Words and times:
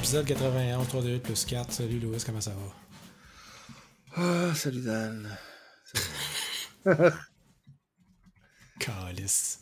Épisode 0.00 0.24
81, 0.26 0.84
3 0.84 1.02
2 1.02 1.18
plus 1.20 1.44
4. 1.44 1.72
Salut 1.72 1.98
Louis, 2.00 2.18
comment 2.24 2.40
ça 2.40 2.52
va? 2.54 2.74
Ah, 4.16 4.54
salut 4.54 4.80
Dan. 4.82 5.28
Calice. 8.78 9.60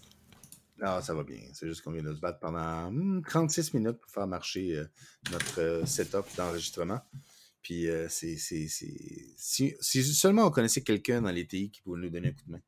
Non, 0.81 1.01
ça 1.03 1.13
va 1.13 1.25
bien. 1.25 1.41
C'est 1.53 1.67
juste 1.67 1.83
qu'on 1.83 1.91
vient 1.91 2.03
de 2.05 2.15
se 2.15 2.21
battre 2.21 2.39
pendant 2.39 2.91
hmm, 2.91 3.23
36 3.27 3.75
minutes 3.75 3.99
pour 3.99 4.11
faire 4.11 4.27
marcher 4.29 4.77
euh, 4.77 4.87
notre 5.33 5.61
euh, 5.61 5.85
setup 5.87 6.25
d'enregistrement. 6.37 7.01
Puis 7.63 7.89
euh, 7.89 8.07
c'est. 8.09 8.37
c'est- 8.37 8.69
c'est- 8.69 9.35
Si, 9.37 9.75
si 9.81 10.05
seulement 10.05 10.45
on 10.47 10.51
connaissait 10.51 10.83
quelqu'un 10.83 11.21
dans 11.23 11.31
les 11.33 11.47
TI 11.47 11.71
qui 11.71 11.83
pouvait 11.83 12.01
nous 12.01 12.11
donner 12.11 12.29
un 12.29 12.33
coup 12.33 12.45
de 12.47 12.53
main. 12.53 12.61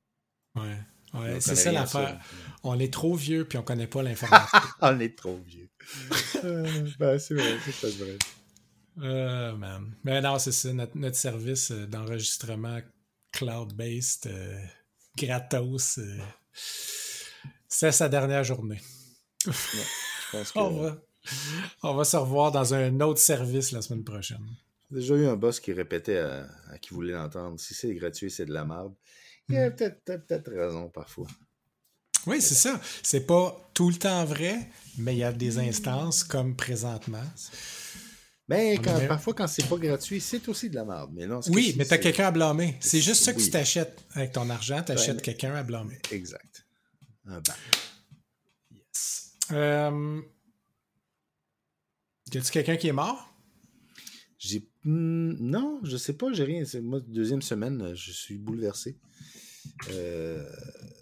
Ouais, 0.56 0.76
ouais 1.14 1.40
c'est 1.40 1.56
ça 1.56 1.72
l'affaire. 1.72 2.18
On 2.62 2.78
est 2.78 2.92
trop 2.92 3.14
vieux 3.14 3.44
puis 3.46 3.58
on 3.58 3.62
connaît 3.62 3.86
pas 3.86 4.02
l'information. 4.02 4.46
Ah, 4.52 4.74
on 4.94 5.00
est 5.00 5.16
trop 5.16 5.40
vieux. 5.46 5.68
Euh, 6.42 6.88
ben, 6.98 7.18
c'est 7.18 7.34
vrai, 7.34 7.58
c'est 7.66 7.80
peut-être 7.80 7.98
vrai. 7.98 8.16
Euh, 9.02 9.54
man. 9.56 9.94
Mais 10.04 10.20
non, 10.20 10.38
c'est 10.38 10.52
ça. 10.52 10.72
Notre, 10.72 10.96
notre 10.96 11.16
service 11.16 11.70
euh, 11.70 11.86
d'enregistrement 11.86 12.80
cloud-based, 13.32 14.26
euh, 14.26 14.58
gratos, 15.16 15.98
euh, 15.98 16.18
c'est 17.68 17.92
sa 17.92 18.08
dernière 18.08 18.44
journée. 18.44 18.80
Je 19.44 19.50
pense 20.32 20.52
que 20.52 20.58
On 20.58 20.82
va, 20.82 20.96
on 21.82 21.94
va 21.94 22.04
se 22.04 22.16
revoir 22.16 22.52
dans 22.52 22.74
un 22.74 23.00
autre 23.00 23.20
service 23.20 23.72
la 23.72 23.82
semaine 23.82 24.04
prochaine. 24.04 24.44
j'ai 24.90 24.96
déjà 24.96 25.14
eu 25.14 25.26
un 25.26 25.36
boss 25.36 25.60
qui 25.60 25.72
répétait 25.72 26.18
à, 26.18 26.48
à 26.70 26.78
qui 26.78 26.94
voulait 26.94 27.12
l'entendre 27.12 27.58
si 27.60 27.74
c'est 27.74 27.94
gratuit, 27.94 28.30
c'est 28.30 28.46
de 28.46 28.52
la 28.52 28.64
merde. 28.64 28.94
Il 29.50 29.56
a 29.58 29.70
peut-être 29.70 30.04
peut 30.04 30.20
peut-être 30.20 30.50
raison 30.52 30.88
parfois. 30.88 31.26
Oui, 32.26 32.40
c'est 32.42 32.54
ça. 32.54 32.80
C'est 33.02 33.26
pas 33.26 33.70
tout 33.74 33.88
le 33.88 33.96
temps 33.96 34.24
vrai, 34.24 34.68
mais 34.98 35.14
il 35.14 35.18
y 35.18 35.24
a 35.24 35.32
des 35.32 35.58
instances 35.58 36.22
comme 36.22 36.54
présentement. 36.54 37.24
Mais 38.48 38.76
On 38.78 38.82
quand- 38.82 39.06
parfois, 39.08 39.32
quand 39.34 39.46
c'est 39.46 39.66
pas 39.68 39.76
gratuit, 39.78 40.20
c'est 40.20 40.46
aussi 40.48 40.68
de 40.68 40.74
la 40.74 40.84
merde. 40.84 41.10
Mais 41.14 41.26
non, 41.26 41.40
Oui, 41.48 41.74
mais 41.78 41.84
t'as 41.86 41.98
quelqu'un 41.98 42.26
à 42.26 42.30
blâmer. 42.30 42.76
C'est 42.80 43.00
juste 43.00 43.22
ça 43.22 43.32
que 43.32 43.38
Oui. 43.38 43.44
tu 43.44 43.50
t'achètes 43.50 44.04
avec 44.10 44.32
ton 44.32 44.50
argent, 44.50 44.82
t'achètes 44.82 45.16
mais- 45.16 45.22
quelqu'un 45.22 45.54
à 45.54 45.62
blâmer. 45.62 45.98
Exact. 46.10 46.66
Un 47.26 47.40
ban. 47.40 47.52
Euh... 49.52 50.20
Y 52.32 52.38
a-tu 52.38 52.50
quelqu'un 52.52 52.76
qui 52.76 52.88
est 52.88 52.92
mort? 52.92 53.32
J'ai. 54.38 54.66
Hmm, 54.84 55.34
non, 55.40 55.80
je 55.82 55.96
sais 55.96 56.14
pas, 56.14 56.32
j'ai 56.32 56.44
rien. 56.44 56.62
Moi, 56.82 57.00
deuxième 57.06 57.42
semaine, 57.42 57.94
je 57.94 58.12
suis 58.12 58.38
bouleversé. 58.38 58.98
Euh, 59.90 60.48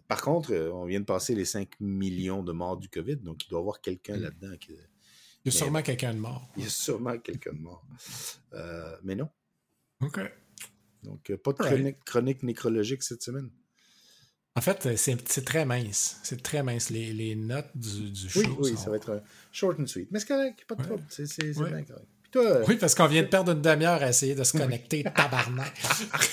Par 0.09 0.23
contre, 0.23 0.53
euh, 0.55 0.71
on 0.73 0.87
vient 0.87 1.01
de 1.01 1.05
passer 1.05 1.35
les 1.35 1.45
5 1.45 1.69
millions 1.81 2.43
de 2.43 2.53
morts 2.53 2.79
du 2.79 2.89
COVID, 2.89 3.17
donc 3.17 3.45
il 3.45 3.49
doit 3.51 3.59
y 3.59 3.63
avoir 3.63 3.81
quelqu'un 3.83 4.17
Mm. 4.17 4.23
là-dedans. 4.23 4.57
Qui... 4.59 4.73
Il 5.45 5.53
y 5.53 5.55
a 5.55 5.59
sûrement 5.59 5.83
quelqu'un 5.83 6.15
de 6.15 6.19
mort. 6.19 6.49
Il 6.57 6.63
y 6.65 6.67
a 6.67 6.71
sûrement 6.71 7.19
quelqu'un 7.19 7.53
de 7.53 7.59
mort. 7.61 7.85
Euh, 8.55 8.97
mais 9.05 9.15
non. 9.15 9.29
OK. 10.01 10.19
Donc, 11.03 11.31
pas 11.37 11.53
de 11.53 11.63
Right. 11.63 11.99
chronique, 12.05 12.43
nécrologique 12.43 13.03
cette 13.03 13.23
semaine. 13.23 13.51
En 14.57 14.61
fait, 14.61 14.97
c'est 14.97 15.45
très 15.45 15.65
mince. 15.65 16.19
C'est 16.25 16.43
très 16.43 16.63
mince. 16.63 16.91
Les, 16.91 17.13
les 17.13 17.37
notes 17.37 17.71
du, 17.77 18.11
du 18.11 18.29
show 18.29 18.41
Oui, 18.41 18.47
oui, 18.61 18.71
sont- 18.71 18.77
ça 18.85 18.91
va 18.91 18.97
être 18.97 19.23
short 19.53 19.79
and 19.79 19.87
sweet. 19.87 20.09
Mais 20.11 20.19
c'est 20.21 20.27
correct, 20.27 20.65
pas 20.67 20.75
de 20.75 20.81
Ouais. 20.81 20.87
trouble. 20.87 21.05
C'est 21.11 21.27
c'est- 21.27 21.53
c'est 21.53 21.61
Ouais. 21.61 21.71
bien 21.71 21.85
correct. 21.85 22.09
Toi, 22.31 22.63
Oui, 22.69 22.77
parce 22.77 22.95
qu'on 22.95 23.07
vient 23.07 23.23
de 23.23 23.29
perdre 23.29 23.53
une 23.53 23.63
demi-heure 23.63 24.03
à 24.03 24.09
essayer 24.11 24.35
de 24.35 24.45
se 24.45 24.57
connecter, 24.57 25.03
tabarnak. 25.03 25.73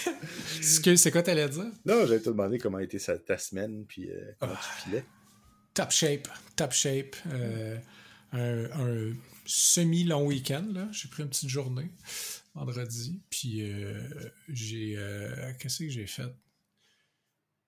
Excuse, 0.57 0.99
c'est 1.01 1.11
quoi 1.11 1.23
t'allais 1.23 1.47
dire? 1.47 1.65
non, 1.85 2.05
j'allais 2.05 2.19
te 2.19 2.29
demander 2.29 2.57
comment 2.57 2.79
était 2.79 2.99
ta 3.25 3.37
semaine, 3.37 3.85
puis 3.87 4.09
euh, 4.09 4.31
comment 4.39 4.53
Ah. 4.55 4.61
tu 4.77 4.89
filais. 4.89 5.05
Top 5.73 5.91
shape, 5.91 6.27
top 6.55 6.71
shape. 6.71 7.15
Euh, 7.31 7.77
un, 8.33 8.65
un 8.65 9.13
semi-long 9.45 10.25
week-end, 10.25 10.65
là. 10.73 10.87
J'ai 10.91 11.07
pris 11.09 11.23
une 11.23 11.29
petite 11.29 11.49
journée 11.49 11.89
vendredi. 12.53 13.21
Puis 13.29 13.61
euh, 13.69 14.01
j'ai. 14.49 14.97
Qu'est-ce 15.59 15.79
que 15.79 15.89
j'ai 15.89 16.07
fait? 16.07 16.23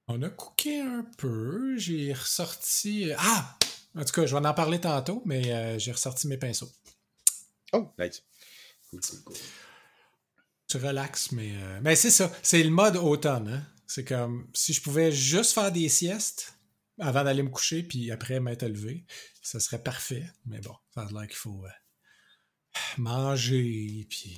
On 0.07 0.21
a 0.21 0.29
cooké 0.29 0.79
un 0.79 1.05
peu. 1.17 1.77
J'ai 1.77 2.13
ressorti. 2.13 3.11
Ah! 3.17 3.57
En 3.95 4.03
tout 4.05 4.13
cas, 4.13 4.25
je 4.25 4.35
vais 4.35 4.45
en 4.45 4.53
parler 4.53 4.79
tantôt, 4.79 5.21
mais 5.25 5.77
j'ai 5.79 5.91
ressorti 5.91 6.27
mes 6.27 6.37
pinceaux. 6.37 6.69
Oh, 7.77 7.93
nice. 7.99 8.23
Cool, 8.89 9.01
cool, 9.01 9.23
cool. 9.23 9.37
Tu 10.67 10.77
relaxes, 10.77 11.31
mais. 11.31 11.51
euh, 11.55 11.79
Mais 11.81 11.95
c'est 11.95 12.11
ça. 12.11 12.31
C'est 12.43 12.63
le 12.63 12.69
mode 12.69 12.97
automne, 12.97 13.47
hein? 13.47 13.67
C'est 13.85 14.03
comme 14.03 14.49
si 14.53 14.73
je 14.73 14.81
pouvais 14.81 15.11
juste 15.11 15.53
faire 15.53 15.71
des 15.71 15.87
siestes 15.89 16.53
avant 16.99 17.23
d'aller 17.23 17.43
me 17.43 17.49
coucher, 17.49 17.83
puis 17.83 18.11
après 18.11 18.39
m'être 18.39 18.65
levé, 18.65 19.05
ça 19.41 19.59
serait 19.61 19.81
parfait. 19.81 20.25
Mais 20.45 20.59
bon, 20.59 20.75
ça 20.93 21.01
a 21.03 21.11
l'air 21.11 21.27
qu'il 21.27 21.37
faut 21.37 21.63
euh, 21.65 21.69
manger, 22.97 24.05
puis 24.09 24.37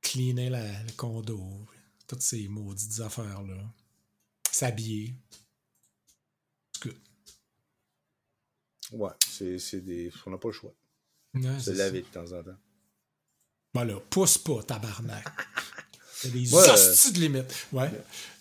cleaner 0.00 0.50
la- 0.50 0.82
le 0.84 0.92
condo, 0.92 1.66
toutes 2.06 2.22
ces 2.22 2.46
maudites 2.48 3.00
affaires-là. 3.00 3.64
S'habiller. 4.52 5.16
C'est 6.72 6.82
good. 6.84 6.98
Ouais, 8.92 9.10
c'est 9.26 9.58
c'est 9.58 9.80
des. 9.80 10.12
On 10.26 10.30
n'a 10.30 10.38
pas 10.38 10.48
le 10.48 10.52
choix. 10.52 10.72
Ouais, 11.34 11.58
Se 11.58 11.72
c'est 11.72 11.74
laver 11.74 12.02
de 12.02 12.06
temps 12.06 12.30
en 12.32 12.42
temps. 12.42 12.56
Voilà, 13.72 13.98
pousse 14.08 14.38
pas, 14.38 14.62
tabarnak. 14.62 15.24
A 16.24 16.28
des 16.28 16.54
hosties 16.54 17.12
de 17.12 17.18
limite. 17.20 17.66
Ouais. 17.72 17.90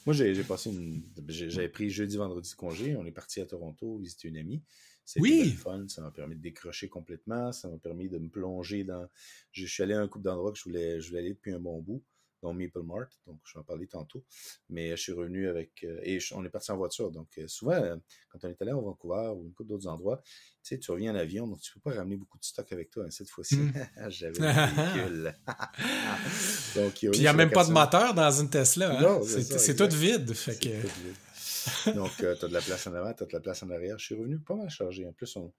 Moi, 0.06 0.14
j'ai 0.14 0.44
passé 0.44 0.70
une. 0.70 1.04
J'avais 1.28 1.68
pris 1.70 1.90
jeudi, 1.90 2.16
vendredi 2.18 2.50
de 2.50 2.56
congé. 2.56 2.96
On 2.96 3.06
est 3.06 3.12
parti 3.12 3.42
à 3.42 3.46
Toronto 3.46 3.98
visiter 3.98 4.30
une 4.30 4.38
amie. 4.38 4.64
C'était 5.04 5.22
Oui. 5.22 5.52
fun. 5.52 5.86
Ça 5.90 6.02
m'a 6.02 6.12
permis 6.12 6.36
de 6.38 6.42
décrocher 6.42 6.88
complètement. 6.88 7.52
Ça 7.52 7.68
m'a 7.68 7.78
permis 7.78 8.08
de 8.08 8.20
me 8.20 8.30
plonger 8.30 8.86
dans. 8.86 9.06
Je 9.52 9.66
suis 9.66 9.84
allé 9.84 9.96
à 9.96 10.00
un 10.00 10.08
couple 10.08 10.24
d'endroits 10.25 10.54
que 10.54 10.60
je 10.60 10.64
voulais, 10.64 11.02
je 11.02 11.08
voulais 11.10 11.20
aller 11.20 11.34
depuis 11.34 11.52
un 11.52 11.60
bon 11.60 11.81
bout, 11.81 12.02
dont 12.44 12.54
Maple 12.54 12.84
Mart. 12.84 13.09
Donc, 13.26 13.40
je 13.46 13.54
vais 13.54 13.59
en 13.62 13.64
parler 13.64 13.88
tantôt. 13.88 14.24
Mais 14.70 14.92
je 14.92 14.96
suis 15.02 15.12
revenu 15.14 15.48
avec. 15.48 15.84
euh, 15.84 16.00
et 16.04 16.20
je- 16.20 16.36
on 16.36 16.44
est 16.46 16.50
parti 16.50 16.72
en 16.72 16.78
voiture. 16.78 17.09
Donc, 17.09 17.30
euh, 17.40 17.48
souvent, 17.48 17.72
euh, 17.74 17.96
quand 18.30 18.40
on 18.44 18.50
est 18.50 18.62
allé 18.62 18.72
à 18.72 18.76
Vancouver 18.76 19.30
ou 19.36 19.46
une 19.46 19.54
couple 19.54 19.70
d'autres 19.70 19.88
endroits, 19.88 20.22
tu 20.24 20.30
sais, 20.76 20.78
tu 20.80 20.92
reviens 20.92 21.14
en 21.14 21.16
avion, 21.16 21.48
donc 21.48 21.59
tu 21.62 21.74
peux 21.74 21.80
pas 21.80 21.96
ramener 21.96 22.18
beaucoup 22.18 22.38
de 22.38 22.44
stock 22.44 22.72
avec 22.72 22.90
toi. 22.92 23.06
hein, 23.06 23.09
Cette 23.09 23.30
fois-ci, 23.30 23.56
Mm. 23.58 23.74
j'avais 24.09 24.40
le 24.40 24.94
véhicule. 24.94 25.36
donc, 26.76 26.94
Puis 26.94 27.09
il 27.14 27.20
n'y 27.22 27.28
a 27.28 27.34
même 27.34 27.52
pas 27.52 27.66
de 27.66 27.72
moteur 27.72 28.14
dans 28.14 28.31
une 28.31 28.50
Tesla. 28.50 28.98
Hein? 28.98 29.02
Non, 29.02 29.22
c'est 29.24 29.75
tout 29.75 29.88
vide. 29.96 30.34
Fait 30.34 30.60
que... 30.60 30.70
C'est 30.70 30.81
tout 30.81 30.88
vide. 31.04 31.96
Donc, 31.96 32.12
tu 32.18 32.28
as 32.28 32.36
de 32.36 32.48
la 32.48 32.62
place 32.62 32.88
en 32.88 32.94
avant, 32.94 33.14
tu 33.14 33.24
as 33.24 33.25
de 33.25 33.34
la 33.34 33.40
place 33.40 33.64
en 33.64 33.70
arrière. 33.70 33.98
Je 33.98 34.06
suis 34.06 34.16
revenu 34.16 34.38
pas 34.40 34.56
mal 34.56 34.70
chargé. 34.70 35.06
En 35.08 35.14
plus, 35.14 35.34
on, 35.38 35.54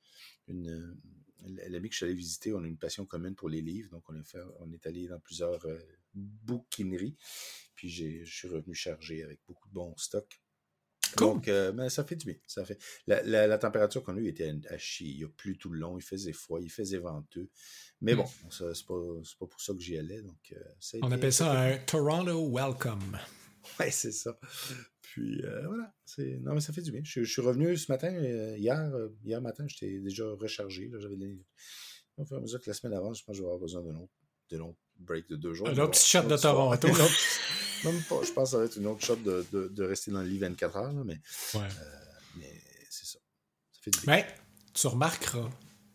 une, 0.48 0.68
euh, 0.68 0.94
l'ami 1.68 1.88
que 1.88 1.94
je 1.94 1.98
suis 1.98 2.04
allé 2.06 2.14
visiter, 2.14 2.52
on 2.52 2.62
a 2.62 2.66
une 2.66 2.76
passion 2.76 3.06
commune 3.06 3.34
pour 3.34 3.48
les 3.48 3.62
livres. 3.62 3.88
Donc, 3.90 4.04
on, 4.10 4.18
a 4.20 4.22
fait, 4.22 4.38
on 4.60 4.70
est 4.72 4.86
allé 4.86 5.08
dans 5.08 5.18
plusieurs 5.20 5.64
euh, 5.66 5.78
bouquineries. 6.14 7.16
Puis, 7.74 7.88
je 7.90 8.24
suis 8.24 8.48
revenu 8.48 8.74
chargé 8.74 9.22
avec 9.22 9.40
beaucoup 9.46 9.68
de 9.68 9.74
bons 9.74 9.94
stocks. 9.96 10.40
Cool. 11.16 11.26
Donc, 11.28 11.48
euh, 11.48 11.70
ben, 11.70 11.88
ça 11.88 12.02
fait 12.04 12.16
du 12.16 12.24
bien. 12.26 12.34
Ça 12.46 12.64
fait... 12.64 12.78
la, 13.06 13.22
la- 13.22 13.46
la 13.46 13.58
température 13.58 14.02
qu'on 14.02 14.16
a 14.16 14.20
eue 14.20 14.28
était 14.28 14.48
à, 14.68 14.74
à 14.74 14.78
chier. 14.78 15.08
Il 15.08 15.18
y 15.20 15.24
a 15.24 15.28
plu 15.28 15.56
tout 15.58 15.68
le 15.70 15.78
long. 15.78 15.96
Il 15.98 16.02
faisait 16.02 16.32
froid. 16.32 16.60
Il 16.60 16.70
faisait 16.70 16.98
venteux. 16.98 17.50
Mais 18.00 18.14
Mm. 18.14 18.16
bon, 18.16 18.26
ça, 18.50 18.74
c'est 18.74 18.86
pas, 18.86 19.00
pas 19.38 19.46
pour 19.46 19.60
ça 19.60 19.74
que 19.74 19.80
j'y 19.80 19.96
allais. 19.98 20.22
Donc, 20.22 20.52
euh, 20.52 20.56
ça 20.80 20.98
On 21.02 21.06
été- 21.08 21.14
appelle 21.16 21.32
ça 21.32 21.52
un 21.60 21.78
Toronto 21.78 22.50
Welcome. 22.52 23.18
Ouais, 23.80 23.90
c'est 23.90 24.12
ça. 24.12 24.38
Puis 25.00 25.40
euh, 25.42 25.66
voilà. 25.66 25.94
C'est... 26.04 26.38
Non, 26.42 26.52
mais 26.52 26.60
ça 26.60 26.74
fait 26.74 26.82
du 26.82 26.92
bien. 26.92 27.00
Je, 27.02 27.24
je 27.24 27.32
suis 27.32 27.40
revenu 27.40 27.74
ce 27.78 27.90
matin, 27.90 28.12
euh, 28.14 28.58
hier, 28.58 28.92
hier 29.24 29.40
matin, 29.40 29.64
j'étais 29.66 30.00
déjà 30.00 30.26
rechargé. 30.32 30.88
Là, 30.88 30.98
j'avais 31.00 31.16
les... 31.16 31.42
Au 32.18 32.26
fur 32.26 32.36
et 32.36 32.40
à 32.40 32.42
mesure 32.42 32.60
que 32.60 32.68
la 32.68 32.74
semaine 32.74 32.92
avant, 32.92 33.14
je 33.14 33.24
pense 33.24 33.32
que 33.32 33.38
je 33.38 33.40
vais 33.42 33.46
avoir 33.46 33.60
besoin 33.60 33.82
d'un 33.82 33.96
autre 34.60 34.78
break 35.00 35.28
de 35.28 35.36
deux 35.36 35.54
jours. 35.54 35.68
Un 35.68 35.74
petit 35.88 36.08
shot 36.08 36.22
de. 36.22 36.36
Toronto. 36.36 36.88
Même 37.84 38.02
pas. 38.02 38.22
Je 38.24 38.32
pense 38.32 38.44
que 38.44 38.50
ça 38.52 38.58
va 38.58 38.64
être 38.64 38.76
une 38.76 38.86
autre 38.86 39.04
shot 39.04 39.16
de, 39.16 39.44
de, 39.52 39.68
de 39.68 39.84
rester 39.84 40.10
dans 40.10 40.22
le 40.22 40.28
lit 40.28 40.38
24 40.38 40.76
heures, 40.76 40.92
là, 40.92 41.02
mais, 41.04 41.20
Ouais. 41.54 41.68
mais 42.36 42.62
c'est 42.90 43.04
ça. 43.06 43.18
Ça 43.72 43.80
fait 43.82 43.90
du 43.90 44.00
bien. 44.00 44.14
Mais 44.16 44.26
tu 44.72 44.86
remarqueras 44.86 45.50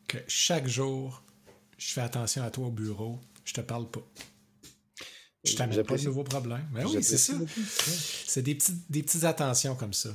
que 0.07 0.17
chaque 0.27 0.67
jour, 0.67 1.23
je 1.77 1.91
fais 1.93 2.01
attention 2.01 2.43
à 2.43 2.51
toi 2.51 2.67
au 2.67 2.71
bureau. 2.71 3.19
Je 3.45 3.53
te 3.53 3.61
parle 3.61 3.89
pas. 3.89 4.01
Je 5.43 5.55
t'amène 5.55 5.83
pas 5.83 5.97
de 5.97 6.03
nouveaux 6.03 6.23
problèmes. 6.23 6.67
Mais 6.73 6.83
oui, 6.85 7.01
c'est 7.03 7.17
ça. 7.17 7.33
C'est 8.27 8.41
des 8.43 8.53
petites, 8.55 8.91
des 8.91 9.01
petites 9.01 9.23
attentions 9.23 9.75
comme 9.75 9.93
ça. 9.93 10.09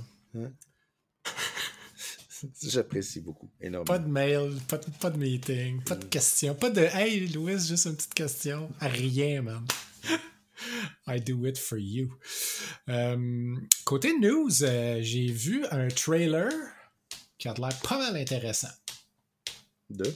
J'apprécie 2.63 3.21
beaucoup. 3.21 3.51
Énormément. 3.61 3.85
Pas 3.85 3.99
de 3.99 4.09
mail, 4.09 4.53
pas 4.69 4.79
de, 4.79 4.85
pas 5.01 5.11
de 5.11 5.19
meeting, 5.19 5.83
pas 5.85 5.97
de 5.97 6.05
questions, 6.05 6.55
pas 6.55 6.71
de 6.71 6.81
Hey 6.83 7.29
Louis, 7.29 7.59
juste 7.67 7.87
une 7.87 7.97
petite 7.97 8.15
question. 8.15 8.71
Rien, 8.81 9.43
man. 9.43 9.65
I 11.07 11.21
do 11.21 11.45
it 11.47 11.59
for 11.59 11.79
you. 11.79 12.15
Euh, 12.89 13.55
côté 13.85 14.17
news, 14.19 14.63
euh, 14.63 14.99
j'ai 15.03 15.27
vu 15.27 15.65
un 15.71 15.89
trailer 15.89 16.51
qui 17.39 17.49
a 17.49 17.55
l'air 17.55 17.79
pas 17.83 17.99
mal 17.99 18.17
intéressant. 18.17 18.69
Deux. 19.91 20.15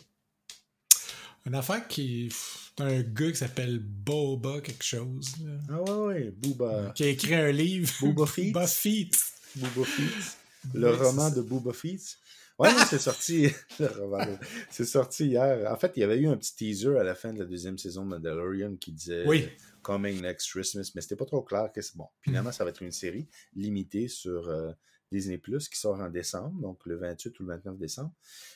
Une 1.47 1.55
affaire 1.55 1.87
qui. 1.89 2.31
un 2.79 3.01
gars 3.03 3.31
qui 3.31 3.37
s'appelle 3.37 3.79
Boba 3.81 4.61
quelque 4.61 4.85
chose. 4.85 5.35
là, 5.45 5.53
Ah 5.71 5.83
ouais, 5.83 6.07
ouais. 6.07 6.31
Booba. 6.37 6.93
qui 6.95 7.05
a 7.05 7.09
écrit 7.09 7.35
un 7.35 7.51
livre. 7.51 7.93
Booba 8.01 8.27
Feet. 8.33 8.53
Booba 8.53 8.67
Feet. 8.67 9.13
Booba 9.57 9.85
Feet. 9.87 10.37
Le 10.75 10.91
Oui, 10.91 10.97
roman 10.97 11.31
de 11.31 11.41
Booba 11.43 11.73
Feet. 11.73 12.17
Ouais, 12.59 12.73
non, 12.73 12.81
c'est 12.89 12.99
sorti. 12.99 13.49
c'est 14.71 14.85
sorti 14.85 15.27
hier. 15.29 15.71
En 15.71 15.77
fait, 15.77 15.93
il 15.97 16.01
y 16.01 16.03
avait 16.03 16.19
eu 16.19 16.27
un 16.29 16.37
petit 16.37 16.55
teaser 16.57 16.99
à 16.99 17.05
la 17.05 17.15
fin 17.15 17.33
de 17.33 17.39
la 17.39 17.45
deuxième 17.45 17.79
saison 17.79 18.05
de 18.05 18.09
Mandalorian 18.11 18.77
qui 18.77 18.93
disait 18.93 19.25
Oui. 19.27 19.49
Coming 19.83 20.21
Next 20.21 20.51
Christmas, 20.51 20.91
mais 20.95 21.01
c'était 21.01 21.17
pas 21.17 21.25
trop 21.25 21.43
clair. 21.43 21.71
Que 21.73 21.81
c'est 21.81 21.97
bon. 21.97 22.09
Finalement, 22.23 22.53
ça 22.53 22.65
va 22.65 22.71
être 22.71 22.83
une 22.83 22.91
série 22.93 23.29
limitée 23.55 24.09
sur 24.09 24.49
euh, 24.49 24.73
Disney 25.13 25.39
Plus 25.39 25.69
qui 25.69 25.79
sort 25.79 26.01
en 26.01 26.09
décembre, 26.11 26.61
donc 26.61 26.85
le 26.85 26.97
28 26.97 27.39
ou 27.41 27.45
le 27.45 27.49
29 27.55 27.79
décembre. 27.79 28.13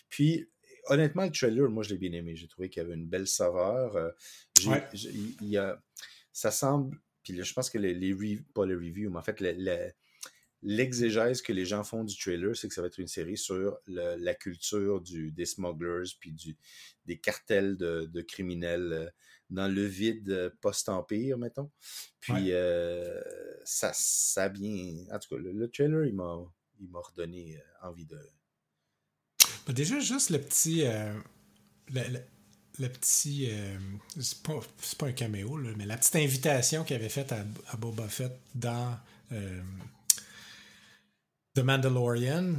Puis, 0.09 0.49
honnêtement, 0.87 1.25
le 1.25 1.31
trailer, 1.31 1.71
moi, 1.71 1.85
je 1.85 1.91
l'ai 1.91 1.99
bien 1.99 2.13
aimé. 2.13 2.35
J'ai 2.37 2.49
trouvé 2.49 2.69
qu'il 2.69 2.83
y 2.83 2.85
avait 2.85 2.95
une 2.95 3.07
belle 3.07 3.29
saveur. 3.29 3.97
Euh, 3.97 4.11
Ouais. 4.67 4.87
y 5.41 5.57
a, 5.57 5.83
ça 6.33 6.51
semble. 6.51 6.99
Puis 7.23 7.33
là, 7.35 7.43
je 7.45 7.53
pense 7.53 7.71
que 7.71 7.79
les, 7.79 7.95
les 7.95 8.37
pas 8.55 8.67
les 8.67 8.75
reviews, 8.75 9.11
mais 9.11 9.19
en 9.19 9.23
fait, 9.23 9.41
le- 9.41 9.55
le- 9.57 9.91
l'exégèse 10.63 11.43
que 11.43 11.53
les 11.53 11.65
gens 11.65 11.83
font 11.85 12.05
du 12.05 12.17
trailer, 12.17 12.57
c'est 12.57 12.69
que 12.69 12.75
ça 12.75 12.81
va 12.83 12.87
être 12.87 12.99
une 12.99 13.09
série 13.09 13.37
sur 13.37 13.79
le- 13.87 14.17
la 14.17 14.35
culture 14.35 15.01
du, 15.01 15.31
des 15.33 15.45
smugglers, 15.47 16.11
puis 16.21 16.33
du, 16.33 16.57
des 17.07 17.19
cartels 17.19 17.77
de, 17.77 18.07
de 18.07 18.21
criminels 18.23 18.93
euh, 18.93 19.11
dans 19.51 19.69
le 19.69 19.85
vide 19.85 20.31
euh, 20.31 20.51
post-empire, 20.61 21.37
mettons. 21.37 21.71
Puis 22.21 22.33
Ouais. 22.33 22.51
euh, 22.53 23.21
ça, 23.65 23.91
ça 23.95 24.49
bien. 24.49 25.05
En 25.13 25.19
tout 25.19 25.35
cas, 25.35 25.43
le, 25.43 25.53
le 25.53 25.69
trailer, 25.69 26.05
il 26.07 26.15
m'a, 26.15 26.39
il 26.81 26.89
m'a 26.89 27.01
redonné 27.01 27.61
envie 27.83 28.07
de. 28.07 28.19
Ben, 29.67 29.73
déjà, 29.73 29.99
juste 30.01 30.31
le 30.31 30.41
petit. 30.41 30.85
euh, 30.87 31.13
le, 31.93 32.03
le- 32.13 32.23
le 32.79 32.89
petit. 32.89 33.49
euh, 33.51 33.79
c'est 34.19 34.43
pas, 34.43 35.07
un 35.07 35.13
caméo, 35.13 35.59
là, 35.59 35.73
mais 35.77 35.85
la 35.85 35.97
petite 35.99 36.17
invitation 36.17 36.85
qu'il 36.85 36.97
avait 36.97 37.11
faite 37.11 37.33
à, 37.33 37.45
à 37.69 37.77
Boba 37.77 38.09
Fett 38.09 38.33
dans 38.55 38.97
The 41.55 41.61
Mandalorian, 41.61 42.55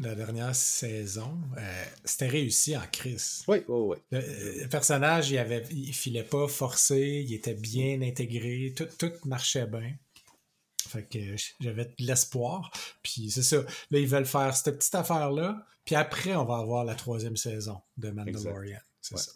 la 0.00 0.14
dernière 0.16 0.54
saison, 0.56 1.40
euh, 1.58 1.84
c'était 2.04 2.26
réussi 2.28 2.76
en 2.76 2.86
crise. 2.90 3.44
Oui, 3.46 3.58
oui, 3.68 3.80
oui. 3.90 3.96
Le, 4.10 4.62
le 4.62 4.68
personnage, 4.68 5.30
il, 5.30 5.38
avait, 5.38 5.64
il 5.70 5.94
filait 5.94 6.24
pas 6.24 6.48
forcé, 6.48 7.24
il 7.26 7.32
était 7.34 7.54
bien 7.54 8.02
intégré, 8.02 8.74
tout, 8.76 8.88
tout 8.98 9.12
marchait 9.26 9.66
bien. 9.66 9.94
Fait 10.88 11.04
que 11.08 11.18
j'avais 11.60 11.84
de 11.84 11.94
l'espoir. 12.00 12.72
Puis 13.02 13.30
c'est 13.30 13.44
ça. 13.44 13.58
Là, 13.90 13.98
ils 13.98 14.08
veulent 14.08 14.26
faire 14.26 14.54
cette 14.56 14.76
petite 14.76 14.94
affaire-là. 14.96 15.64
Puis 15.84 15.94
après, 15.94 16.34
on 16.34 16.44
va 16.44 16.56
avoir 16.58 16.84
la 16.84 16.94
troisième 16.96 17.36
saison 17.36 17.80
de 17.96 18.10
Mandalorian. 18.10 18.80
C'est 19.00 19.14
Ouais. 19.14 19.20
ça. 19.20 19.32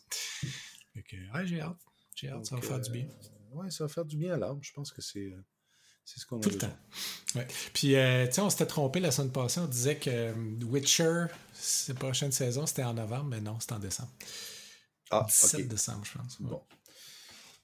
Fait 0.94 1.03
que, 1.03 1.17
ouais, 1.32 1.47
j'ai 1.47 1.61
hâte. 1.61 1.76
J'ai 2.17 2.29
hâte, 2.31 2.44
ça 2.47 2.56
va 2.56 2.62
faire 2.62 2.81
du 2.81 2.91
bien. 2.91 3.05
euh, 3.06 3.55
ouais, 3.62 3.70
ça 3.70 3.85
va 3.85 3.88
faire 3.88 4.05
du 4.05 4.17
bien 4.17 4.35
à 4.35 4.37
l'âme. 4.37 4.58
Je 4.62 4.73
pense 4.73 4.91
que 4.93 5.00
c'est, 5.00 5.20
euh, 5.32 5.44
c'est 6.06 6.20
ce 6.20 6.25
qu'on 6.26 6.38
a 6.38 6.41
Tout 6.41 6.49
le 6.49 6.55
besoin. 6.55 6.70
temps. 6.70 6.76
Ouais. 7.41 7.47
Puis, 7.75 7.97
euh, 7.97 8.26
tu 8.26 8.32
sais, 8.32 8.41
on 8.41 8.49
s'était 8.49 8.64
trompé 8.67 9.00
la 9.00 9.11
semaine 9.11 9.32
passée. 9.32 9.61
On 9.61 9.67
disait 9.67 9.97
que 9.97 10.08
euh, 10.11 10.32
Witcher, 10.64 11.26
la 11.88 11.94
prochaine 11.94 12.32
saison, 12.32 12.64
c'était 12.64 12.85
en 12.85 12.94
novembre, 12.94 13.25
mais 13.26 13.41
non, 13.43 13.58
c'est 13.61 13.73
en 13.73 13.79
décembre. 13.79 14.11
Ah, 15.11 15.25
17 15.29 15.61
ok. 15.61 15.69
décembre, 15.69 16.05
je 16.05 16.19
pense. 16.19 16.41
Ouais. 16.41 16.47
Bon. 16.49 16.62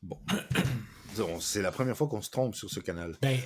Bon. 0.03 0.19
C'est 1.41 1.61
la 1.61 1.71
première 1.71 1.95
fois 1.95 2.09
qu'on 2.09 2.23
se 2.23 2.31
trompe 2.31 2.55
sur 2.55 2.71
ce 2.71 2.81
canal. 2.81 3.19
Ben, 3.21 3.39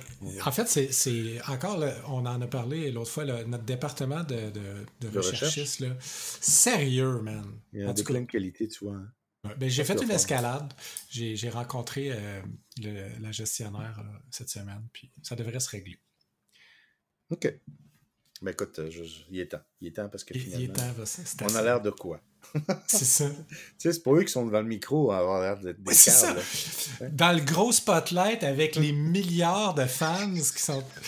en 0.45 0.51
fait, 0.53 0.69
c'est- 0.69 0.93
c'est 0.93 1.41
encore, 1.49 1.77
là, 1.77 1.93
on 2.07 2.25
en 2.25 2.41
a 2.41 2.47
parlé 2.47 2.91
l'autre 2.91 3.11
fois, 3.11 3.25
là, 3.25 3.43
notre 3.43 3.65
département 3.65 4.23
de, 4.23 4.51
de, 4.51 4.85
de 5.01 5.09
De 5.09 5.17
recherchistes, 5.19 5.81
là, 5.81 5.89
sérieux, 5.99 7.19
man. 7.19 7.43
Il 7.73 7.81
y 7.81 7.83
a 7.83 7.89
un 7.89 7.93
déclin 7.93 8.21
de 8.21 8.25
qualité, 8.25 8.69
tu 8.69 8.85
vois. 8.85 8.95
hein. 8.95 9.11
Ouais, 9.43 9.55
ben, 9.57 9.69
j'ai 9.69 9.83
fait 9.83 10.01
une 10.01 10.11
escalade. 10.11 10.73
J'ai 11.09 11.49
rencontré 11.49 12.09
euh, 12.11 12.41
le- 12.81 13.19
la 13.19 13.31
gestionnaire 13.31 13.99
euh, 13.99 14.17
cette 14.31 14.49
semaine, 14.49 14.85
puis 14.93 15.11
ça 15.23 15.35
devrait 15.35 15.59
se 15.59 15.69
régler. 15.69 15.99
OK. 17.29 17.53
Ben 18.41 18.51
écoute, 18.51 18.77
euh, 18.79 18.91
je- 18.91 19.03
je- 19.03 19.23
il 19.31 19.39
est 19.39 19.47
temps. 19.47 19.61
Il 19.81 19.87
est 19.87 19.91
temps 19.91 20.09
parce 20.09 20.23
que 20.23 20.33
Il, 20.35 20.41
il 20.41 20.43
finalement, 20.45 20.65
est 20.65 20.73
temps, 21.37 21.45
on 21.49 21.55
a 21.55 21.61
l'air 21.63 21.81
de 21.81 21.89
quoi? 21.89 22.21
C'est 22.87 23.03
ça. 23.03 23.29
Tu 23.29 23.55
sais, 23.79 23.91
c'est 23.93 24.03
pas 24.03 24.11
eux 24.11 24.23
qui 24.23 24.31
sont 24.31 24.45
devant 24.45 24.61
le 24.61 24.67
micro 24.67 25.11
à 25.11 25.17
avoir 25.17 25.41
l'air 25.41 25.57
d'être 25.59 25.81
des 25.81 25.93
ça. 25.93 26.35
Dans 27.11 27.33
le 27.35 27.41
gros 27.43 27.71
spotlight 27.71 28.43
avec 28.43 28.75
les 28.75 28.91
milliards 28.91 29.73
de 29.73 29.85
fans 29.85 30.31
qui 30.33 30.61
sont. 30.61 30.81
Tu 30.83 31.03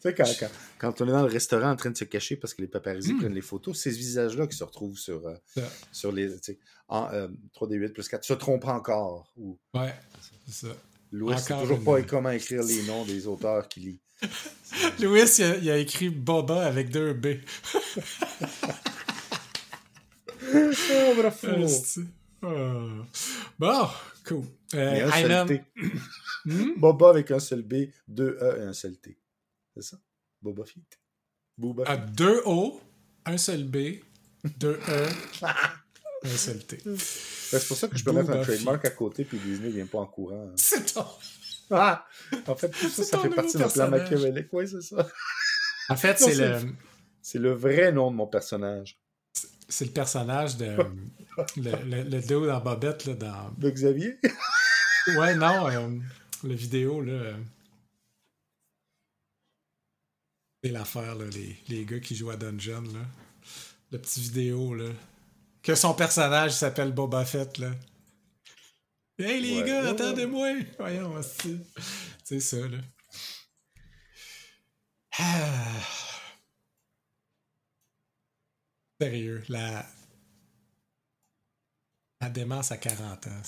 sais, 0.00 0.14
quand, 0.14 0.24
quand, 0.38 0.48
quand 0.84 1.00
on 1.00 1.08
est 1.08 1.12
dans 1.12 1.22
le 1.26 1.32
restaurant 1.32 1.70
en 1.70 1.76
train 1.76 1.90
de 1.90 1.96
se 1.96 2.04
cacher 2.04 2.36
parce 2.36 2.54
que 2.54 2.62
les 2.62 2.68
paparazzis 2.68 3.14
Mm. 3.14 3.18
prennent 3.20 3.34
les 3.34 3.40
photos, 3.40 3.78
c'est 3.80 3.90
ce 3.92 3.96
visage-là 3.98 4.46
qui 4.46 4.56
se 4.56 4.64
retrouve 4.64 4.98
sur, 4.98 5.26
euh, 5.26 5.34
sur 5.92 6.12
les. 6.12 6.30
En, 6.88 7.10
euh, 7.12 7.28
3D8 7.54 7.92
plus 7.92 8.08
4. 8.08 8.24
Se 8.24 8.34
trompe 8.34 8.66
encore. 8.66 9.32
Ou 9.36 9.58
Ouais, 9.74 9.94
c'est 10.46 10.66
ça. 10.66 10.74
Louis 11.12 11.38
sait 11.38 11.54
toujours 11.58 11.82
pas 11.82 12.02
comment 12.02 12.30
écrire 12.30 12.62
les 12.62 12.82
noms 12.82 13.04
des 13.04 13.26
auteurs 13.26 13.68
qu'il 13.68 13.84
lit. 13.84 14.00
Louis, 15.00 15.20
il 15.38 15.42
a, 15.44 15.56
il 15.58 15.70
a 15.70 15.76
écrit 15.78 16.10
Boba 16.10 16.66
avec 16.66 16.90
deux 16.90 17.12
B. 17.14 17.26
Oh, 20.42 21.14
bravo! 21.16 21.66
Ah. 22.46 23.06
Bon, 23.58 23.88
cool. 24.26 24.44
Euh, 24.74 24.92
Mais 24.92 25.00
un 25.00 25.10
seul 25.10 25.30
Ayman- 25.30 25.46
T. 25.46 25.62
Hmm? 26.44 26.72
Boba 26.76 27.08
avec 27.08 27.30
un 27.30 27.38
seul 27.38 27.62
B, 27.62 27.86
deux 28.06 28.36
E 28.38 28.58
et 28.58 28.62
un 28.64 28.74
seul 28.74 28.98
T. 28.98 29.16
C'est 29.74 29.82
ça? 29.82 29.96
Boba 30.44 30.64
Fett. 30.64 31.00
Boba 31.58 31.84
Fett. 31.86 32.12
deux 32.12 32.42
O, 32.44 32.80
un 33.24 33.38
seul 33.38 33.64
B, 33.64 33.76
deux 34.58 34.78
E, 34.88 35.08
un 36.22 36.28
seul 36.36 36.64
T. 36.64 36.78
Ben, 36.84 36.96
c'est 36.98 37.66
pour 37.68 37.76
ça 37.76 37.88
que 37.88 37.96
je 37.96 38.04
peux 38.04 38.12
Boba 38.12 38.22
mettre 38.22 38.38
un 38.38 38.42
trademark 38.42 38.84
à 38.84 38.90
côté 38.90 39.24
puis 39.24 39.38
Disney 39.38 39.70
vient 39.70 39.86
pas 39.86 39.98
en 39.98 40.06
courant. 40.06 40.48
hein. 40.50 40.54
C'est 40.56 40.92
ton. 40.94 41.06
Ah! 41.70 42.06
En 42.46 42.54
fait, 42.56 42.68
tout 42.68 42.90
ça, 42.90 43.02
ça 43.04 43.18
fait 43.18 43.30
partie 43.30 43.56
de 43.56 43.62
mon 43.62 43.68
plan 43.70 43.88
machiavélique. 43.90 44.48
Oui, 44.52 44.68
c'est 44.68 44.82
ça. 44.82 45.08
En 45.88 45.96
fait, 45.96 46.18
c'est 46.18 46.34
le, 46.34 46.60
C'est 47.22 47.38
le 47.38 47.52
vrai 47.54 47.90
nom 47.90 48.10
de 48.10 48.16
mon 48.16 48.26
personnage. 48.26 48.98
c'est 49.68 49.86
le 49.86 49.90
personnage 49.92 50.56
de. 50.58 50.76
Le, 51.56 51.70
le, 51.84 52.02
le 52.02 52.20
dude 52.20 52.50
en 52.50 52.60
bobette, 52.60 53.06
là, 53.06 53.14
dans. 53.14 53.50
De 53.56 53.70
Xavier? 53.70 54.18
Ouais, 55.16 55.34
non, 55.34 55.68
euh, 55.68 55.88
la 56.44 56.54
vidéo, 56.54 57.00
là. 57.00 57.32
C'est 60.64 60.70
l'affaire, 60.70 61.14
là, 61.14 61.26
les, 61.26 61.56
les 61.68 61.84
gars 61.84 62.00
qui 62.00 62.16
jouent 62.16 62.30
à 62.30 62.36
Dungeon, 62.36 62.80
là. 62.82 63.00
Le 63.92 63.98
petit 63.98 64.20
vidéo, 64.22 64.74
là. 64.74 64.90
Que 65.62 65.74
son 65.74 65.92
personnage 65.94 66.52
s'appelle 66.52 66.92
Boba 66.92 67.24
Fett, 67.26 67.58
là. 67.58 67.70
Hey, 69.18 69.42
les 69.42 69.60
Ouais. 69.60 69.68
gars, 69.68 69.90
attendez-moi! 69.90 70.52
Voyons, 70.78 71.20
c'est 71.22 71.58
c'est 72.24 72.40
ça, 72.40 72.66
là. 72.66 72.78
Ah. 75.18 75.80
Sérieux, 79.00 79.44
la... 79.48 79.86
La 82.20 82.30
démence 82.30 82.72
à 82.72 82.78
40 82.78 83.26
ans. 83.26 83.42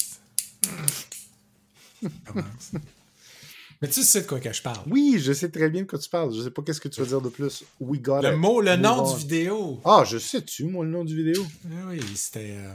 commence. 2.26 2.72
Mais 3.82 3.88
tu 3.88 4.02
sais 4.02 4.22
de 4.22 4.26
quoi 4.26 4.40
que 4.40 4.52
je 4.52 4.62
parle. 4.62 4.82
Oui, 4.88 5.18
je 5.22 5.32
sais 5.32 5.50
très 5.50 5.68
bien 5.68 5.82
de 5.82 5.86
quoi 5.86 5.98
tu 5.98 6.08
parles. 6.08 6.34
Je 6.34 6.42
sais 6.42 6.50
pas 6.50 6.62
qu'est-ce 6.62 6.80
que 6.80 6.88
tu 6.88 7.00
veux 7.00 7.06
dire 7.06 7.20
de 7.20 7.28
plus. 7.28 7.62
We 7.78 8.00
got 8.00 8.22
Le 8.22 8.32
it. 8.32 8.38
mot, 8.38 8.60
le 8.62 8.72
Move 8.76 8.80
nom 8.80 9.12
du 9.14 9.18
vidéo. 9.20 9.80
Ah, 9.84 10.02
je 10.06 10.16
sais-tu, 10.18 10.64
moi, 10.64 10.84
le 10.84 10.90
nom 10.90 11.04
du 11.04 11.14
vidéo? 11.16 11.44
Ah 11.66 11.86
oui, 11.88 12.00
c'était. 12.14 12.56
euh, 12.56 12.72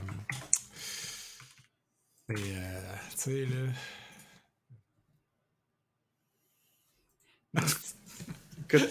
Et, 2.30 2.34
euh, 2.34 2.80
tu 3.10 3.16
sais, 3.18 3.46
là. 3.46 3.72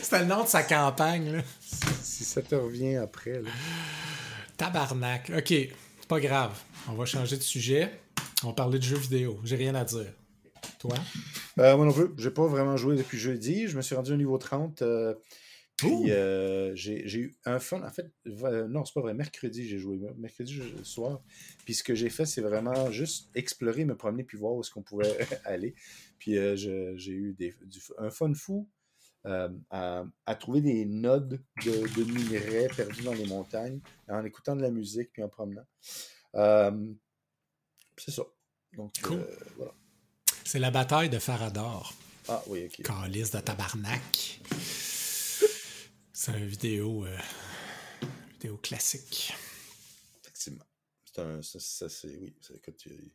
C'était 0.02 0.20
le 0.20 0.26
nom 0.26 0.44
de 0.44 0.48
sa 0.48 0.62
campagne, 0.62 1.32
là. 1.32 1.42
si 2.04 2.24
ça 2.24 2.44
te 2.44 2.54
revient 2.54 2.98
après. 2.98 3.42
Là. 3.42 3.50
Tabarnak. 4.56 5.32
Ok, 5.36 5.48
c'est 5.48 5.72
pas 6.08 6.20
grave. 6.20 6.56
On 6.88 6.94
va 6.94 7.06
changer 7.06 7.36
de 7.38 7.42
sujet. 7.42 8.00
On 8.44 8.50
va 8.50 8.54
parler 8.54 8.78
de 8.78 8.84
jeux 8.84 8.98
vidéo. 8.98 9.40
J'ai 9.44 9.56
rien 9.56 9.74
à 9.74 9.84
dire. 9.84 10.14
Toi? 10.80 10.96
Euh, 11.60 11.76
moi 11.78 11.86
non 11.86 11.94
plus, 11.94 12.08
j'ai 12.18 12.32
pas 12.32 12.48
vraiment 12.48 12.78
joué 12.78 12.96
depuis 12.96 13.18
jeudi. 13.18 13.68
Je 13.68 13.76
me 13.78 13.82
suis 13.82 13.96
rendu 13.96 14.14
au 14.14 14.18
niveau 14.18 14.38
30. 14.38 14.82
euh, 14.82 15.14
puis 15.78 16.12
euh, 16.12 16.76
j'ai 16.76 17.18
eu 17.18 17.36
un 17.46 17.58
fun. 17.60 17.82
En 17.82 17.90
fait, 17.90 18.12
non, 18.26 18.86
c'est 18.86 18.94
pas 18.94 19.02
vrai. 19.02 19.14
Mercredi, 19.16 19.68
j'ai 19.68 19.80
joué. 19.80 20.00
Mercredi 20.18 20.54
je- 20.54 20.84
soir. 20.84 21.22
Puis 21.66 21.74
ce 21.74 21.84
que 21.84 21.96
j'ai 21.96 22.10
fait, 22.10 22.26
c'est 22.26 22.42
vraiment 22.42 22.92
juste 22.92 23.30
explorer, 23.36 23.86
me 23.86 23.96
promener, 23.98 24.24
puis 24.24 24.38
voir 24.38 24.54
où 24.54 24.62
est-ce 24.62 24.70
qu'on 24.72 24.84
pouvait 24.84 25.18
aller. 25.46 25.74
Puis 26.20 26.36
je- 26.36 26.94
j'ai 26.98 27.14
eu 27.14 27.34
des, 27.34 27.54
du- 27.66 27.80
un 27.98 28.12
fun 28.12 28.34
fou 28.36 28.70
euh, 29.26 29.50
à, 29.72 30.04
à 30.26 30.36
trouver 30.36 30.62
des 30.62 30.86
nodes 30.86 31.42
de, 31.66 31.72
de 31.72 32.04
minerais 32.12 32.70
perdus 32.76 33.04
dans 33.04 33.14
les 33.14 33.26
montagnes 33.26 33.80
en 34.08 34.24
écoutant 34.26 34.56
de 34.56 34.62
la 34.62 34.72
musique 34.72 35.12
puis 35.14 35.22
en 35.24 35.30
promenant. 35.30 35.66
Euh, 36.36 36.72
c'est 37.98 38.12
ça. 38.12 38.24
Donc, 38.74 38.94
Cool. 39.02 39.20
euh, 39.20 39.36
voilà. 39.58 39.74
C'est 40.52 40.60
la 40.60 40.70
bataille 40.70 41.10
de 41.10 41.18
Farador. 41.18 41.94
Ah 42.28 42.44
oui, 42.48 42.66
ok. 42.66 42.82
Calice 42.86 43.32
de 43.32 43.40
tabarnak. 43.40 44.42
C'est 46.12 46.34
une 46.38 46.46
vidéo, 46.46 47.06
euh, 47.06 47.18
vidéo 48.34 48.58
classique. 48.58 49.34
Effectivement. 50.22 50.66
C'est 51.06 51.22
un. 51.22 51.42
Ça, 51.42 51.58
ça, 51.62 51.88
c'est. 51.88 52.18
Oui, 52.20 52.36
ça, 52.42 52.54
écoute, 52.54 52.76
tu- 52.76 53.14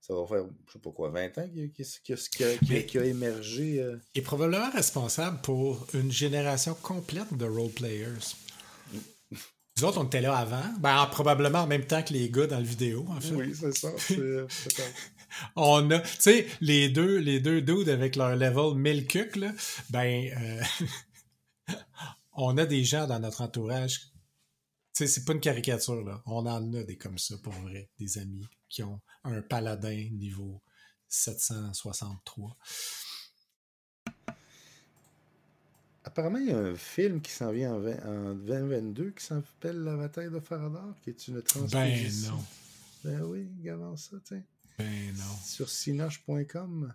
ça 0.00 0.14
va 0.14 0.24
faire, 0.28 0.44
je 0.68 0.72
sais 0.74 0.78
pas 0.78 0.92
quoi, 0.92 1.08
20 1.10 1.36
ans 1.38 1.48
qu'il 1.48 1.58
y 1.58 1.64
a- 1.64 2.86
qu'il 2.86 3.00
y 3.00 3.02
a- 3.02 3.04
émergé. 3.04 3.80
euh, 3.80 3.96
Il 4.14 4.20
est 4.20 4.22
probablement 4.22 4.70
responsable 4.70 5.40
pour 5.40 5.84
une 5.92 6.12
génération 6.12 6.74
complète 6.76 7.34
de 7.36 7.46
roleplayers. 7.46 8.36
Nous 9.76 9.82
autres, 9.82 9.98
on 9.98 10.04
était 10.04 10.20
là 10.20 10.36
avant. 10.36 10.62
Ben, 10.78 11.04
probablement 11.10 11.62
en 11.62 11.66
même 11.66 11.84
temps 11.84 12.00
que 12.04 12.12
les 12.12 12.30
gars 12.30 12.46
dans 12.46 12.60
le 12.60 12.64
vidéo, 12.64 13.04
en 13.08 13.20
fait. 13.20 13.32
Oui, 13.34 13.52
c'est 13.58 13.76
ça. 13.76 13.90
on 15.56 15.90
a, 15.90 16.00
tu 16.00 16.08
sais, 16.20 16.46
les 16.60 16.88
deux, 16.88 17.18
les 17.18 17.40
deux 17.40 17.62
dudes 17.62 17.88
avec 17.88 18.16
leur 18.16 18.36
level 18.36 18.74
1000 18.76 19.06
cucs, 19.06 19.36
là, 19.36 19.52
ben, 19.90 20.30
euh, 21.68 21.74
on 22.32 22.56
a 22.58 22.66
des 22.66 22.84
gens 22.84 23.06
dans 23.06 23.20
notre 23.20 23.42
entourage. 23.42 24.00
Tu 24.94 25.04
sais, 25.04 25.06
c'est 25.06 25.24
pas 25.24 25.32
une 25.32 25.40
caricature, 25.40 26.04
là. 26.04 26.22
On 26.26 26.46
en 26.46 26.72
a 26.74 26.82
des 26.84 26.96
comme 26.96 27.18
ça, 27.18 27.36
pour 27.42 27.52
vrai. 27.52 27.90
Des 27.98 28.18
amis 28.18 28.46
qui 28.68 28.82
ont 28.82 29.00
un 29.24 29.42
paladin 29.42 30.08
niveau 30.12 30.62
763. 31.08 32.56
Apparemment, 36.04 36.38
il 36.38 36.46
y 36.46 36.52
a 36.52 36.58
un 36.58 36.76
film 36.76 37.20
qui 37.22 37.32
s'en 37.32 37.50
vient 37.50 37.74
en, 37.74 38.34
2022 38.34 39.12
qui 39.12 39.24
s'appelle 39.24 39.82
La 39.82 39.96
bataille 39.96 40.30
de 40.30 40.38
Faradar, 40.38 40.94
qui 41.02 41.10
est 41.10 41.28
une 41.28 41.42
transposition. 41.42 42.34
Ben 43.04 43.14
non. 43.16 43.20
Ben 43.20 43.22
oui, 43.22 43.70
avant 43.70 43.96
ça, 43.96 44.16
tiens. 44.22 44.42
Ben 44.78 45.12
non. 45.16 45.36
Sur 45.44 45.68
sinoche.com. 45.68 46.92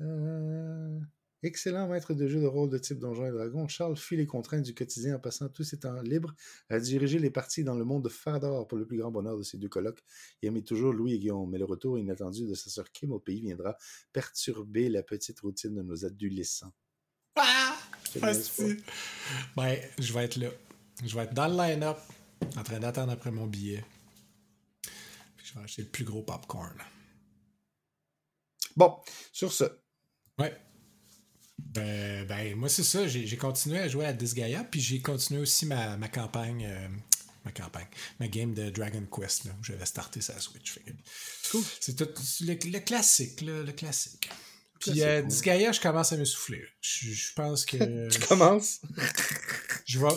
Euh, 0.00 1.00
excellent 1.42 1.88
maître 1.88 2.12
de 2.14 2.28
jeu 2.28 2.40
de 2.40 2.46
rôle 2.46 2.68
de 2.68 2.78
type 2.78 2.98
Donjon 2.98 3.26
et 3.26 3.30
Dragon, 3.30 3.66
Charles 3.68 3.96
fuit 3.96 4.16
les 4.16 4.26
contraintes 4.26 4.62
du 4.62 4.74
quotidien 4.74 5.16
en 5.16 5.18
passant 5.18 5.48
tous 5.48 5.64
ses 5.64 5.78
temps 5.80 6.00
libres 6.02 6.34
à 6.68 6.78
diriger 6.78 7.18
les 7.18 7.30
parties 7.30 7.64
dans 7.64 7.74
le 7.74 7.84
monde 7.84 8.04
de 8.04 8.08
Faradar 8.08 8.66
pour 8.66 8.78
le 8.78 8.86
plus 8.86 8.98
grand 8.98 9.10
bonheur 9.10 9.36
de 9.38 9.42
ses 9.42 9.58
deux 9.58 9.68
colocs. 9.68 10.02
Il 10.42 10.48
aimait 10.48 10.62
toujours 10.62 10.92
Louis 10.92 11.14
et 11.14 11.18
Guillaume, 11.18 11.50
mais 11.50 11.58
le 11.58 11.64
retour 11.64 11.98
inattendu 11.98 12.46
de 12.46 12.54
sa 12.54 12.70
sœur 12.70 12.90
Kim 12.92 13.12
au 13.12 13.18
pays 13.18 13.40
viendra 13.40 13.76
perturber 14.12 14.88
la 14.88 15.02
petite 15.02 15.40
routine 15.40 15.74
de 15.74 15.82
nos 15.82 16.04
adolescents. 16.04 16.72
Ah! 17.36 17.76
Ben, 19.56 19.78
je 19.98 20.12
vais 20.12 20.24
être 20.24 20.36
là. 20.36 20.48
Je 21.04 21.14
vais 21.14 21.24
être 21.24 21.34
dans 21.34 21.48
le 21.48 21.56
line-up, 21.56 21.98
en 22.56 22.62
train 22.62 22.78
d'attendre 22.78 23.12
après 23.12 23.30
mon 23.30 23.46
billet. 23.46 23.84
Vais 25.56 25.62
acheter 25.62 25.82
le 25.82 25.88
plus 25.88 26.04
gros 26.04 26.22
popcorn. 26.22 26.80
Bon, 28.76 28.94
sur 29.32 29.52
ce. 29.52 29.64
Ouais. 30.38 30.54
Ben, 31.58 32.26
ben 32.26 32.54
moi, 32.54 32.68
c'est 32.68 32.84
ça. 32.84 33.08
J'ai 33.08 33.36
continué 33.36 33.78
à 33.78 33.88
jouer 33.88 34.04
à 34.04 34.12
Disgaea, 34.12 34.64
puis 34.64 34.80
j'ai 34.80 35.00
continué 35.00 35.40
aussi 35.40 35.66
ma, 35.66 35.96
ma 35.96 36.08
campagne. 36.08 36.66
Euh, 36.66 36.88
ma 37.46 37.52
campagne, 37.52 37.86
ma 38.18 38.26
game 38.26 38.54
de 38.54 38.70
Dragon 38.70 39.06
Quest, 39.06 39.44
là, 39.44 39.52
où 39.58 39.64
j'avais 39.64 39.86
starté 39.86 40.20
sa 40.20 40.38
Switch. 40.40 40.78
C'est 41.80 41.94
tout 41.94 42.12
le, 42.40 42.78
classique, 42.80 43.40
là, 43.40 43.62
le 43.62 43.72
classique. 43.72 44.28
Puis 44.80 45.02
euh, 45.02 45.22
Disgaea, 45.22 45.72
je 45.72 45.80
commence 45.80 46.12
à 46.12 46.16
m'essouffler. 46.16 46.64
Je, 46.80 47.10
je 47.10 47.32
pense 47.34 47.64
que. 47.64 48.08
tu 48.10 48.18
commences? 48.26 48.80
Je 49.86 50.00
vais. 50.00 50.08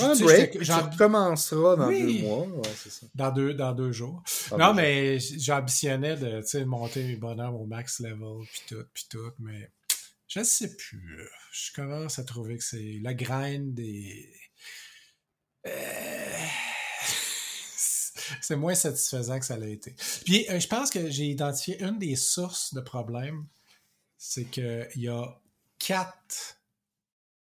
Un 0.00 0.14
break, 0.14 0.60
tu 0.62 0.72
recommenceras 0.72 1.76
dans 1.76 1.88
deux 1.88 2.22
mois. 2.22 2.46
Ouais, 2.46 2.68
ça. 2.74 3.06
Dans 3.14 3.30
deux, 3.30 3.54
dans 3.54 3.72
deux 3.72 3.92
jours. 3.92 4.22
non, 4.56 4.74
mais 4.74 5.18
j'ambitionnais 5.18 6.16
de 6.16 6.64
monter 6.64 7.04
mes 7.04 7.16
bonheurs 7.16 7.54
au 7.54 7.66
max 7.66 8.00
level, 8.00 8.46
puis 8.50 8.62
tout, 8.68 8.84
puis 8.92 9.06
tout, 9.10 9.32
mais 9.38 9.70
je 10.28 10.40
ne 10.40 10.44
sais 10.44 10.76
plus. 10.76 11.28
Je 11.52 11.72
commence 11.72 12.18
à 12.18 12.24
trouver 12.24 12.56
que 12.56 12.64
c'est 12.64 12.98
la 13.02 13.14
grind 13.14 13.74
des. 13.74 14.32
Euh, 15.66 15.70
c'est 18.40 18.56
moins 18.56 18.74
satisfaisant 18.74 19.38
que 19.38 19.44
ça 19.44 19.56
l'a 19.56 19.68
été. 19.68 19.94
Puis 20.24 20.46
euh, 20.50 20.58
je 20.58 20.68
pense 20.68 20.90
que 20.90 21.10
j'ai 21.10 21.26
identifié 21.26 21.82
une 21.82 21.98
des 21.98 22.16
sources 22.16 22.74
de 22.74 22.80
problèmes 22.80 23.46
c'est 24.24 24.44
qu'il 24.44 24.88
y 24.94 25.08
a 25.08 25.36
quatre 25.80 26.62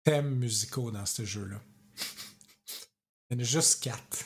thèmes 0.04 0.34
musicaux 0.34 0.90
dans 0.90 1.06
ce 1.06 1.24
jeu-là. 1.24 1.62
Il 3.30 3.36
y 3.36 3.38
en 3.38 3.40
a 3.42 3.44
juste 3.44 3.84
quatre. 3.84 4.26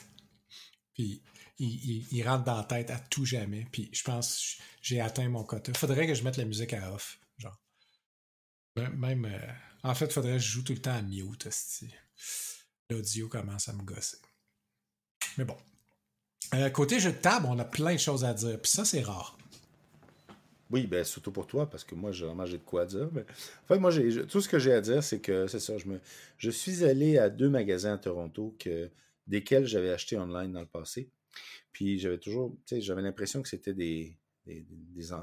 Puis 0.94 1.22
il, 1.58 2.22
rentre 2.26 2.44
dans 2.44 2.56
la 2.56 2.64
tête 2.64 2.90
à 2.90 2.98
tout 2.98 3.24
jamais. 3.24 3.66
Puis 3.70 3.90
je 3.92 4.02
pense 4.02 4.58
j'ai 4.82 5.00
atteint 5.00 5.28
mon 5.28 5.44
quota. 5.44 5.72
Faudrait 5.74 6.06
que 6.06 6.14
je 6.14 6.22
mette 6.22 6.36
la 6.36 6.44
musique 6.44 6.72
à 6.72 6.92
off. 6.92 7.18
Genre. 7.38 7.58
Même. 8.76 9.24
Euh, 9.24 9.52
en 9.82 9.94
fait, 9.94 10.12
faudrait 10.12 10.32
que 10.32 10.38
je 10.38 10.50
joue 10.50 10.62
tout 10.62 10.72
le 10.72 10.80
temps 10.80 10.94
à 10.94 11.02
mute. 11.02 11.48
L'audio 12.90 13.28
commence 13.28 13.68
à 13.68 13.72
me 13.72 13.82
gosser. 13.82 14.18
Mais 15.38 15.44
bon. 15.44 15.56
Euh, 16.54 16.68
côté 16.70 16.98
jeu 16.98 17.12
de 17.12 17.18
table, 17.18 17.46
on 17.46 17.58
a 17.58 17.64
plein 17.64 17.92
de 17.92 17.98
choses 18.00 18.24
à 18.24 18.34
dire. 18.34 18.60
Puis 18.60 18.70
ça, 18.70 18.84
c'est 18.84 19.02
rare. 19.02 19.38
Oui, 20.70 20.86
ben 20.86 21.04
surtout 21.04 21.32
pour 21.32 21.46
toi, 21.46 21.68
parce 21.68 21.84
que 21.84 21.94
moi, 21.94 22.12
j'ai 22.12 22.26
vraiment 22.26 22.46
j'ai 22.46 22.58
de 22.58 22.62
quoi 22.62 22.86
dire. 22.86 23.08
Mais... 23.12 23.22
En 23.22 23.66
fait, 23.66 23.78
moi, 23.78 23.90
j'ai, 23.90 24.26
tout 24.26 24.40
ce 24.40 24.48
que 24.48 24.58
j'ai 24.58 24.72
à 24.72 24.80
dire, 24.80 25.02
c'est 25.02 25.20
que 25.20 25.46
c'est 25.46 25.58
ça. 25.58 25.76
Je, 25.78 25.86
me, 25.86 26.00
je 26.38 26.50
suis 26.50 26.84
allé 26.84 27.18
à 27.18 27.28
deux 27.28 27.50
magasins 27.50 27.94
à 27.94 27.98
Toronto 27.98 28.54
que, 28.58 28.88
desquels 29.26 29.66
j'avais 29.66 29.90
acheté 29.90 30.16
online 30.16 30.52
dans 30.52 30.60
le 30.60 30.66
passé. 30.66 31.10
Puis 31.72 31.98
j'avais 31.98 32.18
toujours, 32.18 32.56
tu 32.66 32.76
sais, 32.76 32.80
j'avais 32.80 33.02
l'impression 33.02 33.42
que 33.42 33.48
c'était 33.48 33.74
des, 33.74 34.16
des, 34.46 34.64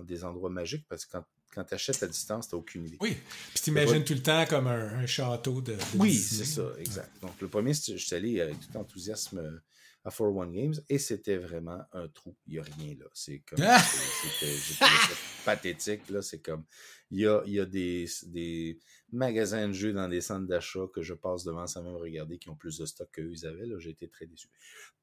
des, 0.03 0.23
endroits 0.23 0.49
magiques 0.49 0.85
parce 0.89 1.05
que 1.05 1.11
quand, 1.13 1.25
quand 1.53 1.63
tu 1.63 1.73
achètes 1.73 2.01
à 2.03 2.07
distance, 2.07 2.49
tu 2.49 2.55
n'as 2.55 2.59
aucune 2.59 2.85
idée. 2.85 2.97
Oui. 2.99 3.15
Puis 3.53 3.63
tu 3.63 3.69
imagines 3.69 4.03
tout 4.03 4.13
le 4.13 4.21
temps 4.21 4.45
comme 4.45 4.67
un, 4.67 5.05
château 5.05 5.61
de. 5.61 5.75
oui, 5.95 6.13
c'est 6.13 6.45
ça, 6.45 6.63
exact. 6.79 7.09
Donc 7.21 7.39
le 7.41 7.47
premier, 7.47 7.73
je 7.73 7.97
suis 7.97 8.15
allé 8.15 8.41
avec 8.41 8.57
tout 8.59 8.77
enthousiasme 8.77 9.61
à 10.07 10.09
401 10.09 10.47
Games 10.47 10.73
et 10.87 10.97
c'était 10.97 11.35
vraiment 11.35 11.81
un 11.91 12.07
trou. 12.07 12.35
Il 12.47 12.53
n'y 12.53 12.59
a 12.59 12.63
rien 12.63 12.95
là. 12.97 13.05
C'est 13.13 13.39
comme. 13.39 13.59
C'était 13.59 14.85
pathétique. 15.45 16.09
Là. 16.09 16.21
C'est 16.21 16.39
comme. 16.39 16.63
Il 17.11 17.19
y 17.19 17.27
a, 17.27 17.41
il 17.45 17.53
y 17.53 17.59
a 17.59 17.65
des, 17.65 18.05
des, 18.27 18.79
magasins 19.11 19.67
de 19.67 19.73
jeux 19.73 19.93
dans 19.93 20.07
des 20.07 20.21
centres 20.21 20.47
d'achat 20.47 20.87
que 20.93 21.01
je 21.01 21.13
passe 21.13 21.43
devant 21.43 21.67
sans 21.67 21.83
même 21.83 21.95
regarder 21.95 22.37
qui 22.37 22.49
ont 22.49 22.55
plus 22.55 22.77
de 22.77 22.85
stock 22.85 23.09
qu'eux 23.11 23.29
ils 23.31 23.45
avaient. 23.45 23.67
J'ai 23.79 23.91
été 23.91 24.07
très 24.07 24.25
déçu. 24.25 24.47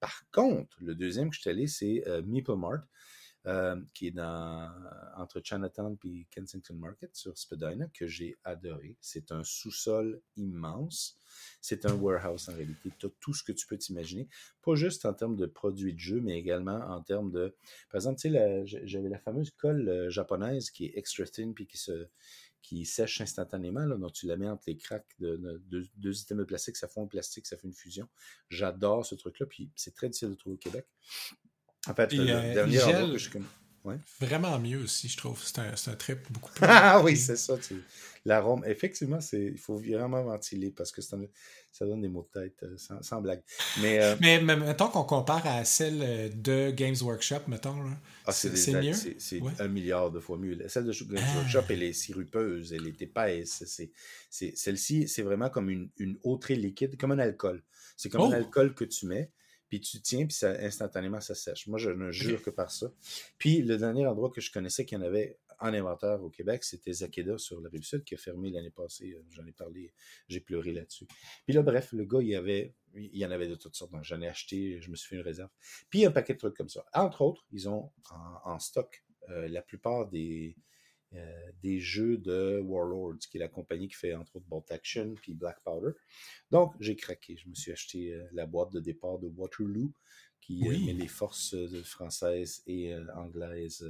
Par 0.01 0.25
contre, 0.33 0.77
le 0.81 0.95
deuxième 0.95 1.29
que 1.31 1.37
je 1.37 1.41
suis 1.43 1.51
allé, 1.51 1.67
c'est 1.67 2.03
euh, 2.07 2.23
Meeple 2.23 2.57
Mart. 2.57 2.83
Euh, 3.47 3.79
qui 3.93 4.07
est 4.07 4.11
dans, 4.11 4.73
entre 5.19 5.43
Chinatown 5.45 5.99
et 6.05 6.27
Kensington 6.31 6.77
Market 6.77 7.15
sur 7.15 7.37
Spadina, 7.37 7.87
que 7.93 8.07
j'ai 8.07 8.39
adoré. 8.43 8.97
C'est 9.03 9.33
un 9.33 9.45
sous-sol 9.45 10.23
immense. 10.37 11.19
C'est 11.61 11.85
un 11.85 11.93
warehouse 11.93 12.49
en 12.49 12.55
réalité. 12.55 12.91
Tu 12.99 13.05
as 13.05 13.11
tout 13.21 13.35
ce 13.35 13.43
que 13.43 13.53
tu 13.53 13.67
peux 13.67 13.77
t'imaginer. 13.77 14.29
Pas 14.63 14.77
juste 14.77 15.05
en 15.05 15.13
termes 15.13 15.37
de 15.37 15.45
produits 15.45 15.93
de 15.93 15.99
jeu, 15.99 16.23
mais 16.23 16.39
également 16.39 16.79
en 16.89 17.03
termes 17.03 17.31
de. 17.31 17.55
Par 17.91 17.99
exemple, 17.99 18.19
tu 18.19 18.33
sais, 18.33 18.65
j'avais 18.87 19.11
la 19.11 19.19
fameuse 19.19 19.51
colle 19.51 19.91
euh, 19.91 20.09
japonaise 20.09 20.71
qui 20.71 20.87
est 20.87 20.97
extra 20.97 21.27
thin 21.27 21.53
puis 21.53 21.67
qui 21.67 21.77
se 21.77 22.09
qui 22.63 22.87
sèche 22.87 23.21
instantanément, 23.21 23.85
là, 23.85 23.97
donc 23.97 24.15
tu 24.15 24.27
la 24.27 24.39
mets 24.39 24.49
entre 24.49 24.65
les 24.69 24.79
craques 24.79 25.15
de, 25.19 25.63
deux 25.69 26.19
items 26.19 26.39
de 26.39 26.45
plastique, 26.45 26.77
ça 26.77 26.89
fond 26.89 27.03
le 27.03 27.09
plastique, 27.09 27.47
ça 27.47 27.59
fait 27.59 27.67
une 27.69 27.75
fusion. 27.75 28.09
J'adore 28.49 29.05
ce 29.05 29.15
truc-là, 29.15 29.45
puis 29.45 29.71
c'est 29.77 29.95
très 29.95 30.09
difficile 30.09 30.31
de 30.31 30.35
trouver 30.35 30.55
au 30.55 30.59
Québec. 30.59 30.87
En 31.87 31.95
fait, 31.95 32.13
le 32.13 32.29
euh, 32.29 32.55
dernier 32.55 32.83
endroit 32.83 33.11
que 33.13 33.19
je 33.19 33.31
connais. 33.31 33.45
Vraiment 34.19 34.59
mieux 34.59 34.83
aussi, 34.83 35.09
je 35.09 35.17
trouve. 35.19 35.43
C'est 35.45 35.59
un, 35.59 35.73
un, 35.73 35.97
trip 35.97 36.21
beaucoup 36.31 36.51
plus. 36.53 36.65
ah 36.69 37.03
oui, 37.03 37.17
c'est 37.17 37.37
ça. 37.37 37.59
L'arôme, 38.25 38.65
effectivement, 38.67 39.19
il 39.35 39.59
faut 39.59 39.77
vraiment 39.77 40.23
ventiler 40.23 40.71
parce 40.71 40.91
que 40.91 41.03
ça 41.03 41.19
donne 41.81 42.01
des 42.01 42.09
mots 42.09 42.27
de 42.33 42.41
tête, 42.41 42.63
euh, 42.63 42.77
sans, 43.03 43.21
blague. 43.21 43.43
Mais, 43.83 44.03
euh, 44.03 44.17
mais, 44.23 44.41
mettons 44.41 44.89
qu'on 44.89 45.05
compare 45.05 45.47
à 45.47 45.67
celle 45.67 46.33
de 46.41 46.71
Games 46.71 46.97
Workshop, 47.03 47.41
mettons. 47.49 47.77
Ah, 48.25 48.33
c'est 48.33 48.73
mieux? 48.81 48.95
C'est 49.19 49.43
un 49.59 49.69
milliard 49.69 50.11
de 50.11 50.21
fois 50.21 50.39
mieux. 50.39 50.57
Celle 50.69 50.87
de 50.87 50.93
Games 50.93 51.23
ah. 51.23 51.37
Workshop, 51.41 51.65
elle 51.69 51.83
est 51.83 51.93
sirupeuse, 51.93 52.73
elle 52.73 52.87
est 52.87 53.03
épaisse. 53.03 53.63
Celle-ci, 54.31 55.09
c'est 55.09 55.23
vraiment 55.23 55.51
comme 55.51 55.69
une, 55.69 55.91
une 55.99 56.17
eau 56.23 56.39
très 56.39 56.55
liquide, 56.55 56.97
comme 56.97 57.13
un 57.13 57.19
alcool. 57.19 57.63
C'est 57.99 58.09
comme 58.09 58.23
un 58.23 58.31
oh! 58.31 58.33
alcool 58.33 58.75
que 58.75 58.85
tu 58.85 59.05
mets 59.05 59.31
puis 59.75 59.81
tu 59.81 60.01
tiens, 60.01 60.27
puis 60.27 60.37
ça, 60.37 60.51
instantanément, 60.61 61.21
ça 61.21 61.35
sèche. 61.35 61.67
Moi, 61.67 61.79
je 61.79 61.91
ne 61.91 62.13
jure 62.13 62.43
que 62.43 62.51
par 62.51 62.71
ça. 62.71 62.93
Puis 63.39 63.63
le 63.63 63.77
dernier 63.77 64.07
endroit 64.07 64.31
que 64.31 64.41
je 64.41 64.53
connaissais 64.53 64.85
qu'il 64.85 64.99
y 64.99 65.01
en 65.01 65.05
avait 65.05 65.39
en 65.59 65.75
inventaire 65.75 66.23
au 66.23 66.31
Québec, 66.31 66.63
c'était 66.63 66.93
Zakeda 66.93 67.39
sur 67.39 67.61
la 67.61 67.69
rive 67.69 67.83
sud 67.83 68.05
qui 68.05 68.15
a 68.15 68.19
fermé 68.19 68.51
l'année 68.51 68.71
passée. 68.71 69.15
Euh, 69.15 69.23
j'en 69.31 69.45
ai 69.47 69.53
parlé, 69.53 69.93
j'ai 70.29 70.41
pleuré 70.41 70.73
là-dessus. 70.73 71.07
Puis 71.45 71.55
là, 71.55 71.63
bref, 71.63 71.93
le 71.93 72.05
gars, 72.05 72.21
il 72.21 72.29
y 72.29 72.37
avait, 72.37 72.75
il 72.95 73.17
y 73.17 73.27
en 73.27 73.31
avait 73.31 73.49
de 73.49 73.55
toutes 73.57 73.75
sortes. 73.75 73.93
Donc, 73.93 74.05
j'en 74.05 74.21
ai 74.21 74.29
acheté, 74.29 74.81
je 74.81 74.91
me 74.91 74.97
suis 74.97 75.09
fait 75.09 75.17
une 75.17 75.23
réserve. 75.23 75.51
Puis 75.91 76.05
un 76.05 76.11
paquet 76.11 76.35
de 76.35 76.39
trucs 76.39 76.57
comme 76.57 76.69
ça. 76.69 76.85
Entre 76.93 77.23
autres, 77.23 77.45
ils 77.51 77.69
ont 77.69 77.91
en, 78.45 78.59
stock 78.59 79.05
euh, 79.31 79.49
la 79.49 79.63
plupart 79.63 80.09
des, 80.09 80.57
euh, 81.15 81.53
des 81.63 81.81
jeux 81.81 82.19
de 82.19 82.61
Warlords, 82.61 83.19
qui 83.31 83.37
est 83.37 83.41
la 83.41 83.49
compagnie 83.49 83.89
qui 83.89 83.95
fait 83.95 84.15
entre 84.15 84.37
autres 84.37 84.47
Bolt 84.47 84.71
Action 84.71 85.15
puis 85.15 85.35
Black 85.35 85.61
Powder. 85.63 85.93
Donc, 86.51 86.75
j'ai 86.81 86.97
craqué. 86.97 87.37
Je 87.37 87.49
me 87.49 87.55
suis 87.55 87.73
acheté 87.73 88.13
euh, 88.13 88.25
la 88.33 88.47
boîte 88.47 88.73
de 88.73 88.81
départ 88.81 89.19
de 89.19 89.29
Waterloo, 89.29 89.93
qui 90.41 90.69
euh, 90.69 90.87
met 90.87 90.93
les 90.93 91.09
forces 91.09 91.55
françaises 91.85 92.63
et 92.67 92.95
anglaises 93.15 93.89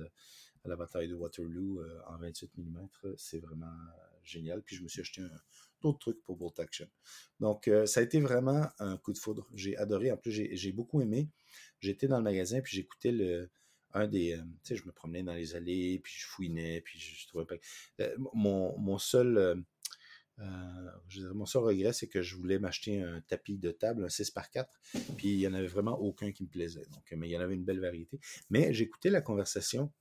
à 0.65 0.69
la 0.69 0.77
bataille 0.77 1.09
de 1.09 1.15
Waterloo 1.15 1.83
en 2.07 2.19
28 2.19 2.53
mm. 2.57 2.89
C'est 3.17 3.41
vraiment 3.41 3.73
génial. 4.23 4.63
Puis, 4.63 4.77
je 4.77 4.83
me 4.83 4.89
suis 4.89 5.01
acheté 5.01 5.23
un 5.23 5.31
autre 5.83 5.99
truc 5.99 6.23
pour 6.25 6.37
Bolt 6.37 6.59
Action. 6.61 6.89
Donc, 7.41 7.71
ça 7.87 8.01
a 8.01 8.03
été 8.03 8.21
vraiment 8.21 8.67
un 8.79 8.97
coup 8.99 9.13
de 9.13 9.19
foudre. 9.19 9.49
J'ai 9.55 9.77
adoré. 9.77 10.13
En 10.13 10.17
plus, 10.17 10.31
j'ai 10.31 10.73
beaucoup 10.73 11.01
aimé. 11.01 11.29
J'étais 11.81 12.07
dans 12.07 12.19
le 12.19 12.25
magasin, 12.25 12.61
puis 12.61 12.77
j'écoutais 12.77 13.13
le 13.13 13.51
un 13.95 14.09
des. 14.09 14.35
Euh, 14.35 14.43
tu 14.65 14.75
sais, 14.75 14.77
je 14.77 14.85
me 14.87 14.93
promenais 14.93 15.23
dans 15.23 15.35
les 15.35 15.55
allées, 15.55 16.01
puis 16.03 16.13
je 16.17 16.27
fouinais, 16.27 16.81
puis 16.83 16.99
je, 16.99 17.27
trouvais 17.29 17.47
pas. 17.47 17.55
Euh, 18.01 18.15
mon, 18.35 18.77
mon, 18.79 18.99
seul. 18.99 19.39
Euh, 19.39 19.55
mon 21.33 21.47
seul 21.47 21.63
regret, 21.63 21.93
c'est 21.93 22.09
que 22.09 22.21
je 22.21 22.35
voulais 22.35 22.59
m'acheter 22.59 23.01
un 23.01 23.21
tapis 23.21 23.57
de 23.57 23.71
table, 23.71 24.05
un 24.05 24.09
6 24.09 24.33
par 24.33 24.51
4 24.51 24.69
puis 25.17 25.29
il 25.29 25.39
n'y 25.39 25.47
en 25.47 25.55
avait 25.55 25.69
vraiment 25.69 25.97
aucun 26.01 26.33
qui 26.33 26.43
me 26.43 26.49
plaisait. 26.49 26.87
Donc, 26.93 27.05
mais 27.17 27.29
il 27.29 27.31
y 27.31 27.37
en 27.37 27.41
avait 27.41 27.55
une 27.55 27.65
belle 27.65 27.79
variété. 27.79 28.19
Mais 28.51 28.75
j'écoutais 28.75 29.11
la 29.11 29.21
conversation. 29.21 29.93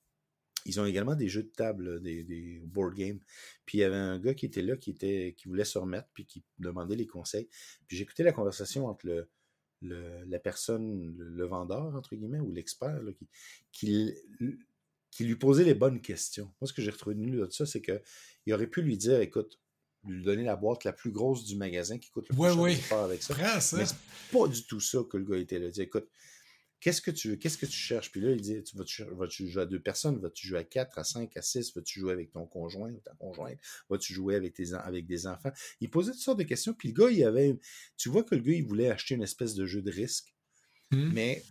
Ils 0.66 0.80
ont 0.80 0.86
également 0.86 1.16
des 1.16 1.28
jeux 1.28 1.44
de 1.44 1.52
table, 1.56 2.02
des, 2.02 2.62
board 2.66 2.96
games. 2.96 3.20
Puis 3.66 3.78
il 3.78 3.82
y 3.82 3.84
avait 3.84 3.96
un 3.96 4.18
gars 4.18 4.34
qui 4.34 4.48
était 4.48 4.64
là, 4.64 4.76
qui, 4.76 4.90
était, 4.90 5.36
qui 5.38 5.48
voulait 5.48 5.66
se 5.66 5.78
remettre, 5.78 6.08
puis 6.16 6.26
qui 6.26 6.44
demandait 6.58 6.96
les 6.96 7.06
conseils. 7.06 7.48
Puis 7.88 7.98
j'écoutais 7.98 8.24
la 8.24 8.32
conversation 8.32 8.88
entre 8.88 9.06
le, 9.06 9.30
la 9.84 10.40
personne, 10.40 11.16
le, 11.18 11.46
vendeur, 11.46 11.96
entre 11.96 12.16
guillemets, 12.16 12.40
ou 12.40 12.52
l'expert, 12.52 13.00
qui, 13.18 13.28
qui, 13.72 14.14
qui, 15.12 15.26
lui 15.26 15.36
posait 15.36 15.64
les 15.64 15.74
bonnes 15.74 16.02
questions. 16.02 16.52
Moi, 16.62 16.68
ce 16.68 16.74
que 16.74 16.82
j'ai 16.82 16.92
retenu 16.92 17.32
de 17.32 17.48
ça, 17.50 17.66
c'est 17.66 17.82
qu'il 17.82 18.54
aurait 18.54 18.68
pu 18.68 18.82
lui 18.82 18.98
dire, 18.98 19.20
écoute, 19.20 19.60
lui 20.06 20.24
donner 20.24 20.44
la 20.44 20.56
boîte 20.56 20.84
la 20.84 20.94
plus 20.94 21.12
grosse 21.12 21.46
du 21.46 21.56
magasin 21.56 21.98
qui 21.98 22.12
coûte 22.12 22.28
le 22.30 22.36
plus 22.36 22.76
cher 22.76 23.00
avec 23.00 23.24
ça. 23.24 23.36
Mais 23.78 23.86
c'est 23.86 23.96
pas 24.32 24.48
du 24.48 24.66
tout 24.66 24.80
ça 24.80 25.00
que 25.10 25.18
le 25.18 25.26
gars 25.26 25.38
était 25.38 25.60
là. 25.60 25.70
Dit, 25.70 25.82
écoute, 25.82 26.10
qu'est-ce 26.84 27.02
que 27.02 27.12
tu 27.12 27.30
veux, 27.30 27.36
qu'est-ce 27.38 27.58
que 27.58 27.66
tu 27.66 27.78
cherches? 27.78 28.12
Puis 28.12 28.20
là, 28.20 28.32
il 28.32 28.42
dit, 28.42 28.62
tu 28.62 28.76
vas-tu, 28.76 29.48
jouer 29.48 29.64
à 29.64 29.66
deux 29.66 29.80
personnes? 29.80 30.20
Vas-tu 30.20 30.46
jouer 30.46 30.60
à 30.60 30.64
quatre, 30.66 31.00
à 31.00 31.06
cinq, 31.06 31.38
à 31.38 31.42
six? 31.42 31.74
Vas-tu 31.74 32.02
jouer 32.02 32.12
avec 32.12 32.34
ton 32.34 32.46
conjoint 32.46 32.92
ou 32.92 33.00
ta 33.00 33.14
conjointe? 33.14 33.58
Vas-tu 33.90 34.14
jouer 34.14 34.36
avec, 34.36 34.54
tes, 34.54 34.74
avec 34.74 35.06
des 35.06 35.26
enfants? 35.26 35.52
Il 35.80 35.90
posait 35.90 36.12
toutes 36.12 36.20
sortes 36.20 36.40
de 36.40 36.44
questions. 36.44 36.74
Puis 36.74 36.90
le 36.90 36.94
gars, 36.94 37.10
il 37.10 37.24
avait, 37.24 37.58
tu 37.96 38.10
vois 38.10 38.24
que 38.24 38.36
le 38.36 38.42
gars, 38.42 38.52
il 38.52 38.66
voulait 38.66 38.90
acheter 38.90 39.16
une 39.16 39.24
espèce 39.24 39.56
de 39.56 39.66
jeu 39.66 39.82
de 39.82 39.92
risque. 39.92 40.36
Hmm. 40.92 41.10
Mais 41.14 41.42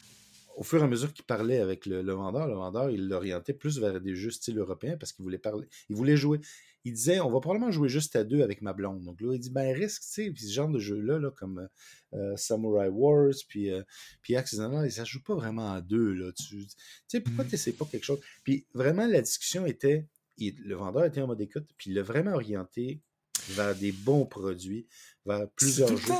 au 0.57 0.65
fur 0.65 0.81
et 0.81 0.85
à 0.85 0.87
mesure 0.87 1.15
qu'il 1.15 1.25
parlait 1.25 1.61
avec 1.61 1.87
le, 1.87 2.13
vendeur, 2.13 2.47
le 2.47 2.55
vendeur, 2.55 2.91
il 2.91 3.09
l'orientait 3.09 3.55
plus 3.55 3.79
vers 3.79 4.03
des 4.03 4.15
jeux 4.15 4.31
style 4.31 4.59
européen 4.59 4.99
parce 4.99 5.15
qu'il 5.15 5.23
voulait 5.23 5.39
parler, 5.39 5.67
il 5.89 5.97
voulait 5.97 6.19
jouer 6.19 6.41
il 6.85 6.93
disait 6.93 7.21
on 7.21 7.31
va 7.31 7.41
probablement 7.41 7.71
jouer 7.71 7.89
juste 7.89 8.17
à 8.17 8.25
deux 8.25 8.43
avec 8.43 8.63
ma 8.63 8.73
blonde. 8.73 9.03
Donc 9.05 9.21
là, 9.21 9.35
il 9.35 9.41
dit 9.41 9.51
ben 9.51 9.75
risque, 9.75 10.03
tu 10.03 10.09
sais, 10.09 10.31
puis 10.31 10.45
ce 10.45 10.53
genre 10.53 10.69
de 10.69 10.79
jeu-là, 10.79 11.19
là, 11.19 11.31
comme 11.31 11.69
euh, 12.15 12.37
Samurai 12.37 12.89
Wars, 12.89 13.35
puis, 13.49 13.71
euh, 13.71 13.83
puis 14.23 14.37
Accidental, 14.37 14.91
ça 14.91 15.05
joue 15.05 15.23
pas 15.23 15.35
vraiment 15.35 15.73
à 15.73 15.81
deux. 15.81 16.13
Là. 16.13 16.33
Tu 16.33 16.67
sais, 17.09 17.21
pourquoi 17.21 17.45
mm. 17.45 17.49
tu 17.49 17.57
sais 17.57 17.73
pas 17.73 17.85
quelque 17.85 18.05
chose? 18.05 18.21
Puis 18.45 18.67
vraiment, 18.75 19.07
la 19.07 19.23
discussion 19.23 19.67
était, 19.67 20.07
le 20.39 20.75
vendeur 20.75 21.05
était 21.05 21.21
en 21.21 21.29
mode 21.29 21.41
écoute, 21.41 21.69
puis 21.77 21.91
il 21.91 21.95
l'a 21.95 22.03
vraiment 22.03 22.33
orienté 22.33 23.01
vers 23.49 23.75
des 23.75 23.93
bons 23.93 24.25
produits, 24.25 24.87
vers 25.27 25.49
plusieurs 25.57 25.97
jeux. 25.97 26.13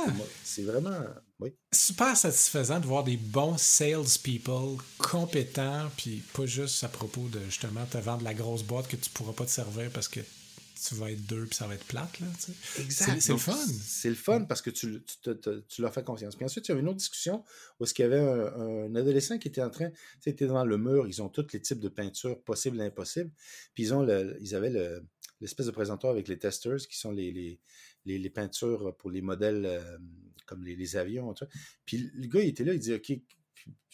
C'est 0.43 0.63
vraiment 0.63 0.99
oui. 1.39 1.53
super 1.71 2.17
satisfaisant 2.17 2.79
de 2.79 2.85
voir 2.85 3.03
des 3.03 3.17
bons 3.17 3.57
salespeople 3.57 4.83
compétents, 4.97 5.89
puis 5.97 6.23
pas 6.33 6.45
juste 6.45 6.83
à 6.83 6.89
propos 6.89 7.27
de 7.29 7.39
justement 7.45 7.85
te 7.85 7.97
vendre 7.97 8.23
la 8.23 8.33
grosse 8.33 8.63
boîte 8.63 8.87
que 8.87 8.95
tu 8.95 9.09
pourras 9.09 9.33
pas 9.33 9.45
te 9.45 9.51
servir 9.51 9.89
parce 9.91 10.07
que 10.07 10.19
tu 10.83 10.95
vas 10.95 11.11
être 11.11 11.25
deux 11.25 11.45
puis 11.45 11.55
ça 11.55 11.67
va 11.67 11.75
être 11.75 11.85
plate. 11.85 12.19
Là, 12.19 12.27
exact. 12.79 13.21
C'est 13.21 13.31
le 13.31 13.37
fun. 13.37 13.55
C'est 13.55 14.09
le 14.09 14.15
fun 14.15 14.43
parce 14.43 14.61
que 14.61 14.69
tu, 14.69 15.03
tu, 15.03 15.31
tu, 15.67 15.81
leur 15.81 15.93
fais 15.93 16.03
confiance. 16.03 16.35
Puis 16.35 16.45
ensuite, 16.45 16.67
il 16.67 16.71
y 16.71 16.75
a 16.75 16.79
une 16.79 16.87
autre 16.87 16.97
discussion 16.97 17.43
où 17.79 17.85
il 17.85 17.99
y 17.99 18.03
avait 18.03 18.19
un, 18.19 18.93
adolescent 18.95 19.37
qui 19.37 19.47
était 19.47 19.61
en 19.61 19.69
train, 19.69 19.89
tu 20.21 20.29
était 20.29 20.45
devant 20.45 20.65
le 20.65 20.77
mur, 20.77 21.07
ils 21.07 21.21
ont 21.21 21.29
tous 21.29 21.47
les 21.53 21.61
types 21.61 21.79
de 21.79 21.89
peintures 21.89 22.41
possibles 22.43 22.79
et 22.81 22.85
impossibles. 22.85 23.31
Puis 23.73 23.83
ils, 23.83 23.93
ont 23.93 24.03
le, 24.03 24.37
ils 24.41 24.55
avaient 24.55 25.01
l'espèce 25.39 25.65
de 25.65 25.71
présentoir 25.71 26.11
avec 26.11 26.27
les 26.27 26.37
testers 26.37 26.87
qui 26.87 26.97
sont 26.97 27.11
les, 27.11 27.31
les, 27.31 28.19
les, 28.19 28.29
peintures 28.29 28.95
pour 28.97 29.09
les 29.09 29.21
modèles 29.21 29.65
euh, 29.65 29.97
comme 30.45 30.63
les, 30.63 30.95
avions. 30.97 31.33
Puis 31.85 32.11
le 32.13 32.27
gars, 32.27 32.41
il 32.41 32.49
était 32.49 32.65
là, 32.65 32.73
il 32.73 32.79
dit 32.79 32.93
OK, 32.93 33.13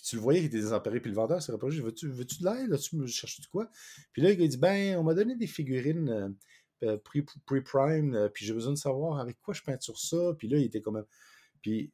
tu 0.03 0.15
le 0.15 0.21
voyais 0.21 0.39
qu'il 0.39 0.47
était 0.47 0.61
désemparé, 0.61 0.99
puis 0.99 1.11
le 1.11 1.15
vendeur 1.15 1.41
s'est 1.41 1.51
rapproché, 1.51 1.81
veux-tu 1.81 2.07
veux 2.07 2.25
de 2.25 2.43
l'aide, 2.43 2.79
tu 2.79 2.95
me 2.95 3.07
cherches 3.07 3.41
du 3.41 3.47
quoi? 3.47 3.69
Puis 4.13 4.21
là, 4.21 4.31
il 4.31 4.49
dit, 4.49 4.57
ben, 4.57 4.97
on 4.97 5.03
m'a 5.03 5.13
donné 5.13 5.35
des 5.35 5.47
figurines 5.47 6.09
euh, 6.09 6.29
pre-prime, 7.45 8.15
euh, 8.15 8.29
puis 8.29 8.45
j'ai 8.45 8.53
besoin 8.53 8.73
de 8.73 8.77
savoir 8.77 9.19
avec 9.19 9.39
quoi 9.41 9.53
je 9.53 9.61
peinture 9.61 9.99
ça. 9.99 10.33
Puis 10.37 10.47
là, 10.47 10.57
il 10.57 10.65
était 10.65 10.81
quand 10.81 10.91
même. 10.91 11.05
Puis 11.61 11.91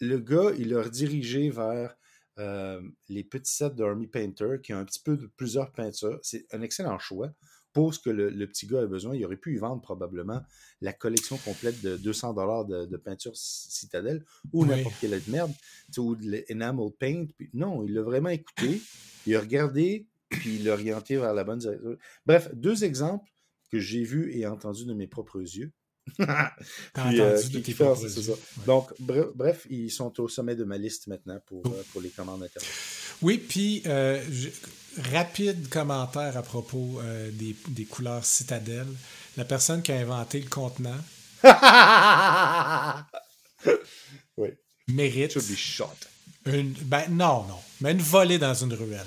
le 0.00 0.18
gars, 0.18 0.52
il 0.58 0.70
l'a 0.70 0.82
redirigé 0.82 1.50
vers 1.50 1.96
euh, 2.38 2.80
les 3.08 3.24
petits 3.24 3.52
sets 3.52 3.70
d'Army 3.70 4.06
Painter 4.06 4.56
qui 4.62 4.72
ont 4.72 4.78
un 4.78 4.84
petit 4.84 5.02
peu 5.02 5.16
de 5.16 5.26
plusieurs 5.26 5.72
peintures. 5.72 6.18
C'est 6.22 6.46
un 6.52 6.62
excellent 6.62 6.98
choix 6.98 7.32
pour 7.72 7.94
ce 7.94 8.00
que 8.00 8.10
le, 8.10 8.46
petit 8.46 8.66
gars 8.66 8.80
a 8.80 8.86
besoin. 8.86 9.14
Il 9.14 9.24
aurait 9.24 9.36
pu 9.36 9.54
y 9.54 9.58
vendre 9.58 9.82
probablement 9.82 10.40
la 10.80 10.92
collection 10.92 11.36
complète 11.36 11.80
de 11.82 11.96
200 11.96 12.34
dollars 12.34 12.64
de, 12.64 12.96
peinture 12.96 13.36
citadelle 13.36 14.24
ou 14.52 14.64
n'importe 14.66 14.96
quelle 15.00 15.20
merde, 15.28 15.52
ou 15.98 16.16
de 16.16 16.44
l'enamel 16.48 16.90
paint. 16.98 17.26
Puis 17.36 17.50
non, 17.52 17.84
il 17.84 17.94
l'a 17.94 18.02
vraiment 18.02 18.30
écouté, 18.30 18.80
il 19.26 19.36
a 19.36 19.40
regardé, 19.40 20.08
puis 20.30 20.56
il 20.56 20.64
l'a 20.64 20.72
orienté 20.72 21.16
vers 21.16 21.34
la 21.34 21.44
bonne 21.44 21.58
direction. 21.58 21.96
Bref, 22.26 22.50
deux 22.54 22.84
exemples 22.84 23.30
que 23.70 23.78
j'ai 23.78 24.04
vu 24.04 24.36
et 24.36 24.46
entendu 24.46 24.84
de 24.84 24.94
mes 24.94 25.06
propres 25.06 25.40
yeux. 25.40 25.72
Puis, 26.16 27.20
euh. 27.20 27.40
Donc, 28.66 28.92
bref, 28.98 29.66
ils 29.70 29.90
sont 29.90 30.20
au 30.20 30.28
sommet 30.28 30.56
de 30.56 30.64
ma 30.64 30.78
liste 30.78 31.06
maintenant 31.06 31.38
pour, 31.46 31.66
euh, 31.66 31.84
pour 31.92 32.00
les 32.00 32.08
commandes 32.08 32.42
internet. 32.42 32.70
Oui, 33.22 33.38
puis 33.38 33.82
euh, 33.86 34.20
rapide 35.12 35.68
commentaire 35.68 36.36
à 36.36 36.42
propos 36.42 37.00
des, 37.32 37.54
des, 37.68 37.84
couleurs 37.84 38.24
citadelles. 38.24 38.88
La 39.36 39.44
personne 39.44 39.82
qui 39.82 39.92
a 39.92 39.96
inventé 39.96 40.40
le 40.40 40.48
contenant 40.48 40.98
oui. 44.36 44.48
mérite. 44.88 45.32
To 45.32 45.40
be 45.40 45.54
shot. 45.56 45.86
Une, 46.46 46.72
ben 46.72 47.04
non, 47.10 47.44
non, 47.46 47.58
mais 47.80 47.92
une 47.92 47.98
volée 47.98 48.38
dans 48.38 48.54
une 48.54 48.72
ruelle. 48.74 49.06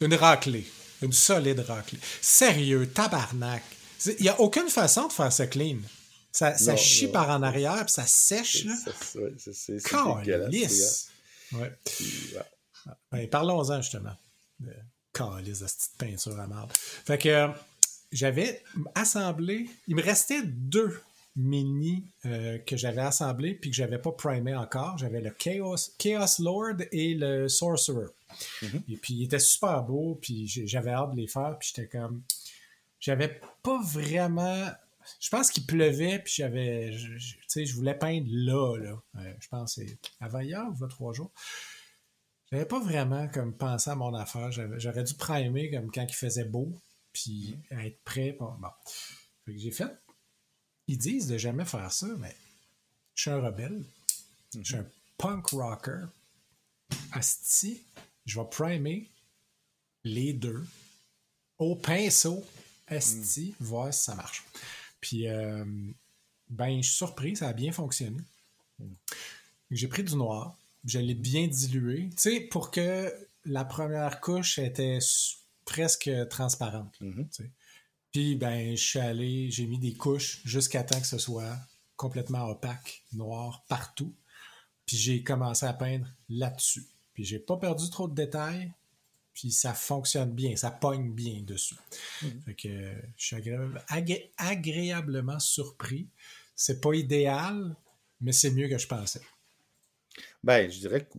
Une 0.00 0.14
raclée. 0.14 0.66
Une 1.02 1.12
solide 1.12 1.60
raclée. 1.60 1.98
Sérieux, 2.20 2.88
tabarnak. 2.88 3.62
Il 4.06 4.22
n'y 4.22 4.28
a 4.28 4.40
aucune 4.40 4.68
façon 4.68 5.08
de 5.08 5.12
faire 5.12 5.32
ça 5.32 5.46
clean. 5.46 5.78
Ça, 6.32 6.56
ça 6.56 6.76
chie 6.76 7.08
par 7.08 7.30
en 7.30 7.42
arrière, 7.42 7.84
puis 7.84 7.92
ça 7.92 8.06
sèche. 8.06 8.64
Là. 8.64 8.74
C'est 9.52 9.76
dégueulasse. 10.24 11.08
Ouais. 11.52 11.72
Ben, 13.10 13.28
Parlons-en 13.28 13.80
justement. 13.80 14.16
De 14.60 14.72
calice 15.12 15.60
de 15.60 15.66
cette 15.66 15.96
peinture 15.98 16.38
à 16.38 16.46
merde. 16.46 16.70
Fait 16.74 17.18
que 17.18 17.28
euh, 17.28 17.48
j'avais 18.12 18.62
assemblé. 18.94 19.68
Il 19.88 19.96
me 19.96 20.02
restait 20.02 20.42
deux 20.42 21.00
mini 21.36 22.06
euh, 22.24 22.58
que 22.58 22.76
j'avais 22.76 23.02
assemblés 23.02 23.54
puis 23.54 23.70
que 23.70 23.76
j'avais 23.76 23.98
pas 23.98 24.12
primé 24.12 24.54
encore. 24.54 24.96
J'avais 24.98 25.20
le 25.20 25.30
Chaos, 25.30 25.76
Chaos 25.98 26.40
Lord 26.42 26.76
et 26.92 27.14
le 27.14 27.48
Sorcerer. 27.48 28.08
Mhm. 28.62 28.82
Et 28.88 28.96
puis, 28.96 29.14
il 29.14 29.24
était 29.24 29.38
super 29.38 29.82
beau, 29.82 30.18
puis 30.20 30.46
j'avais 30.46 30.90
hâte 30.90 31.12
de 31.12 31.16
les 31.16 31.28
faire, 31.28 31.56
puis 31.58 31.72
j'étais 31.74 31.88
comme... 31.88 32.22
J'avais 32.98 33.40
pas 33.62 33.80
vraiment... 33.82 34.66
Je 35.20 35.28
pense 35.28 35.50
qu'il 35.50 35.66
pleuvait, 35.66 36.18
puis 36.18 36.32
j'avais... 36.36 36.90
Tu 36.90 37.38
sais, 37.46 37.66
je 37.66 37.74
voulais 37.74 37.96
peindre 37.96 38.26
là, 38.28 38.76
là. 38.78 39.02
Euh, 39.16 39.34
je 39.38 39.48
pense 39.48 39.74
c'est 39.74 39.98
avant 40.20 40.40
hier 40.40 40.64
ou 40.68 40.86
trois 40.88 41.12
jours. 41.12 41.32
J'avais 42.50 42.66
pas 42.66 42.80
vraiment 42.80 43.28
comme 43.28 43.56
pensé 43.56 43.90
à 43.90 43.94
mon 43.94 44.14
affaire. 44.14 44.50
J'aurais 44.52 45.04
dû 45.04 45.14
primer 45.14 45.70
comme 45.70 45.90
quand 45.90 46.06
il 46.08 46.14
faisait 46.14 46.44
beau, 46.44 46.72
puis 47.12 47.58
mhm. 47.70 47.80
être 47.80 48.02
prêt. 48.04 48.32
Pour... 48.32 48.52
Bon. 48.52 48.68
Fait 49.44 49.52
que 49.52 49.58
j'ai 49.58 49.70
fait. 49.70 49.92
Ils 50.88 50.98
disent 50.98 51.26
de 51.26 51.38
jamais 51.38 51.64
faire 51.64 51.92
ça, 51.92 52.06
mais 52.18 52.34
je 53.14 53.22
suis 53.22 53.30
un 53.30 53.40
rebelle. 53.40 53.82
Je 54.54 54.62
suis 54.62 54.76
un 54.76 54.86
punk 55.18 55.46
rocker. 55.48 56.06
Asti, 57.12 57.82
je 58.24 58.38
vais 58.38 58.46
primer 58.48 59.10
les 60.04 60.32
deux 60.32 60.64
au 61.58 61.74
pinceau, 61.74 62.44
esti, 62.88 63.54
mm. 63.58 63.64
voir 63.64 63.92
si 63.92 64.04
ça 64.04 64.14
marche. 64.14 64.44
Puis, 65.00 65.28
euh, 65.28 65.64
ben, 66.48 66.82
je 66.82 66.88
suis 66.88 66.96
surpris, 66.96 67.36
ça 67.36 67.48
a 67.48 67.52
bien 67.52 67.72
fonctionné. 67.72 68.20
Mm. 68.78 68.92
J'ai 69.70 69.88
pris 69.88 70.04
du 70.04 70.14
noir, 70.14 70.56
je 70.84 70.98
l'ai 70.98 71.14
bien 71.14 71.48
dilué, 71.48 72.08
tu 72.10 72.16
sais, 72.16 72.40
pour 72.40 72.70
que 72.70 73.12
la 73.44 73.64
première 73.64 74.20
couche 74.20 74.58
était 74.58 74.98
presque 75.64 76.10
transparente. 76.30 76.94
Mm-hmm. 77.00 77.48
Puis, 78.16 78.34
ben, 78.34 78.74
je 78.74 78.82
suis 78.82 78.98
allé, 78.98 79.50
j'ai 79.50 79.66
mis 79.66 79.78
des 79.78 79.92
couches 79.92 80.40
jusqu'à 80.46 80.82
temps 80.82 80.98
que 80.98 81.06
ce 81.06 81.18
soit 81.18 81.54
complètement 81.96 82.46
opaque, 82.48 83.02
noir, 83.12 83.62
partout. 83.68 84.14
Puis, 84.86 84.96
j'ai 84.96 85.22
commencé 85.22 85.66
à 85.66 85.74
peindre 85.74 86.06
là-dessus. 86.30 86.86
Puis 87.12 87.26
j'ai 87.26 87.38
pas 87.38 87.58
perdu 87.58 87.90
trop 87.90 88.08
de 88.08 88.14
détails. 88.14 88.72
Puis 89.34 89.52
ça 89.52 89.74
fonctionne 89.74 90.32
bien, 90.32 90.56
ça 90.56 90.70
pogne 90.70 91.12
bien 91.12 91.42
dessus. 91.42 91.76
Mhm. 92.22 92.42
Fait 92.46 92.54
que 92.54 92.94
je 93.18 93.26
suis 93.26 93.36
agréablement 94.38 95.38
surpris. 95.38 96.08
C'est 96.54 96.80
pas 96.80 96.94
idéal, 96.94 97.76
mais 98.22 98.32
c'est 98.32 98.50
mieux 98.50 98.68
que 98.68 98.78
je 98.78 98.86
pensais. 98.86 99.20
Ben, 100.42 100.70
je 100.70 100.78
dirais 100.78 101.04
que 101.04 101.18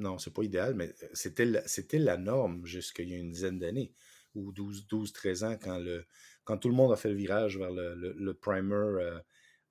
non, 0.00 0.18
c'est 0.18 0.32
pas 0.32 0.42
idéal, 0.42 0.72
mais 0.72 0.94
c'était 1.12 1.44
la, 1.44 1.68
c'était 1.68 1.98
la 1.98 2.16
norme 2.16 2.64
jusqu'il 2.64 3.10
y 3.10 3.14
a 3.14 3.18
une 3.18 3.30
dizaine 3.30 3.58
d'années, 3.58 3.92
ou 4.34 4.52
12, 4.52 4.86
12, 4.86 5.12
13 5.12 5.44
ans, 5.44 5.56
quand, 5.60 5.78
le, 5.78 6.06
quand 6.44 6.58
tout 6.58 6.68
le 6.68 6.74
monde 6.74 6.92
a 6.92 6.96
fait 6.96 7.08
le 7.08 7.16
virage 7.16 7.58
vers 7.58 7.70
le, 7.70 8.32
primer 8.32 8.74
euh, 8.74 9.18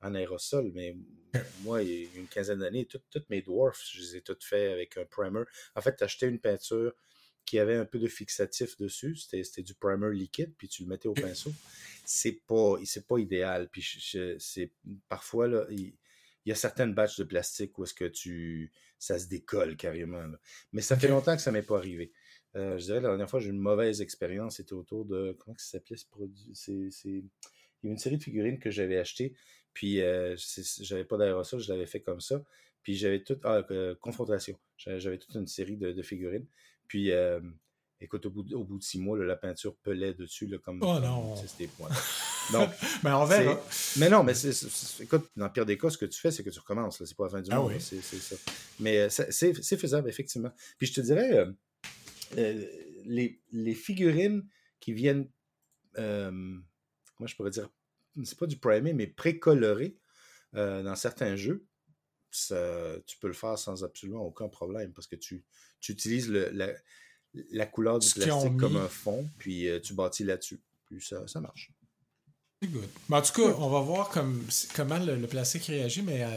en 0.02 0.16
aérosol. 0.16 0.72
Mais 0.74 0.96
moi, 1.64 1.84
il 1.84 1.90
y 1.90 2.06
a 2.06 2.20
une 2.20 2.28
quinzaine 2.28 2.60
d'années, 2.60 2.86
toutes 2.86 3.30
mes 3.30 3.42
dwarfs, 3.42 3.92
je 3.92 4.00
les 4.00 4.18
ai 4.18 4.22
toutes 4.22 4.44
faites 4.44 4.72
avec 4.72 4.98
un 4.98 5.06
primer. 5.06 5.44
En 5.76 5.82
fait, 5.82 5.96
tu 5.96 6.04
achetais 6.04 6.28
une 6.28 6.40
peinture 6.40 6.94
qui 7.46 7.60
avait 7.60 7.76
un 7.76 7.86
peu 7.86 8.00
de 8.00 8.08
fixatif 8.08 8.78
dessus. 8.78 9.16
C'était 9.16 9.62
du 9.62 9.74
primer 9.74 10.14
liquide, 10.14 10.54
puis 10.58 10.68
tu 10.68 10.84
le 10.84 10.90
mettais 10.90 11.08
au 11.08 11.14
pinceau. 11.14 11.52
c'est 12.06 12.42
pas, 12.48 12.76
c'est 12.86 13.08
pas 13.08 13.18
idéal. 13.18 13.70
Puis 13.70 13.86
c'est 14.40 14.72
parfois 15.10 15.48
là, 15.48 15.66
il, 15.70 15.94
y 16.46 16.52
a 16.52 16.56
certaines 16.56 16.94
batches 16.94 17.18
de 17.18 17.24
plastique 17.24 17.78
où 17.78 17.84
est-ce 17.84 17.94
que 17.94 18.06
tu, 18.06 18.72
ça 19.00 19.20
se 19.20 19.28
décolle 19.28 19.76
carrément. 19.76 20.26
Mais 20.72 20.82
ça 20.82 20.98
fait 20.98 21.08
longtemps 21.08 21.36
que 21.36 21.42
ça 21.42 21.52
m'est 21.52 21.64
pas 21.64 21.78
arrivé. 21.78 22.12
Euh, 22.56 22.78
je 22.78 22.84
dirais 22.86 23.02
la 23.02 23.10
dernière 23.10 23.30
fois 23.30 23.40
j'ai 23.40 23.48
eu 23.48 23.52
une 23.52 23.60
mauvaise 23.60 24.02
expérience, 24.02 24.58
c'était 24.58 24.74
autour 24.74 25.06
de 25.06 25.36
comment 25.40 25.56
ça 25.58 25.72
s'appelait 25.72 25.98
ce 25.98 26.06
produit. 26.06 26.52
C'est, 26.54 26.90
il 27.06 27.24
y 27.84 27.88
a 27.88 27.92
une 27.92 27.98
série 27.98 28.18
de 28.18 28.24
figurines 28.24 28.60
que 28.60 28.70
j'avais 28.70 28.98
acheté, 28.98 29.34
puis 29.74 30.02
euh, 30.02 30.36
j'avais 30.82 31.04
pas 31.04 31.18
d'aérosol, 31.18 31.60
je 31.60 31.72
l'avais 31.72 31.88
fait 31.88 32.02
comme 32.02 32.22
ça. 32.22 32.44
Puis 32.84 32.96
j'avais 32.96 33.24
toute 33.24 33.40
ah, 33.46 33.64
euh, 33.72 33.96
confrontation. 33.96 34.60
J'avais 34.78 35.18
toute 35.18 35.34
une 35.36 35.48
série 35.48 35.78
de, 35.78 36.02
figurines. 36.04 36.46
Puis 36.88 37.12
euh, 37.12 37.40
écoute, 38.02 38.26
au 38.26 38.30
bout, 38.30 38.44
de, 38.44 38.56
au 38.56 38.66
bout 38.66 38.78
de 38.78 38.84
six 38.84 39.00
mois, 39.00 39.18
la 39.18 39.38
peinture 39.38 39.76
pelait 39.78 40.14
dessus 40.14 40.48
là, 40.48 40.58
comme. 40.58 40.84
Oh 40.84 41.00
non! 41.00 41.36
C'était 41.38 41.70
Donc, 42.52 42.70
mais 43.04 43.12
on 43.12 43.24
verra. 43.24 43.60
Mais 43.98 44.10
non, 44.10 44.24
mais 44.24 44.34
écoute, 45.00 45.30
dans 45.38 45.46
le 45.46 45.52
pire 45.52 45.66
des 45.66 45.78
cas, 45.78 45.90
ce 45.90 45.98
que 45.98 46.06
tu 46.06 46.20
fais, 46.20 46.30
c'est 46.30 46.44
que 46.44 46.50
tu 46.50 46.60
recommences. 46.60 47.04
C'est 47.04 47.16
pas 47.16 47.24
la 47.24 47.30
fin 47.30 47.42
du 47.42 47.50
ah 47.52 47.60
monde. 47.60 47.80
C'est 47.80 48.02
ça. 48.02 48.36
Mais 48.82 48.98
euh, 48.98 49.10
c'est 49.10 49.78
faisable, 49.78 50.10
effectivement. 50.10 50.52
Puis 50.78 50.88
je 50.88 50.94
te 50.94 51.02
dirais, 51.02 51.48
les, 52.36 53.42
les, 53.52 53.74
figurines 53.74 54.48
qui 54.80 54.94
viennent, 54.94 55.30
comment 55.96 57.28
je 57.28 57.36
pourrais 57.36 57.52
dire, 57.52 57.70
c'est 58.24 58.38
pas 58.38 58.48
du 58.48 58.58
primé, 58.58 58.94
mais 58.94 59.08
précoloré 59.08 59.98
dans 60.54 60.96
certains 60.96 61.36
jeux, 61.36 61.66
tu 62.32 63.18
peux 63.20 63.28
le 63.28 63.34
faire 63.34 63.58
sans 63.58 63.84
absolument 63.84 64.24
aucun 64.24 64.50
problème 64.50 64.94
parce 64.94 65.08
que 65.08 65.16
tu, 65.16 65.44
tu 65.80 65.92
utilises 65.92 66.30
le, 66.30 66.52
la, 67.52 67.66
couleur 67.66 68.00
du 68.00 68.10
plastique 68.12 68.58
comme 68.58 68.78
un 68.78 68.88
fond, 68.88 69.30
puis 69.38 69.68
euh, 69.68 69.80
tu 69.80 69.94
bâtis 69.94 70.24
là-dessus. 70.24 70.62
Puis 70.86 71.02
ça, 71.02 71.28
ça 71.28 71.42
marche. 71.42 71.72
Good. 72.68 72.90
en 73.10 73.22
tout 73.22 73.34
cas, 73.34 73.56
on 73.58 73.70
va 73.70 73.82
voir 73.82 74.10
comme, 74.10 74.46
comment 74.76 75.00
le, 75.00 75.28
plastique 75.28 75.66
réagit, 75.66 76.02
mais 76.02 76.24
euh, 76.24 76.28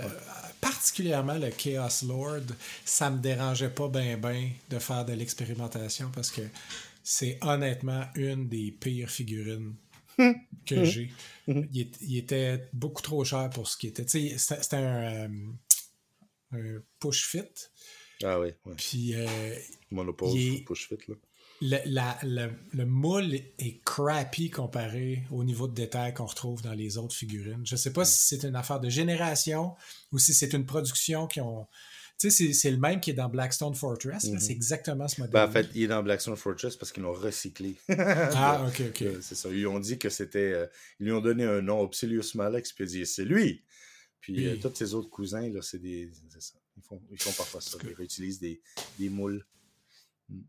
particulièrement 0.60 1.34
le 1.34 1.50
Chaos 1.50 2.04
Lord, 2.06 2.46
ça 2.84 3.10
me 3.10 3.18
dérangeait 3.18 3.70
pas 3.70 3.88
bien 3.88 4.16
ben 4.16 4.50
de 4.70 4.78
faire 4.78 5.04
de 5.04 5.12
l'expérimentation 5.12 6.10
parce 6.14 6.30
que 6.30 6.42
c'est 7.02 7.38
honnêtement 7.42 8.04
une 8.16 8.48
des 8.48 8.72
pires 8.72 9.10
figurines 9.10 9.74
que 10.66 10.84
j'ai. 10.84 11.12
Il, 11.46 12.16
était 12.16 12.68
beaucoup 12.72 13.02
trop 13.02 13.24
cher 13.24 13.48
pour 13.50 13.68
ce 13.68 13.76
qui 13.76 13.86
était. 13.88 14.06
C'était 14.08 14.76
un, 14.76 15.28
euh, 15.28 15.28
un 16.52 16.82
push 16.98 17.26
fit. 17.26 17.42
Ah 18.24 18.40
oui. 18.40 18.48
Puis. 18.76 19.14
Euh, 19.14 19.54
Monopause 19.90 20.64
push 20.66 20.88
fit, 20.88 20.98
là. 21.08 21.14
Le, 21.62 22.50
le, 22.74 22.84
moule 22.84 23.34
est 23.34 23.82
crappy 23.84 24.50
comparé 24.50 25.22
au 25.30 25.42
niveau 25.42 25.66
de 25.66 25.74
détail 25.74 26.12
qu'on 26.12 26.26
retrouve 26.26 26.60
dans 26.62 26.74
les 26.74 26.98
autres 26.98 27.14
figurines. 27.14 27.62
Je 27.64 27.76
sais 27.76 27.92
pas 27.92 28.04
si 28.04 28.26
c'est 28.26 28.46
une 28.46 28.56
affaire 28.56 28.78
de 28.78 28.90
génération 28.90 29.74
ou 30.12 30.18
si 30.18 30.34
c'est 30.34 30.52
une 30.52 30.66
production 30.66 31.26
qui 31.26 31.40
ont. 31.40 31.66
Tu 32.18 32.30
sais, 32.30 32.52
c'est 32.54 32.70
le 32.70 32.78
même 32.78 33.00
qui 33.00 33.10
est 33.10 33.14
dans 33.14 33.28
Blackstone 33.28 33.74
Fortress. 33.74 34.22
C'est 34.22 34.32
mm-hmm. 34.32 34.50
exactement 34.50 35.06
ce 35.06 35.20
modèle. 35.20 35.32
Ben, 35.34 35.46
en 35.46 35.50
fait, 35.50 35.68
il 35.74 35.82
est 35.82 35.86
dans 35.86 36.02
Blackstone 36.02 36.36
Fortress 36.36 36.74
parce 36.76 36.90
qu'ils 36.90 37.02
l'ont 37.02 37.12
recyclé. 37.12 37.76
ah, 37.90 38.66
ok, 38.68 38.82
ok. 38.88 39.04
C'est 39.20 39.34
ça. 39.34 39.50
Ils 39.50 39.66
ont 39.66 39.78
dit 39.78 39.98
que 39.98 40.08
c'était. 40.08 40.52
Euh, 40.52 40.66
ils 40.98 41.06
lui 41.06 41.12
ont 41.12 41.20
donné 41.20 41.44
un 41.44 41.60
nom, 41.60 41.80
Obsilius 41.80 42.34
Malex, 42.34 42.72
puis 42.72 42.84
ils 42.84 42.88
ont 42.88 42.90
dit 42.90 43.06
c'est 43.06 43.24
lui. 43.24 43.62
Puis 44.20 44.46
euh, 44.46 44.56
tous 44.56 44.74
ses 44.74 44.94
autres 44.94 45.10
cousins, 45.10 45.48
là, 45.50 45.60
c'est 45.62 45.78
des. 45.78 46.10
C'est 46.30 46.42
ça. 46.42 46.54
Ils 46.76 46.82
font, 46.82 47.00
ils 47.10 47.20
font 47.20 47.32
parfois 47.32 47.60
ça. 47.60 47.78
Ils 47.84 47.94
réutilisent 47.94 48.40
des, 48.40 48.60
des 48.98 49.08
moules. 49.08 49.44
Mm. 50.28 50.40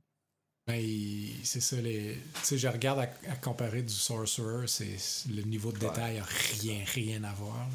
Ben, 0.67 0.85
c'est 1.43 1.61
ça, 1.61 1.77
les... 1.77 2.17
tu 2.33 2.39
sais, 2.43 2.57
je 2.57 2.67
regarde 2.67 2.99
à, 2.99 3.35
comparer 3.37 3.83
du 3.83 3.93
Sorcerer, 3.93 4.67
c'est 4.67 4.97
le 5.33 5.41
niveau 5.43 5.71
de 5.71 5.79
détail 5.79 6.17
n'a 6.17 6.25
rien, 6.61 6.83
rien 6.93 7.23
à 7.23 7.31
voir. 7.31 7.69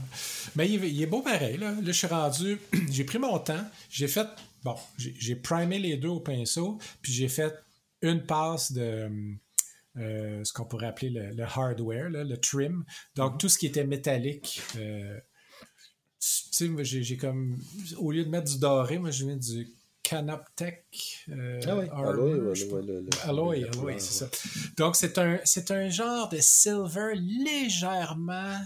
Mais 0.57 0.69
il, 0.69 1.01
est 1.01 1.07
beau 1.07 1.23
pareil, 1.23 1.57
là. 1.57 1.73
Là, 1.73 1.81
je 1.83 1.93
suis 1.93 2.07
rendu, 2.07 2.59
j'ai 2.91 3.05
pris 3.05 3.19
mon 3.19 3.39
temps, 3.39 3.65
j'ai 3.89 4.09
fait, 4.09 4.29
bon, 4.63 4.77
j'ai 4.99 5.37
primé 5.37 5.79
les 5.79 5.97
deux 5.97 6.11
au 6.11 6.21
pinceau, 6.21 6.79
puis 7.01 7.15
j'ai 7.15 7.29
fait 7.29 7.55
une 8.03 8.27
passe 8.27 8.73
de 8.73 9.09
euh, 9.97 10.45
ce 10.45 10.53
qu'on 10.53 10.67
pourrait 10.67 10.89
appeler 10.89 11.09
le, 11.09 11.45
hardware, 11.45 12.11
le 12.11 12.37
trim. 12.37 12.85
Donc, 13.15 13.35
mm-hmm. 13.35 13.39
tout 13.39 13.49
ce 13.49 13.57
qui 13.57 13.67
était 13.67 13.87
métallique, 13.87 14.61
euh, 14.77 15.19
tu 16.21 16.77
sais, 16.77 16.85
j'ai 16.85 17.17
comme. 17.17 17.59
Au 17.97 18.13
lieu 18.13 18.25
de 18.25 18.29
mettre 18.29 18.53
du 18.53 18.59
doré, 18.59 18.99
moi, 18.99 19.11
je 19.11 19.25
mets 19.25 19.37
du 19.37 19.67
Canoptech. 20.03 21.25
Euh, 21.29 21.61
ah 21.67 21.77
oui, 21.77 21.87
Alloy, 23.25 23.65
Alloy, 23.65 24.01
c'est 24.01 24.13
ça. 24.13 24.29
Donc, 24.77 24.97
c'est 24.97 25.19
un, 25.19 25.39
un 25.71 25.89
genre 25.89 26.29
de 26.29 26.39
silver 26.41 27.15
légèrement. 27.15 28.59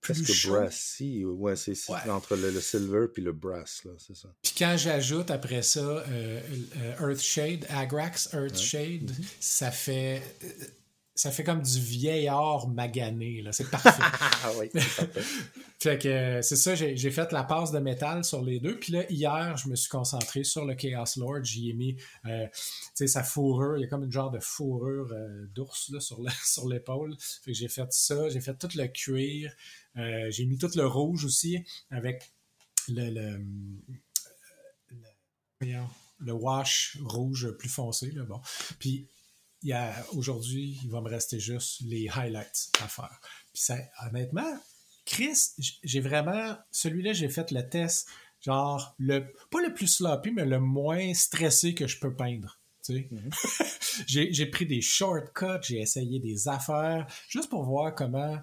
Plus 0.00 0.22
Presque 0.22 0.48
brassy. 0.48 1.24
Ouais, 1.26 1.56
c'est 1.56 1.74
entre 2.08 2.34
le, 2.34 2.58
silver 2.60 3.06
puis 3.12 3.22
le 3.22 3.32
brass, 3.32 3.84
là, 3.84 3.92
c'est 3.98 4.16
ça. 4.16 4.28
Puis 4.42 4.54
quand 4.56 4.74
j'ajoute 4.78 5.30
après 5.30 5.60
ça 5.60 5.80
euh, 5.80 6.40
euh, 6.78 7.10
Earthshade, 7.10 7.66
Agrax 7.68 8.32
Earthshade, 8.32 9.10
mm-hmm. 9.10 9.24
ça 9.40 9.70
fait 9.70 10.22
ça 11.20 11.30
fait 11.30 11.44
comme 11.44 11.60
du 11.60 11.78
vieillard 11.78 12.66
magané. 12.66 13.42
Là. 13.42 13.52
C'est 13.52 13.68
parfait. 13.70 13.90
ah 14.42 14.52
oui, 14.58 14.70
parfait. 14.70 15.10
fait 15.78 16.00
que 16.00 16.40
c'est 16.40 16.56
ça, 16.56 16.74
j'ai, 16.74 17.10
fait 17.10 17.30
la 17.32 17.44
passe 17.44 17.72
de 17.72 17.78
métal 17.78 18.24
sur 18.24 18.42
les 18.42 18.58
deux. 18.58 18.80
Puis 18.80 18.94
là, 18.94 19.04
hier, 19.10 19.54
je 19.58 19.68
me 19.68 19.76
suis 19.76 19.90
concentré 19.90 20.44
sur 20.44 20.64
le 20.64 20.74
Chaos 20.74 21.04
Lord. 21.18 21.44
J'y 21.44 21.68
ai 21.68 21.72
mis 21.74 21.98
euh, 22.24 22.46
sa 22.94 23.22
fourrure. 23.22 23.76
Il 23.76 23.82
y 23.82 23.84
a 23.84 23.86
comme 23.86 24.04
une 24.04 24.10
genre 24.10 24.30
de 24.30 24.38
fourrure 24.38 25.12
euh, 25.12 25.46
d'ours 25.54 25.90
là, 25.90 26.00
sur, 26.00 26.20
sur 26.42 26.66
l'épaule. 26.66 27.14
Fait 27.44 27.52
que 27.52 27.58
j'ai 27.58 27.68
fait 27.68 27.92
ça. 27.92 28.30
J'ai 28.30 28.40
fait 28.40 28.54
tout 28.54 28.70
le 28.74 28.86
cuir. 28.86 29.52
Euh, 29.98 30.30
j'ai 30.30 30.46
mis 30.46 30.56
tout 30.56 30.70
le 30.74 30.86
rouge 30.86 31.26
aussi 31.26 31.62
avec 31.90 32.32
le, 32.88 33.10
le, 33.10 33.44
le, 35.60 35.80
le 36.20 36.32
wash 36.32 36.96
rouge 37.04 37.50
plus 37.58 37.68
foncé. 37.68 38.10
Là, 38.12 38.22
bon. 38.22 38.40
Puis 38.78 39.06
aujourd'hui, 40.12 40.78
il 40.82 40.90
va 40.90 41.00
me 41.00 41.08
rester 41.08 41.38
juste 41.38 41.80
les 41.82 42.08
highlights 42.08 42.70
à 42.82 42.88
faire. 42.88 43.20
Puis 43.52 43.62
ça, 43.62 43.76
honnêtement, 44.06 44.58
Chris, 45.04 45.50
j'ai 45.82 46.00
vraiment, 46.00 46.56
celui-là, 46.70 47.12
j'ai 47.12 47.28
fait 47.28 47.50
le 47.50 47.68
test, 47.68 48.08
genre, 48.40 48.94
le, 48.98 49.32
pas 49.50 49.60
le 49.60 49.74
plus 49.74 49.88
sloppy, 49.88 50.30
mais 50.30 50.44
le 50.44 50.60
moins 50.60 51.12
stressé 51.14 51.74
que 51.74 51.86
je 51.86 51.98
peux 51.98 52.14
peindre. 52.14 52.58
Tu 52.84 52.94
sais. 52.94 53.08
Mm-hmm. 54.00 54.28
j'ai 54.32 54.46
pris 54.46 54.66
des 54.66 54.80
shortcuts, 54.80 55.62
j'ai 55.62 55.80
essayé 55.80 56.20
des 56.20 56.48
affaires, 56.48 57.06
juste 57.28 57.50
pour 57.50 57.64
voir 57.64 57.94
comment 57.94 58.38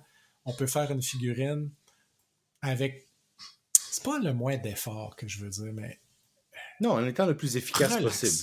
on 0.46 0.54
peut 0.54 0.68
faire 0.68 0.92
une 0.92 1.02
figurine 1.02 1.72
avec. 2.62 3.08
C'est 3.90 4.04
pas 4.04 4.20
le 4.20 4.34
moins 4.34 4.58
d'effort 4.58 5.16
que 5.16 5.28
je 5.28 5.40
veux 5.40 5.50
dire, 5.50 5.74
mais 5.74 6.00
non, 6.80 6.92
en 6.92 7.06
étant 7.06 7.26
le 7.26 7.36
plus 7.36 7.58
efficace 7.58 8.02
possible. 8.02 8.34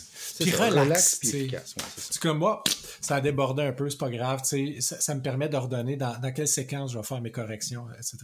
Puis 0.41 0.51
relax, 0.57 1.17
puis 1.17 1.29
efficace. 1.29 1.75
c'est 1.97 2.19
comme 2.21 2.39
moi, 2.39 2.63
ça 3.01 3.17
a 3.17 3.21
débordé 3.21 3.63
un 3.63 3.73
peu, 3.73 3.89
c'est 3.89 3.99
pas 3.99 4.11
grave. 4.11 4.43
Ça, 4.45 4.57
ça 4.81 5.15
me 5.15 5.23
permet 5.23 5.49
d'ordonner 5.49 5.97
dans, 5.97 6.19
dans, 6.19 6.33
quelle 6.33 6.49
séquence 6.49 6.93
je 6.93 6.99
vais 6.99 7.05
faire 7.05 7.21
mes 7.21 7.31
corrections, 7.31 7.87
etc. 7.93 8.19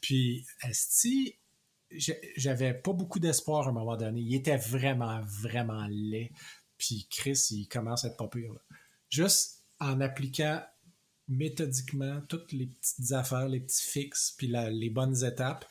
Puis, 0.00 0.46
Esti, 0.68 1.38
j'avais 2.36 2.74
pas 2.74 2.92
beaucoup 2.92 3.18
d'espoir 3.18 3.66
à 3.66 3.70
un 3.70 3.72
moment 3.72 3.96
donné. 3.96 4.20
Il 4.20 4.34
était 4.34 4.56
vraiment, 4.56 5.20
vraiment 5.24 5.86
laid. 5.88 6.30
Puis 6.76 7.08
Chris, 7.10 7.48
il 7.50 7.66
commence 7.66 8.04
à 8.04 8.08
être 8.08 8.16
pas 8.16 8.28
pire. 8.28 8.52
Juste 9.10 9.64
en 9.80 10.00
appliquant 10.00 10.62
méthodiquement 11.28 12.20
toutes 12.28 12.52
les 12.52 12.66
petites 12.66 13.12
affaires, 13.12 13.48
les 13.48 13.60
petits 13.60 13.82
fixes, 13.82 14.34
puis 14.36 14.48
les 14.48 14.90
bonnes 14.90 15.24
étapes, 15.24 15.66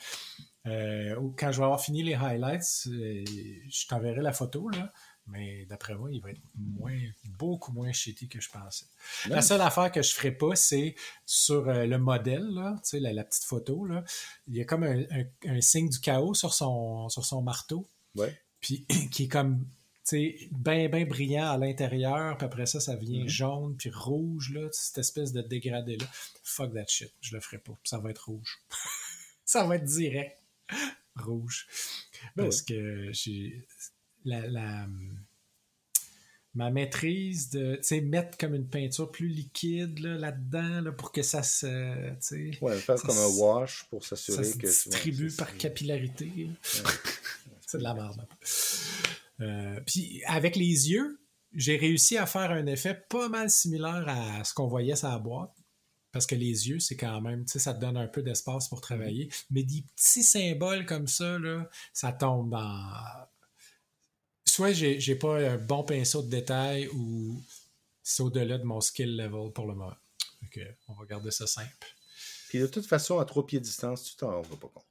euh, 0.68 1.16
quand 1.38 1.52
je 1.52 1.58
vais 1.58 1.64
avoir 1.64 1.82
fini 1.82 2.04
les 2.04 2.16
highlights, 2.16 2.88
euh, 2.88 3.24
je 3.70 3.88
t'enverrai 3.88 4.22
la 4.22 4.34
photo, 4.34 4.70
là, 4.70 4.92
mais 5.28 5.66
d'après 5.66 5.96
moi, 5.96 6.12
il 6.12 6.22
va 6.22 6.32
être 6.32 6.42
moins, 6.56 6.98
beaucoup 7.38 7.72
moins 7.72 7.92
shitty 7.92 8.28
que 8.28 8.42
je 8.42 8.50
pensais. 8.50 8.86
La 9.30 9.42
seule 9.42 9.62
affaire 9.62 9.92
que 9.92 10.02
je 10.02 10.10
ne 10.10 10.14
ferai 10.14 10.32
pas, 10.32 10.56
c'est 10.56 10.96
sur 11.26 11.70
euh, 11.70 11.86
le 11.86 11.98
modèle, 11.98 12.48
là, 12.54 12.76
la, 12.94 13.14
la, 13.14 13.24
petite 13.24 13.44
photo, 13.44 13.86
là, 13.86 14.04
il 14.48 14.56
y 14.56 14.62
a 14.62 14.66
comme 14.66 14.84
un, 14.84 15.62
signe 15.62 15.90
du 15.90 16.00
chaos 16.00 16.34
sur 16.34 16.54
son, 16.54 17.10
sur 17.10 17.26
son 17.26 17.42
marteau. 17.42 17.88
Puis 18.60 18.86
qui 19.12 19.26
est 19.26 19.28
comme 19.28 19.66
bien, 20.52 20.88
bien 20.88 21.06
brillant 21.06 21.52
à 21.52 21.58
l'intérieur, 21.58 22.38
puis 22.38 22.46
après 22.46 22.66
ça, 22.66 22.80
ça 22.80 22.96
vient 22.96 23.26
mm-hmm. 23.26 23.30
jaune, 23.30 23.76
puis 23.78 23.90
rouge, 23.90 24.52
là, 24.54 24.70
cette 24.72 25.00
espèce 25.00 25.34
de 25.34 25.42
dégradé-là. 25.42 26.06
Fuck 26.44 26.74
that 26.74 26.88
shit, 26.88 27.14
je 27.22 27.36
le 27.36 27.42
ferai 27.42 27.58
pas, 27.58 27.78
ça 27.84 28.00
va 28.00 28.10
être 28.12 28.26
rouge. 28.26 28.60
ça 29.46 29.66
va 29.66 29.76
être 29.76 29.86
direct 29.86 30.38
rouge. 31.16 31.68
Ben 32.36 32.44
Parce 32.44 32.62
que 32.62 33.12
j'ai 33.12 33.68
la, 34.24 34.88
ma 36.54 36.72
maîtrise 36.72 37.50
de 37.52 37.80
mettre 38.02 38.38
comme 38.38 38.56
une 38.56 38.68
peinture 38.68 39.12
plus 39.12 39.28
liquide 39.28 40.00
là-dedans 40.00 40.82
là, 40.82 40.92
pour 40.92 41.12
que 41.12 41.22
ça 41.22 41.44
se. 41.44 41.68
Ouais, 42.62 42.76
faire 42.78 42.96
comme 42.96 43.18
un 43.18 43.38
wash 43.38 43.86
pour 43.90 44.04
s'assurer 44.04 44.38
que. 44.58 44.70
Ça 44.70 44.90
distribue 44.90 45.32
par 45.32 45.56
capillarité. 45.58 46.50
C'est 47.68 47.80
de 47.80 47.84
la 47.84 47.94
merde. 47.94 48.26
Euh, 49.42 49.80
puis 49.86 50.24
avec 50.26 50.56
les 50.56 50.90
yeux, 50.90 51.20
j'ai 51.54 51.76
réussi 51.76 52.18
à 52.18 52.26
faire 52.26 52.52
un 52.52 52.66
effet 52.66 52.98
pas 53.10 53.30
mal 53.30 53.50
similaire 53.50 54.06
à 54.08 54.44
ce 54.44 54.54
qu'on 54.54 54.68
voyait 54.68 54.96
sur 54.96 55.10
la 55.10 55.20
boîte. 55.20 55.52
Parce 56.18 56.26
que 56.26 56.34
les 56.34 56.68
yeux, 56.68 56.80
c'est 56.80 56.96
quand 56.96 57.22
même, 57.22 57.46
tu 57.46 57.52
sais, 57.52 57.60
ça 57.60 57.76
te 57.76 57.80
donne 57.80 57.96
un 57.96 58.08
peu 58.08 58.24
d'espace 58.24 58.70
pour 58.70 58.82
travailler. 58.82 59.32
Mais 59.52 59.62
des 59.62 59.84
petits 59.96 60.24
symboles 60.24 60.84
comme 60.88 61.08
ça, 61.08 61.38
là, 61.38 61.70
ça 61.94 62.12
tombe 62.12 62.50
dans. 62.50 62.92
Soit 64.44 64.74
j'ai, 64.74 65.00
j'ai 65.00 65.14
pas 65.14 65.38
un 65.38 65.58
bon 65.58 65.84
pinceau 65.84 66.24
de 66.24 66.30
détail 66.32 66.88
ou 66.88 67.40
c'est 68.02 68.24
au-delà 68.24 68.58
de 68.58 68.64
mon 68.64 68.82
skill 68.82 69.16
level 69.16 69.52
pour 69.54 69.68
le 69.68 69.76
moment. 69.76 69.94
Ok, 70.42 70.60
on 70.88 70.94
va 70.94 71.06
garder 71.06 71.30
ça 71.30 71.46
simple. 71.46 71.88
Puis 72.50 72.58
de 72.58 72.66
toute 72.66 72.88
façon, 72.88 73.20
à 73.20 73.26
trois 73.26 73.46
pieds 73.46 73.60
de 73.60 73.66
distance, 73.66 74.04
tu 74.04 74.16
t'en 74.16 74.42
rends 74.42 74.56
pas 74.56 74.70
compte. 74.74 74.87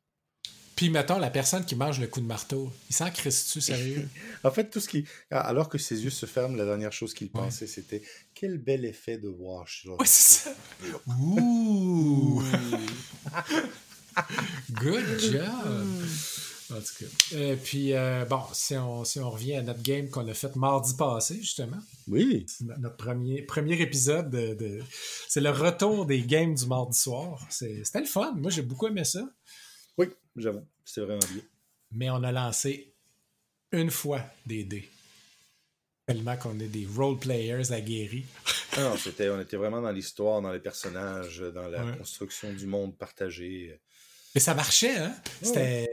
Puis, 0.77 0.91
mettons, 0.91 1.19
la 1.19 1.31
personne 1.31 1.65
qui 1.65 1.75
mange 1.75 1.99
le 2.01 2.07
coup 2.07 2.21
de 2.21 2.27
marteau, 2.27 2.71
il 2.91 2.95
s'en 2.95 3.11
crisse-tu, 3.11 3.61
sérieux? 3.63 4.09
en 4.45 4.51
fait, 4.51 4.69
tout 4.69 4.79
ce 4.79 4.89
qui. 4.89 5.07
Alors 5.31 5.71
que 5.71 5.79
ses 5.79 6.05
yeux 6.05 6.11
se 6.11 6.27
ferment, 6.27 6.55
la 6.55 6.67
dernière 6.67 6.93
chose 6.93 7.15
qu'il 7.15 7.31
pensait, 7.31 7.67
c'était 7.67 8.03
quel 8.35 8.59
bel 8.59 8.85
effet 8.85 9.17
de 9.17 9.29
wash. 9.29 9.87
Ouais, 9.87 9.97
c'est 10.05 10.45
ça. 10.45 10.51
Ouh! 11.19 12.43
Good 14.71 15.19
job! 15.19 15.87
En 16.71 16.81
tout 16.81 17.05
cas. 17.05 17.37
Et 17.39 17.57
puis, 17.57 17.93
euh, 17.93 18.25
bon, 18.25 18.41
si 18.53 18.77
on, 18.77 19.05
si 19.05 19.21
on 19.21 19.31
revient 19.31 19.55
à 19.55 19.63
notre 19.63 19.83
game 19.83 20.11
qu'on 20.11 20.27
a 20.27 20.35
fait 20.35 20.55
mardi 20.57 20.95
passé, 20.97 21.37
justement. 21.41 21.79
Oui. 22.09 22.45
Notre 22.79 22.97
premier, 22.97 23.43
premier 23.43 23.81
épisode 23.81 24.31
de. 24.31 24.81
C'est 25.29 25.41
le 25.41 25.51
retour 25.51 26.07
des 26.07 26.23
games 26.23 26.55
du 26.55 26.67
mardi 26.67 26.99
soir. 26.99 27.47
C'était 27.51 28.01
le 28.01 28.07
fun. 28.07 28.35
Moi, 28.37 28.51
j'ai 28.51 28.63
beaucoup 28.63 28.89
aimé 28.89 29.05
ça. 29.05 29.23
Oui, 29.99 30.07
j'avoue. 30.37 30.67
C'est 30.85 31.01
vraiment 31.01 31.27
bien. 31.33 31.43
Mais 31.93 32.11
on 32.11 32.23
a 32.23 32.33
lancé 32.33 32.93
une 33.73 33.91
fois 33.91 34.23
des 34.45 34.65
dés. 34.65 34.89
Tellement 36.07 36.37
qu'on 36.37 36.59
est 36.61 36.69
des 36.69 36.87
role 36.87 37.19
players 37.19 37.73
aguerris. 37.73 38.27
Ah 38.77 38.83
non, 38.83 38.97
c'était, 38.97 39.29
on 39.29 39.41
était 39.41 39.57
vraiment 39.57 39.81
dans 39.81 39.91
l'histoire, 39.91 40.41
dans 40.41 40.53
les 40.53 40.61
personnages, 40.61 41.41
dans 41.41 41.69
la 41.69 41.97
construction 41.97 42.53
du 42.53 42.67
monde 42.67 42.97
partagé. 42.97 43.81
Mais 44.35 44.41
ça 44.41 44.55
marchait, 44.55 44.99
hein? 44.99 45.17
C'était, 45.43 45.89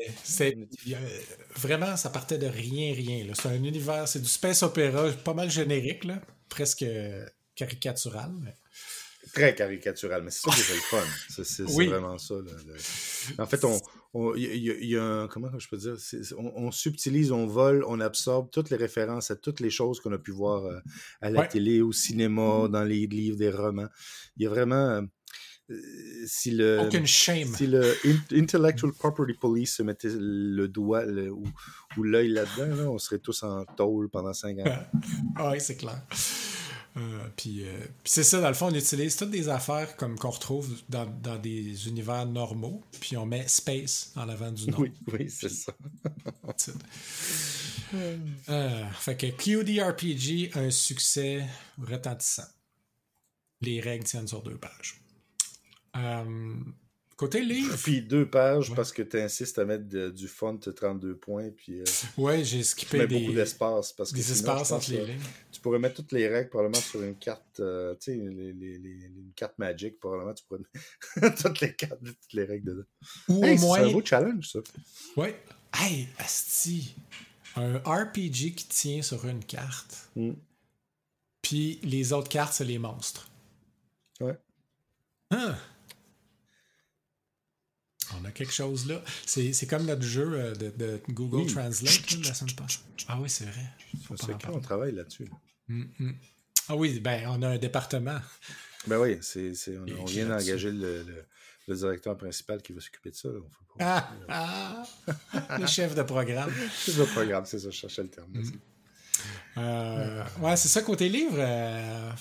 vraiment, 1.56 1.96
ça 1.96 2.10
partait 2.10 2.38
de 2.38 2.46
rien, 2.46 2.94
rien. 2.94 3.26
C'est 3.34 3.48
un 3.48 3.64
univers, 3.64 4.08
c'est 4.08 4.20
du 4.20 4.28
space 4.28 4.64
opéra 4.64 5.10
pas 5.14 5.34
mal 5.34 5.50
générique, 5.50 6.04
là, 6.04 6.22
presque 6.50 6.86
caricatural. 7.56 8.32
Mais 8.42 8.54
très 9.32 9.56
caricatural, 9.56 10.24
mais 10.24 10.32
c'est 10.32 10.50
ça 10.50 10.56
qui 10.56 10.72
est 10.72 10.76
le 10.76 10.82
fun. 10.82 11.44
C'est 11.44 11.64
vraiment 11.64 12.18
ça. 12.18 12.36
En 13.38 13.46
fait, 13.46 13.64
on, 13.64 13.80
il 14.36 14.86
y, 14.86 14.98
a 14.98 15.04
un, 15.04 15.28
comment 15.28 15.50
je 15.58 15.68
peux 15.68 15.78
dire, 15.78 15.96
on, 16.38 16.72
subtilise, 16.72 17.32
on 17.32 17.48
vole, 17.48 17.84
on 17.88 18.00
absorbe 18.00 18.50
toutes 18.52 18.70
les 18.70 18.78
références 18.78 19.32
à 19.32 19.36
toutes 19.36 19.60
les 19.60 19.72
choses 19.72 20.00
qu'on 20.00 20.12
a 20.12 20.20
pu 20.20 20.32
voir 20.32 20.66
euh, 20.66 20.80
à 21.22 21.32
la 21.32 21.48
télé, 21.48 21.82
au 21.82 21.92
cinéma, 21.92 22.68
dans 22.68 22.84
les 22.84 23.08
livres, 23.08 23.38
des 23.38 23.50
romans. 23.50 23.88
Il 24.38 24.44
y 24.44 24.46
a 24.46 24.50
vraiment, 24.50 25.02
euh, 25.72 25.78
si 26.28 26.52
le, 26.52 26.82
Aucune 26.82 27.08
shame. 27.08 27.48
Si 27.48 27.66
le 27.66 27.96
Intellectual 28.32 28.92
Property 28.94 29.34
Police 29.34 29.78
se 29.78 29.84
mettait 29.84 30.12
le 30.12 30.68
doigt 30.68 31.06
ou, 31.06 32.04
l'œil 32.04 32.30
là-dedans, 32.30 32.94
on 32.94 32.98
serait 33.00 33.20
tous 33.20 33.42
en 33.42 33.66
tôle 33.66 34.10
pendant 34.10 34.34
cinq 34.34 34.60
ans. 34.60 34.86
ah 35.38 35.52
oui, 35.52 35.60
c'est 35.60 35.78
clair. 35.78 36.02
Euh, 36.96 37.00
euh, 37.00 37.28
puis, 37.36 37.66
c'est 38.04 38.24
ça, 38.24 38.40
dans 38.40 38.48
le 38.48 38.54
fond, 38.54 38.68
on 38.68 38.74
utilise 38.74 39.16
toutes 39.16 39.32
des 39.32 39.50
affaires 39.50 39.96
comme 39.98 40.18
qu'on 40.18 40.30
retrouve 40.30 40.70
dans, 40.90 41.06
dans, 41.06 41.38
des 41.38 41.88
univers 41.88 42.26
normaux, 42.26 42.84
puis 43.00 43.18
on 43.18 43.26
met 43.26 43.48
space 43.48 44.12
en 44.16 44.30
avant 44.30 44.52
du 44.52 44.68
nom. 44.70 44.78
Oui, 44.80 44.92
oui, 45.12 45.30
c'est 45.30 45.50
ça. 45.50 45.74
euh, 47.94 48.86
fait 48.94 49.18
que 49.18 49.28
QDRPG, 49.28 50.58
un 50.58 50.70
succès 50.70 51.46
retentissant. 51.82 52.48
Les 53.62 53.80
règles 53.80 54.04
tiennent 54.04 54.28
sur 54.28 54.44
deux 54.44 54.58
pages. 54.58 55.02
Côté 57.16 57.44
livre. 57.44 57.76
Puis 57.84 58.02
deux 58.02 58.28
pages 58.28 58.74
parce 58.76 58.92
que 58.92 59.02
tu 59.02 59.20
insistes 59.20 59.60
à 59.60 59.66
mettre 59.66 59.86
du 59.86 60.28
font 60.28 60.58
32 60.58 61.16
points. 61.16 61.50
Puis, 61.52 61.80
euh, 61.80 61.84
ouais, 62.18 62.44
j'ai 62.44 62.64
skippé 62.64 63.06
des... 63.06 63.20
beaucoup 63.20 63.34
d'espace. 63.34 63.94
Parce 63.94 64.12
que 64.12 64.18
des 64.18 64.32
espaces 64.32 64.72
entre 64.72 64.92
les 64.92 65.06
lignes. 65.06 65.20
Tu 65.52 65.62
pourrais 65.62 65.80
mettre 65.80 65.96
toutes 65.96 66.12
les 66.12 66.28
règles 66.28 66.50
probablement 66.50 66.82
sur 66.82 67.04
une 67.04 67.16
carte, 67.18 67.60
euh, 67.60 67.94
tu 67.96 68.12
sais, 68.12 68.14
une 68.14 69.32
carte 69.36 69.58
Magic. 69.60 70.00
Probablement, 70.00 70.34
tu 70.34 70.44
pourrais 70.46 70.62
mettre 71.22 71.44
toutes 71.44 71.60
les 71.62 71.76
cartes, 71.76 72.04
toutes 72.04 72.34
les 72.34 72.46
règles 72.46 72.66
dedans. 72.66 72.88
Ou 73.30 73.46
au 73.46 73.56
moins. 73.58 73.78
C'est 73.78 73.90
un 73.90 73.92
beau 73.92 74.02
challenge, 74.04 74.50
ça. 74.50 74.60
Ouais. 75.16 75.40
Hey, 75.74 76.08
Asti. 76.18 76.96
Un 77.56 77.78
RPG 77.78 78.56
qui 78.56 78.68
tient 78.68 79.02
sur 79.04 79.26
une 79.26 79.44
carte. 79.44 80.10
Mm. 80.16 80.32
Puis 81.44 81.80
les 81.84 82.14
autres 82.14 82.30
cartes, 82.30 82.54
c'est 82.54 82.66
les 82.66 82.80
monstres. 82.80 83.30
Ouais. 84.20 84.38
Hein? 85.30 85.56
On 88.16 88.23
a 88.23 88.23
quelque 88.34 88.54
chose 88.54 88.88
là. 88.88 89.02
C'est 89.26 89.68
comme 89.68 89.86
notre 89.86 90.04
jeu 90.04 90.34
euh, 90.34 90.54
de, 90.56 91.02
Google 91.10 91.52
Translate 91.52 92.26
la 92.26 92.34
semaine 92.34 92.56
passée. 92.56 92.80
Ah 93.08 93.20
oui, 93.20 93.30
c'est 93.30 93.46
vrai. 93.46 93.66
C'est 94.16 94.42
quand 94.42 94.54
on 94.54 94.62
travaille 94.62 94.94
là-dessus. 94.94 95.30
Mm, 95.68 95.84
mm. 96.00 96.14
Ah 96.70 96.76
oui, 96.76 97.00
ben 97.00 97.28
on 97.28 97.42
a 97.42 97.50
un 97.50 97.58
département. 97.58 98.20
Ben 98.88 98.98
oui, 99.00 99.18
c'est 99.22 99.54
on, 99.78 100.02
on, 100.02 100.06
vient 100.06 100.28
d'engager 100.28 100.72
le, 100.72 101.06
le, 101.68 101.76
directeur 101.76 102.18
principal 102.18 102.62
qui 102.62 102.74
va 102.74 102.82
s'occuper 102.82 103.12
de 103.12 103.16
ça. 103.16 103.30
ah, 103.80 104.12
ah, 104.30 104.84
le 105.60 105.68
chef 105.68 105.96
de 105.96 106.04
programme. 106.04 106.50
le 106.50 106.70
chef 106.76 106.98
de 106.98 107.06
programme, 107.06 107.46
c'est 107.46 107.60
ça, 107.60 107.70
je 107.70 107.76
cherchais 107.76 108.04
le 108.04 108.10
terme. 108.10 108.32
Mm. 108.32 108.52
Euh, 109.58 110.24
ouais, 110.42 110.58
c'est 110.58 110.68
ça, 110.68 110.82
côté 110.82 111.08
livre, 111.08 111.38
euh, 111.38 112.12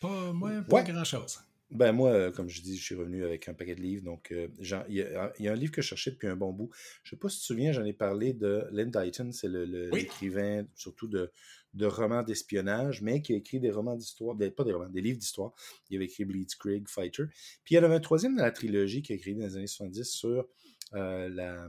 pas, 0.00 0.32
pas 0.68 0.82
grand-chose. 0.82 1.38
Ben 1.70 1.90
moi, 1.92 2.10
euh, 2.10 2.30
comme 2.30 2.48
je 2.48 2.62
dis, 2.62 2.76
je 2.76 2.82
suis 2.82 2.94
revenu 2.94 3.24
avec 3.24 3.48
un 3.48 3.54
paquet 3.54 3.74
de 3.74 3.80
livres. 3.80 4.04
Donc, 4.04 4.30
euh, 4.30 4.48
il 4.88 4.94
y, 4.94 5.02
a 5.48 5.52
un 5.52 5.54
livre 5.56 5.72
que 5.72 5.82
je 5.82 5.88
cherchais 5.88 6.12
depuis 6.12 6.28
un 6.28 6.36
bon 6.36 6.52
bout. 6.52 6.70
Je 7.02 7.08
ne 7.08 7.10
sais 7.10 7.20
pas 7.20 7.28
si 7.28 7.38
tu 7.38 7.40
te 7.42 7.46
souviens, 7.46 7.72
j'en 7.72 7.84
ai 7.84 7.92
parlé 7.92 8.32
de 8.32 8.64
Lynn 8.70 8.90
Dighton, 8.90 9.32
c'est 9.32 9.48
l'écrivain 9.48 10.64
surtout 10.76 11.08
de, 11.08 11.32
de 11.74 11.86
romans 11.86 12.22
d'espionnage, 12.22 13.02
mais 13.02 13.20
qui 13.20 13.34
a 13.34 13.36
écrit 13.36 13.60
des 13.60 13.70
romans 13.70 13.96
d'histoire, 13.96 14.36
pas 14.56 14.64
des 14.64 14.72
romans, 14.72 14.88
des 14.88 15.00
livres 15.00 15.18
d'histoire. 15.18 15.52
Il 15.90 15.96
avait 15.96 16.06
écrit 16.06 16.24
Blitzkrieg, 16.24 16.88
Fighter. 16.88 17.24
Puis 17.64 17.74
il 17.74 17.78
y 17.78 17.78
en 17.80 17.84
avait 17.84 17.96
un 17.96 18.00
troisième 18.00 18.36
dans 18.36 18.44
la 18.44 18.52
trilogie 18.52 19.02
qui 19.02 19.12
a 19.12 19.16
écrit 19.16 19.34
dans 19.34 19.44
les 19.44 19.56
années 19.56 19.66
70 19.66 20.04
sur 20.04 20.48
euh, 20.94 21.28
la 21.28 21.68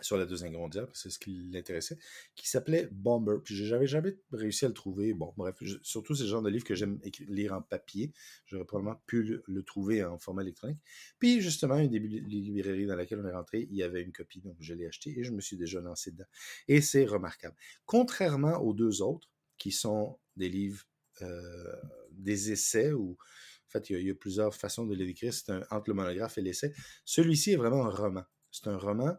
sur 0.00 0.16
la 0.16 0.26
Deuxième 0.26 0.50
Guerre 0.50 0.60
mondiale, 0.60 0.88
c'est 0.92 1.10
ce 1.10 1.18
qui 1.18 1.48
l'intéressait, 1.52 1.96
qui 2.34 2.48
s'appelait 2.48 2.88
Bomber. 2.90 3.36
Puis 3.44 3.54
j'avais 3.54 3.86
jamais 3.86 4.16
réussi 4.32 4.64
à 4.64 4.68
le 4.68 4.74
trouver. 4.74 5.14
Bon, 5.14 5.32
bref, 5.36 5.56
surtout 5.82 6.14
c'est 6.14 6.26
genre 6.26 6.42
de 6.42 6.50
livre 6.50 6.64
que 6.64 6.74
j'aime 6.74 6.98
lire 7.28 7.52
en 7.52 7.62
papier. 7.62 8.12
J'aurais 8.46 8.64
probablement 8.64 9.00
pu 9.06 9.40
le, 9.46 9.62
trouver 9.62 10.04
en 10.04 10.18
format 10.18 10.42
électronique. 10.42 10.80
Puis 11.18 11.40
justement, 11.40 11.78
une 11.78 11.90
des 11.90 12.00
librairies 12.00 12.86
dans 12.86 12.96
laquelle 12.96 13.20
on 13.20 13.26
est 13.26 13.32
rentré, 13.32 13.68
il 13.70 13.76
y 13.76 13.82
avait 13.82 14.02
une 14.02 14.12
copie, 14.12 14.40
donc 14.40 14.56
je 14.58 14.74
l'ai 14.74 14.86
acheté 14.86 15.18
et 15.18 15.24
je 15.24 15.32
me 15.32 15.40
suis 15.40 15.56
déjà 15.56 15.80
lancé 15.80 16.10
dedans. 16.10 16.26
Et 16.66 16.80
c'est 16.80 17.04
remarquable. 17.04 17.54
Contrairement 17.86 18.58
aux 18.58 18.74
deux 18.74 19.00
autres, 19.00 19.30
qui 19.58 19.70
sont 19.70 20.18
des 20.36 20.48
livres, 20.48 20.84
euh, 21.22 21.76
des 22.10 22.52
essais 22.52 22.92
ou 22.92 23.12
en 23.12 23.70
fait, 23.70 23.90
il 23.90 24.06
y, 24.06 24.10
a, 24.10 24.14
plusieurs 24.14 24.54
façons 24.54 24.86
de 24.86 24.94
les 24.94 25.06
décrire. 25.06 25.32
C'est 25.34 25.50
entre 25.70 25.88
le 25.88 25.94
monographe 25.94 26.38
et 26.38 26.42
l'essai. 26.42 26.72
Celui-ci 27.04 27.52
est 27.52 27.56
vraiment 27.56 27.84
un 27.86 27.90
roman. 27.90 28.24
C'est 28.50 28.68
un 28.68 28.76
roman 28.76 29.16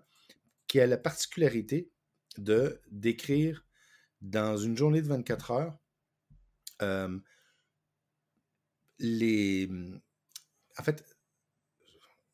a 0.80 0.88
la 0.88 0.98
particularité 0.98 1.92
de 2.38 2.82
d'écrire 2.92 3.66
dans 4.22 4.58
une 4.58 4.78
journée 4.78 5.02
de 5.02 5.08
24 5.08 5.52
heures 5.52 5.78
euh, 6.82 7.20
les. 9.00 9.70
En 10.78 10.84
fait, 10.84 11.06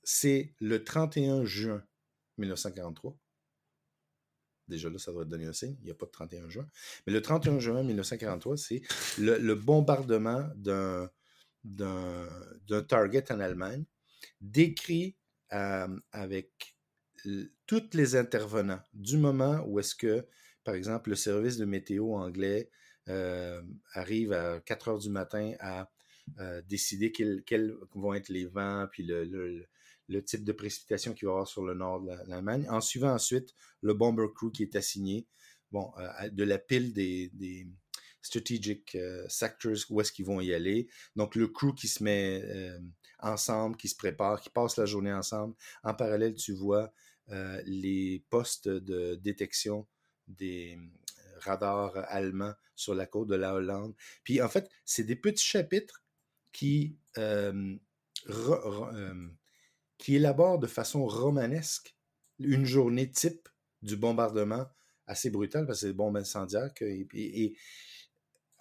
c'est 0.03 0.55
le 0.59 0.83
31 0.83 1.45
juin 1.45 1.83
1943. 2.37 3.17
Déjà 4.67 4.89
là, 4.89 4.97
ça 4.97 5.11
doit 5.11 5.25
donner 5.25 5.45
un 5.45 5.53
signe. 5.53 5.75
Il 5.81 5.85
n'y 5.85 5.91
a 5.91 5.95
pas 5.95 6.05
de 6.05 6.11
31 6.11 6.49
juin. 6.49 6.67
Mais 7.05 7.13
le 7.13 7.21
31 7.21 7.59
juin 7.59 7.83
1943, 7.83 8.57
c'est 8.57 8.81
le, 9.17 9.53
bombardement 9.53 10.47
d'un, 10.55 11.09
d'un, 11.63 12.81
target 12.87 13.31
en 13.31 13.39
Allemagne, 13.39 13.85
décrit 14.39 15.17
euh, 15.51 15.99
avec 16.11 16.70
tous 17.67 17.89
les 17.93 18.15
intervenants, 18.15 18.81
du 18.93 19.17
moment 19.17 19.63
où 19.65 19.79
est-ce 19.79 19.95
que, 19.95 20.25
par 20.63 20.75
exemple, 20.75 21.09
le 21.09 21.15
service 21.15 21.57
de 21.57 21.65
météo 21.65 22.13
anglais 22.13 22.69
euh, 23.09 23.61
arrive 23.93 24.33
à 24.33 24.59
4 24.59 24.87
heures 24.89 24.99
du 24.99 25.09
matin 25.09 25.53
à 25.59 25.89
euh, 26.39 26.61
décider 26.67 27.11
quels, 27.11 27.77
vont 27.95 28.13
être 28.13 28.29
les 28.29 28.45
vents, 28.45 28.87
puis 28.91 29.03
le, 29.03 29.67
type 30.25 30.43
de 30.43 30.51
précipitation 30.51 31.13
qu'il 31.13 31.27
va 31.27 31.31
y 31.31 31.33
avoir 31.33 31.47
sur 31.47 31.63
le 31.63 31.73
nord 31.73 32.01
de 32.01 32.11
l'Allemagne, 32.27 32.67
en 32.69 32.81
suivant 32.81 33.13
ensuite 33.13 33.53
le 33.81 33.93
bomber 33.93 34.27
crew 34.33 34.51
qui 34.51 34.63
est 34.63 34.75
assigné, 34.75 35.25
bon, 35.71 35.91
euh, 35.97 36.29
de 36.29 36.43
la 36.43 36.57
pile 36.57 36.93
des, 36.93 37.67
strategic 38.23 38.95
sectors 39.29 39.77
où 39.89 39.99
est-ce 39.99 40.11
qu'ils 40.11 40.25
vont 40.25 40.41
y 40.41 40.53
aller. 40.53 40.87
Donc, 41.15 41.33
le 41.33 41.47
crew 41.47 41.73
qui 41.75 41.87
se 41.87 42.03
met 42.03 42.43
ensemble, 43.21 43.77
qui 43.77 43.87
se 43.87 43.95
prépare, 43.95 44.41
qui 44.41 44.49
passe 44.49 44.77
la 44.77 44.85
journée 44.85 45.13
ensemble. 45.13 45.55
En 45.83 45.93
parallèle, 45.93 46.35
tu 46.35 46.53
vois 46.53 46.93
euh, 47.29 47.61
les 47.65 48.23
postes 48.29 48.67
de 48.67 49.15
détection 49.15 49.87
des 50.27 50.77
euh, 50.77 51.39
radars 51.39 51.97
allemands 52.09 52.53
sur 52.75 52.95
la 52.95 53.05
côte 53.05 53.27
de 53.27 53.35
la 53.35 53.53
Hollande. 53.53 53.93
Puis 54.23 54.41
en 54.41 54.49
fait, 54.49 54.69
c'est 54.85 55.03
des 55.03 55.15
petits 55.15 55.45
chapitres 55.45 56.03
qui 56.51 56.97
euh, 57.17 57.77
qui 59.97 60.15
élabore 60.15 60.59
de 60.59 60.67
façon 60.67 61.05
romanesque 61.05 61.95
une 62.39 62.65
journée 62.65 63.09
type 63.09 63.47
du 63.81 63.95
bombardement 63.95 64.67
assez 65.07 65.29
brutal 65.29 65.65
parce 65.65 65.79
que 65.79 65.81
c'est 65.81 65.87
des 65.87 65.93
bombes 65.93 66.17
incendiaires 66.17 66.71
et, 66.81 67.55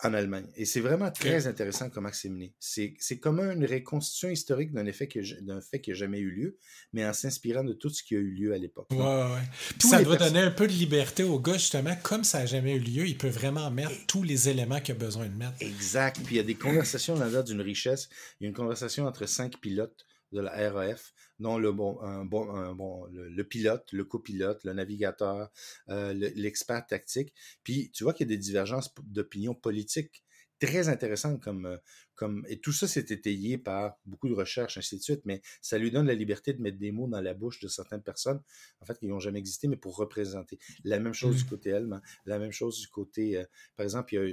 en 0.03 0.15
Allemagne. 0.15 0.47
Et 0.57 0.65
c'est 0.65 0.81
vraiment 0.81 1.11
très 1.11 1.47
intéressant 1.47 1.91
comme 1.91 2.09
c'est 2.13 2.29
mené. 2.29 2.55
C'est 2.59 3.19
comme 3.21 3.41
une 3.41 3.65
reconstitution 3.65 4.31
historique 4.31 4.73
d'un 4.73 4.87
effet 4.87 5.09
d'un 5.43 5.61
fait 5.61 5.81
qui 5.81 5.91
n'a 5.91 5.97
jamais 5.97 6.19
eu 6.19 6.31
lieu, 6.31 6.59
mais 6.93 7.07
en 7.07 7.13
s'inspirant 7.13 7.65
de 7.65 7.73
tout 7.73 7.91
ce 7.91 8.03
qui 8.03 8.17
a 8.17 8.19
eu 8.19 8.31
lieu 8.31 8.53
à 8.53 8.59
l'époque. 8.59 8.89
Ouais, 8.91 8.99
ouais. 8.99 9.43
ça 9.79 10.03
doit 10.03 10.17
donner 10.17 10.41
un 10.41 10.51
peu 10.51 10.67
de 10.67 10.73
liberté 10.73 11.23
au 11.23 11.39
gars, 11.39 11.55
justement, 11.55 11.97
comme 12.03 12.25
ça 12.25 12.41
n'a 12.41 12.47
jamais 12.47 12.77
eu 12.77 12.81
lieu, 12.81 13.07
il 13.07 13.19
peut 13.19 13.29
vraiment 13.29 13.71
mettre 13.71 14.07
tous 14.07 14.23
les 14.23 14.49
éléments 14.49 14.81
qu'il 14.81 14.95
a 14.95 14.99
besoin 14.99 15.27
de 15.27 15.35
mettre. 15.35 15.57
Exact. 15.61 16.21
Puis 16.25 16.37
il 16.37 16.39
y 16.39 16.41
a 16.41 16.45
des 16.45 16.55
conversations 16.55 17.17
là 17.17 17.43
d'une 17.43 17.61
richesse. 17.61 18.09
Il 18.41 18.45
y 18.45 18.47
a 18.47 18.49
une 18.49 18.57
conversation 18.57 19.07
entre 19.07 19.27
cinq 19.27 19.59
pilotes 19.61 20.07
de 20.33 20.41
la 20.41 20.71
RAF, 20.71 21.13
dont 21.40 21.59
le, 21.59 21.72
bon, 21.72 22.00
un 22.03 22.24
bon, 22.24 22.50
un 22.55 22.74
bon, 22.74 23.07
le, 23.07 23.42
pilote, 23.44 23.90
le 23.92 24.05
copilote, 24.05 24.62
le 24.64 24.72
navigateur, 24.74 25.50
euh, 25.88 26.12
l'expert 26.12 26.87
tactique. 26.87 27.35
Puis 27.64 27.90
tu 27.92 28.05
vois 28.05 28.12
qu'il 28.12 28.31
y 28.31 28.33
a 28.33 28.37
des 28.37 28.40
divergences 28.40 28.94
d'opinion 29.05 29.55
politique 29.55 30.22
très 30.61 30.90
intéressantes 30.90 31.42
comme, 31.42 31.64
euh, 31.64 31.79
comme 32.14 32.44
et 32.48 32.61
tout 32.61 32.72
ça 32.72 32.87
s'est 32.87 33.07
étayé 33.09 33.57
par 33.57 33.98
beaucoup 34.05 34.29
de 34.29 34.35
recherches 34.35 34.76
ainsi 34.76 34.98
de 34.98 35.03
suite 35.03 35.22
mais 35.24 35.40
ça 35.62 35.79
lui 35.79 35.90
donne 35.90 36.07
la 36.07 36.14
liberté 36.14 36.53
de 36.53 36.61
mettre 36.61 36.76
des 36.76 36.92
mots 36.92 37.09
dans 37.09 37.22
la 37.22 37.33
bouche 37.33 37.61
de 37.61 37.68
certaines 37.68 38.03
personnes 38.03 38.42
en 38.83 38.85
fait 38.85 38.98
qui 38.98 39.07
n'ont 39.07 39.20
jamais 39.20 39.38
existé 39.38 39.68
mais 39.68 39.79
pour 39.79 39.96
représenter 39.96 40.59
la 40.85 41.00
même 41.00 41.14
chose 41.14 41.37
du 41.37 41.44
mmh. 41.44 41.48
côté 41.48 41.72
allemand 41.72 42.00
la 42.26 42.38
même 42.38 42.53
chose 42.53 42.79
du 42.79 42.88
côté 42.88 43.38
euh, 43.38 43.44
par 43.74 43.85
exemple 43.85 44.12
il 44.12 44.16
y 44.16 44.20
a, 44.20 44.26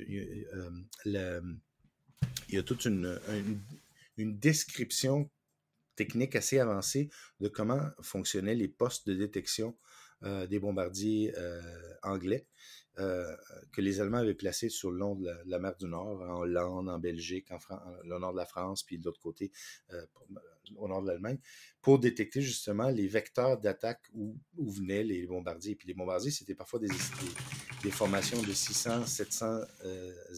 il 1.05 1.13
y 1.13 1.17
a, 1.17 1.41
il 2.49 2.55
y 2.55 2.57
a 2.57 2.63
toute 2.63 2.83
une, 2.83 3.17
une, 3.29 3.61
une 4.17 4.37
description 4.37 5.29
technique 5.97 6.37
assez 6.37 6.59
avancée 6.59 7.09
de 7.41 7.49
comment 7.49 7.81
fonctionnaient 8.01 8.55
les 8.55 8.69
postes 8.69 9.05
de 9.09 9.15
détection 9.15 9.75
euh, 10.23 10.47
des 10.47 10.57
bombardiers 10.57 11.31
euh, 11.37 11.61
anglais 12.01 12.47
euh, 12.97 13.35
que 13.71 13.81
les 13.81 14.01
Allemands 14.01 14.17
avaient 14.17 14.33
placés 14.33 14.69
sur 14.69 14.89
le 14.89 14.97
long 14.97 15.13
de 15.13 15.29
la, 15.45 15.59
mer 15.59 15.75
du 15.75 15.85
Nord, 15.85 16.21
en 16.21 16.39
Hollande, 16.39 16.89
en 16.89 16.97
Belgique, 16.97 17.51
en 17.51 17.59
le 18.03 18.17
nord 18.17 18.31
de 18.31 18.37
la 18.37 18.47
France, 18.47 18.81
puis 18.81 18.97
de 18.97 19.05
l'autre 19.05 19.19
côté, 19.19 19.51
au 20.75 20.87
nord 20.87 21.03
de 21.03 21.07
l'Allemagne, 21.09 21.37
pour 21.83 21.99
détecter 21.99 22.41
justement 22.41 22.89
les 22.89 23.07
vecteurs 23.07 23.59
d'attaque 23.59 24.01
où, 24.13 24.35
venaient 24.57 25.03
les 25.03 25.27
bombardiers. 25.27 25.75
Puis 25.75 25.87
les 25.87 25.93
bombardiers, 25.93 26.31
c'était 26.31 26.55
parfois 26.55 26.79
des, 26.79 26.87
des, 27.83 27.91
formations 27.91 28.41
de 28.41 28.51
600, 28.51 29.05
700 29.05 29.59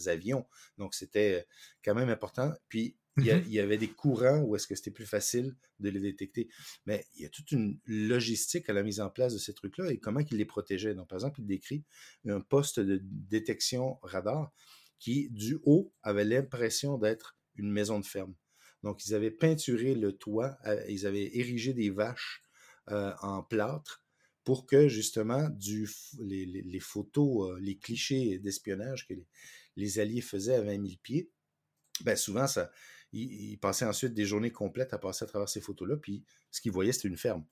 avions. 0.08 0.46
Donc 0.76 0.92
c'était 0.94 1.46
quand 1.82 1.94
même 1.94 2.10
important. 2.10 2.52
Puis 2.68 2.98
Mm-hmm. 3.16 3.42
Il 3.46 3.52
y, 3.52 3.60
avait 3.60 3.78
des 3.78 3.88
courants 3.88 4.40
où 4.40 4.54
est-ce 4.54 4.66
que 4.66 4.74
c'était 4.74 4.90
plus 4.90 5.06
facile 5.06 5.56
de 5.80 5.90
les 5.90 6.00
détecter. 6.00 6.48
Mais 6.86 7.04
il 7.14 7.22
y 7.22 7.26
a 7.26 7.28
toute 7.28 7.50
une 7.52 7.78
logistique 7.86 8.68
à 8.68 8.72
la 8.72 8.82
mise 8.82 9.00
en 9.00 9.10
place 9.10 9.32
de 9.32 9.38
ces 9.38 9.52
trucs-là 9.52 9.90
et 9.90 9.98
comment 9.98 10.20
ils 10.20 10.36
les 10.36 10.44
protégeaient. 10.44 10.94
Donc, 10.94 11.08
par 11.08 11.16
exemple, 11.16 11.40
il 11.40 11.46
décrit 11.46 11.84
un 12.26 12.40
poste 12.40 12.78
de 12.80 13.00
détection 13.02 13.98
radar 14.02 14.52
qui, 14.98 15.28
du 15.30 15.58
haut, 15.64 15.92
avait 16.02 16.24
l'impression 16.24 16.98
d'être 16.98 17.36
une 17.56 17.70
maison 17.70 17.98
de 17.98 18.06
ferme. 18.06 18.34
Donc, 18.82 19.04
ils 19.06 19.14
avaient 19.14 19.30
peinturé 19.30 19.94
le 19.94 20.12
toit, 20.12 20.56
euh, 20.66 20.82
ils 20.88 21.06
avaient 21.06 21.36
érigé 21.36 21.74
des 21.74 21.90
vaches 21.90 22.42
euh, 22.90 23.12
en 23.20 23.42
plâtre 23.42 24.04
pour 24.44 24.66
que, 24.66 24.88
justement, 24.88 25.48
du, 25.50 25.88
les, 26.18 26.80
photos, 26.80 27.50
euh, 27.50 27.58
les 27.60 27.76
clichés 27.76 28.38
d'espionnage 28.38 29.06
que 29.06 29.14
les, 29.14 29.26
les 29.76 29.98
Alliés 29.98 30.22
faisaient 30.22 30.54
à 30.54 30.62
20 30.62 30.72
000 30.72 30.84
pieds, 31.02 31.30
ben 32.04 32.16
souvent, 32.16 32.46
ça, 32.46 32.70
il, 33.12 33.58
passait 33.58 33.84
ensuite 33.84 34.14
des 34.14 34.24
journées 34.24 34.52
complètes 34.52 34.92
à 34.92 34.98
passer 34.98 35.24
à 35.24 35.28
travers 35.28 35.48
ces 35.48 35.60
photos-là, 35.60 35.96
puis 35.96 36.24
ce 36.50 36.60
qu'il 36.60 36.72
voyait, 36.72 36.92
c'était 36.92 37.08
une 37.08 37.16
ferme. 37.16 37.44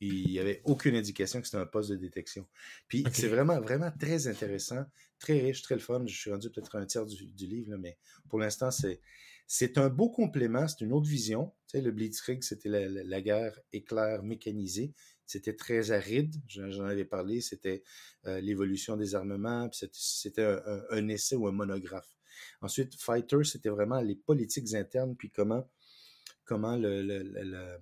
Il 0.00 0.26
n'y 0.26 0.38
avait 0.38 0.60
aucune 0.64 0.94
indication 0.94 1.40
que 1.40 1.46
c'était 1.46 1.56
un 1.56 1.66
poste 1.66 1.90
de 1.90 1.96
détection. 1.96 2.46
Puis 2.86 3.04
c'est 3.12 3.28
vraiment, 3.28 3.58
vraiment 3.60 3.90
très 3.98 4.28
intéressant, 4.28 4.84
très 5.18 5.40
riche, 5.40 5.62
très 5.62 5.76
le 5.76 5.80
fun. 5.80 6.04
Je 6.06 6.14
suis 6.14 6.30
rendu 6.30 6.50
peut-être 6.50 6.76
un 6.76 6.84
tiers 6.84 7.06
du, 7.06 7.46
livre, 7.46 7.76
mais 7.78 7.96
pour 8.28 8.38
l'instant, 8.38 8.70
c'est, 8.70 9.00
c'est 9.46 9.78
un 9.78 9.88
beau 9.88 10.10
complément, 10.10 10.68
c'est 10.68 10.84
une 10.84 10.92
autre 10.92 11.08
vision. 11.08 11.52
Tu 11.68 11.78
sais, 11.78 11.80
le 11.80 11.92
Blitzkrieg, 11.92 12.42
c'était 12.42 12.68
la, 12.68 13.20
guerre 13.22 13.58
éclair 13.72 14.22
mécanisée. 14.22 14.92
C'était 15.24 15.56
très 15.56 15.90
aride, 15.90 16.36
j'en 16.46 16.84
avais 16.84 17.04
parlé, 17.04 17.40
c'était 17.40 17.82
euh, 18.26 18.40
l'évolution 18.40 18.96
des 18.96 19.16
armements, 19.16 19.68
c'était 19.72 20.44
un, 20.44 20.82
un, 20.90 21.08
essai 21.08 21.34
ou 21.34 21.48
un 21.48 21.52
monographe. 21.52 22.16
Ensuite, 22.60 22.94
Fighter, 23.00 23.44
c'était 23.44 23.68
vraiment 23.68 24.00
les 24.00 24.16
politiques 24.16 24.74
internes, 24.74 25.16
puis 25.16 25.30
comment, 25.30 25.68
comment 26.44 26.76
le, 26.76 27.78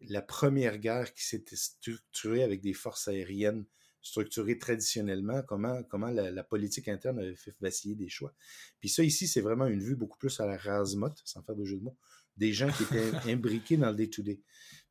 la 0.00 0.22
première 0.22 0.78
guerre 0.78 1.14
qui 1.14 1.24
s'était 1.24 1.56
structurée 1.56 2.42
avec 2.42 2.60
des 2.60 2.72
forces 2.72 3.08
aériennes 3.08 3.64
structurées 4.02 4.58
traditionnellement, 4.58 5.42
comment, 5.42 5.82
comment 5.84 6.08
la, 6.08 6.44
politique 6.44 6.88
interne 6.88 7.20
avait 7.20 7.36
fait 7.36 7.54
vaciller 7.60 7.94
des 7.94 8.08
choix. 8.08 8.34
Puis 8.80 8.88
ça, 8.88 9.04
ici, 9.04 9.28
c'est 9.28 9.40
vraiment 9.40 9.66
une 9.66 9.80
vue 9.80 9.94
beaucoup 9.94 10.18
plus 10.18 10.40
à 10.40 10.46
la 10.46 10.56
rasmote, 10.56 11.22
sans 11.24 11.42
faire 11.42 11.54
de 11.54 11.64
jeu 11.64 11.76
de 11.76 11.84
mots, 11.84 11.96
des 12.36 12.52
gens 12.52 12.70
qui 12.70 12.82
étaient 12.82 13.12
imbriqués 13.30 13.76
dans 13.76 13.90
le 13.90 13.96
day-to-day. 13.96 14.40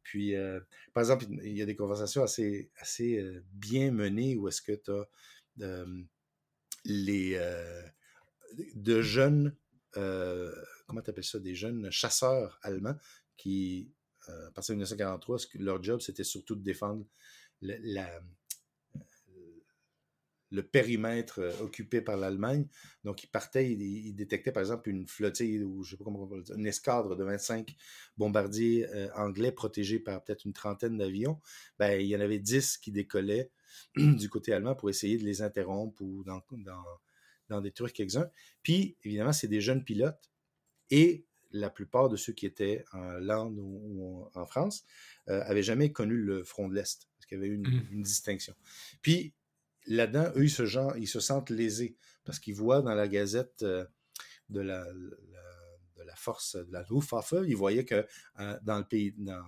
Puis, 0.04 0.36
euh, 0.36 0.60
par 0.94 1.02
exemple, 1.02 1.26
il 1.44 1.56
y 1.56 1.62
a 1.62 1.66
des 1.66 1.76
conversations 1.76 2.24
assez, 2.24 2.72
assez 2.78 3.20
euh, 3.20 3.44
bien 3.52 3.92
menées 3.92 4.38
où 4.38 4.48
est-ce 4.48 4.62
que 4.62 4.72
tu 4.72 4.92
as 4.92 5.10
euh, 5.62 6.04
les, 6.86 7.38
de 8.76 9.02
jeunes, 9.02 9.56
euh, 9.98 10.54
comment 10.88 11.02
ça, 11.22 11.40
des 11.40 11.56
jeunes 11.56 11.92
chasseurs 11.92 12.60
allemands 12.64 12.98
qui, 13.38 13.92
euh, 14.30 14.48
à 14.48 14.52
partir 14.52 14.74
de 14.74 14.78
1943, 14.78 15.38
leur 15.56 15.82
job, 15.82 16.02
c'était 16.02 16.24
surtout 16.24 16.56
de 16.56 16.64
défendre 16.64 17.06
le, 17.62 18.04
le 20.52 20.64
périmètre 20.64 21.40
euh, 21.40 21.52
occupé 21.62 22.02
par 22.02 22.18
l'Allemagne. 22.18 22.68
Donc, 23.04 23.24
ils 23.24 23.28
partaient, 23.28 23.72
ils, 23.72 24.14
détectaient 24.14 24.52
par 24.52 24.62
exemple 24.62 24.90
une 24.90 25.08
flottille, 25.08 25.64
ou 25.64 25.84
je 25.84 25.92
sais 25.92 25.98
pas 25.98 26.04
comment 26.04 26.24
on 26.24 26.26
va 26.26 26.42
dire, 26.42 26.56
une 26.56 26.68
escadre 26.68 27.16
de 27.16 27.24
25 27.24 27.76
bombardiers 28.18 28.88
anglais 29.16 29.52
protégés 29.52 30.00
par 30.00 30.24
peut-être 30.24 30.46
une 30.46 30.54
trentaine 30.54 30.98
d'avions. 30.98 31.40
Ben, 31.80 32.00
il 32.00 32.08
y 32.08 32.16
en 32.16 32.22
avait 32.22 32.40
10 32.40 32.78
qui 32.78 32.92
décollaient 32.92 33.52
du 33.96 34.30
côté 34.30 34.54
allemand 34.54 34.76
pour 34.76 34.90
essayer 34.90 35.18
de 35.18 35.24
les 35.24 35.42
interrompre 35.42 36.02
ou 36.02 36.24
dans 36.24 36.42
dans 37.52 37.62
des 37.62 37.72
trucs 37.72 37.94
quelques-uns. 37.94 38.30
Puis, 38.64 38.98
évidemment, 39.04 39.34
c'est 39.34 39.48
des 39.48 39.62
jeunes 39.62 39.84
pilotes 39.84 40.32
et 40.90 41.26
la 41.52 41.70
plupart 41.70 42.10
de 42.10 42.16
ceux 42.16 42.34
qui 42.34 42.46
étaient 42.46 42.86
en 42.94 43.12
Lande 43.20 43.58
ou, 43.60 44.26
en 44.34 44.46
France 44.46 44.86
euh, 45.28 45.44
avaient 45.44 45.64
jamais 45.64 45.92
connu 45.92 46.16
le 46.16 46.44
front 46.44 46.70
de 46.70 46.74
l'Est, 46.74 47.10
parce 47.18 47.26
qu'il 47.26 47.38
y 47.38 47.42
avait 47.42 47.54
une, 47.54 47.68
mmh. 47.68 47.88
une 47.92 48.02
distinction. 48.02 48.56
Puis, 49.02 49.34
là-dedans, 49.86 50.32
eux, 50.36 50.46
ils 50.46 50.50
se, 50.50 50.66
genre, 50.66 50.96
ils 50.98 51.08
se 51.08 51.20
sentent 51.20 51.50
lésés, 51.50 51.98
parce 52.24 52.40
qu'ils 52.40 52.56
voient 52.56 52.82
dans 52.82 52.96
la 52.96 53.08
gazette 53.08 53.64
euh, 53.64 53.86
de, 54.50 54.62
la, 54.62 54.86
de 54.94 56.04
la 56.06 56.16
force 56.16 56.56
de 56.56 56.72
la 56.72 56.86
Luftwaffe, 56.90 57.34
ils 57.46 57.56
voyaient 57.56 57.86
que 57.86 58.06
euh, 58.40 58.60
dans 58.64 58.78
le 58.78 58.86
pays, 58.86 59.14
dans, 59.18 59.44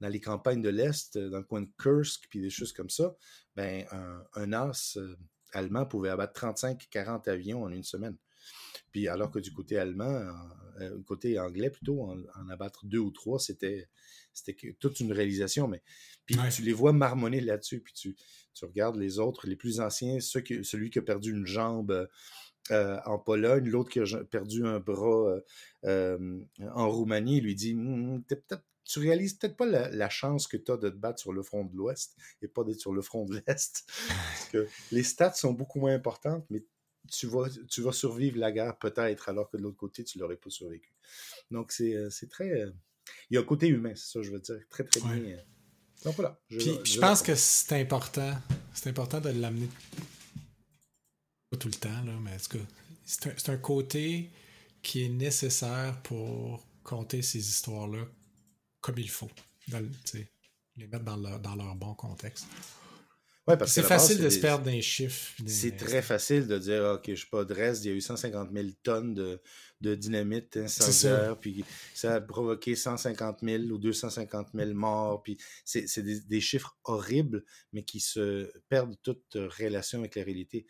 dans 0.00 0.08
les 0.08 0.20
campagnes 0.20 0.62
de 0.62 0.70
l'Est, 0.70 1.18
dans 1.18 1.38
le 1.38 1.44
coin 1.44 1.62
de 1.62 1.70
Kursk, 1.78 2.26
puis 2.30 2.40
des 2.40 2.50
choses 2.50 2.72
comme 2.72 2.90
ça, 2.90 3.14
ben, 3.54 3.84
un, 3.90 4.24
un 4.34 4.52
as 4.54 4.98
allemand 5.56 5.86
pouvait 5.86 6.10
abattre 6.10 6.40
35-40 6.40 7.28
avions 7.28 7.62
en 7.64 7.70
une 7.70 7.82
semaine. 7.82 8.16
Puis 8.92 9.08
alors 9.08 9.30
que 9.30 9.38
du 9.38 9.52
côté 9.52 9.78
allemand, 9.78 10.22
euh, 10.80 11.02
côté 11.06 11.38
anglais 11.38 11.70
plutôt, 11.70 12.02
en, 12.02 12.48
abattre 12.48 12.86
deux 12.86 12.98
ou 12.98 13.10
trois, 13.10 13.38
c'était 13.38 13.88
c'était 14.32 14.56
toute 14.78 15.00
une 15.00 15.12
réalisation. 15.12 15.66
Mais 15.68 15.82
puis 16.26 16.36
tu 16.54 16.62
les 16.62 16.72
vois 16.72 16.92
marmonner 16.92 17.40
là-dessus, 17.40 17.80
puis 17.80 17.94
tu, 17.94 18.16
tu 18.54 18.64
regardes 18.64 18.96
les 18.96 19.18
autres, 19.18 19.46
les 19.46 19.56
plus 19.56 19.80
anciens, 19.80 20.20
ceux 20.20 20.40
qui, 20.40 20.64
celui 20.64 20.90
qui 20.90 20.98
a 20.98 21.02
perdu 21.02 21.30
une 21.30 21.46
jambe 21.46 22.08
euh, 22.70 22.98
en 23.06 23.18
Pologne, 23.18 23.68
l'autre 23.68 23.90
qui 23.90 24.00
a 24.00 24.24
perdu 24.24 24.66
un 24.66 24.80
bras 24.80 25.38
euh, 25.84 26.40
en 26.74 26.90
Roumanie, 26.90 27.40
lui 27.40 27.54
dit 27.54 27.74
«Hum, 27.74 28.22
peut-être 28.24 28.62
tu 28.86 29.00
réalises 29.00 29.34
peut-être 29.34 29.56
pas 29.56 29.66
la, 29.66 30.08
chance 30.08 30.46
que 30.46 30.56
tu 30.56 30.70
as 30.70 30.76
de 30.76 30.88
te 30.88 30.96
battre 30.96 31.18
sur 31.18 31.32
le 31.32 31.42
front 31.42 31.64
de 31.64 31.76
l'Ouest 31.76 32.16
et 32.40 32.48
pas 32.48 32.62
d'être 32.64 32.80
sur 32.80 32.92
le 32.92 33.02
front 33.02 33.24
de 33.24 33.42
l'Est. 33.46 33.84
que 34.52 34.66
les 34.92 35.02
stats 35.02 35.32
sont 35.32 35.52
beaucoup 35.52 35.80
moins 35.80 35.94
importantes, 35.94 36.46
mais 36.50 36.64
tu 37.10 37.26
vas, 37.26 37.48
tu 37.68 37.82
vas 37.82 37.92
survivre 37.92 38.38
la 38.38 38.52
guerre 38.52 38.78
peut-être, 38.78 39.28
alors 39.28 39.50
que 39.50 39.56
de 39.56 39.62
l'autre 39.62 39.76
côté, 39.76 40.04
tu 40.04 40.18
l'aurais 40.18 40.36
pas 40.36 40.50
survécu. 40.50 40.92
Donc, 41.50 41.72
c'est 41.72 41.94
euh, 41.94 42.10
très. 42.30 42.50
Euh, 42.50 42.70
il 43.30 43.34
y 43.34 43.36
a 43.36 43.40
un 43.40 43.44
côté 43.44 43.68
humain, 43.68 43.92
c'est 43.94 44.12
ça, 44.12 44.22
je 44.22 44.30
veux 44.30 44.40
dire. 44.40 44.60
Très, 44.70 44.84
très 44.84 45.00
bien. 45.00 45.36
Euh. 45.36 45.40
Donc 46.04 46.14
voilà. 46.16 46.40
Je, 46.48 46.58
Puis, 46.58 46.92
je, 46.92 47.00
pense 47.00 47.22
que 47.22 47.34
c'est 47.34 47.80
important. 47.80 48.36
C'est 48.72 48.90
important 48.90 49.20
de 49.20 49.30
l'amener. 49.30 49.68
Pas 51.50 51.56
tout 51.56 51.68
le 51.68 51.74
temps, 51.74 52.02
là, 52.04 52.12
mais 52.22 52.34
en 52.34 52.38
tout 52.38 52.58
cas, 52.58 52.64
c'est 53.04 53.48
un, 53.48 53.52
un 53.52 53.58
côté 53.58 54.30
qui 54.82 55.04
est 55.04 55.08
nécessaire 55.08 56.00
pour 56.02 56.64
compter 56.82 57.22
ces 57.22 57.38
histoires-là 57.38 58.06
comme 58.86 58.98
il 58.98 59.10
faut. 59.10 59.30
les 60.76 60.86
mettre 60.86 61.04
dans 61.04 61.16
leur, 61.16 61.40
dans 61.40 61.56
leur 61.56 61.74
bon 61.74 61.94
contexte. 61.94 62.46
Ouais, 63.48 63.56
parce 63.56 63.72
C'est 63.72 63.82
base, 63.82 63.88
facile 63.90 64.18
de 64.18 64.22
des- 64.24 64.30
se 64.30 64.40
perdre 64.40 64.64
dans 64.64 64.70
les 64.72 64.82
chiffres. 64.82 65.32
C'est 65.46 65.76
très 65.76 66.02
facile 66.02 66.46
de 66.48 66.58
dire, 66.58 66.82
OK, 66.96 67.04
je 67.08 67.14
sais 67.20 67.26
pas, 67.30 67.44
Dresde, 67.44 67.84
il 67.84 67.88
y 67.88 67.90
a 67.92 67.94
eu 67.96 68.00
150 68.00 68.50
000 68.52 68.68
tonnes 68.82 69.14
de, 69.14 69.40
de 69.80 69.94
dynamite 69.94 70.56
incendiaire, 70.56 71.38
puis 71.38 71.64
ça 71.94 72.14
a 72.14 72.20
provoqué 72.20 72.74
150 72.74 73.38
000 73.42 73.62
ou 73.64 73.78
250 73.78 74.48
000 74.52 74.74
morts, 74.74 75.22
puis 75.22 75.38
c'est 75.64 76.02
des, 76.02 76.20
des 76.20 76.40
chiffres 76.40 76.76
horribles, 76.84 77.44
mais 77.72 77.84
qui 77.84 78.00
se 78.00 78.50
perdent 78.68 78.96
toute 79.02 79.34
relation 79.34 80.00
avec 80.00 80.16
la 80.16 80.24
réalité. 80.24 80.66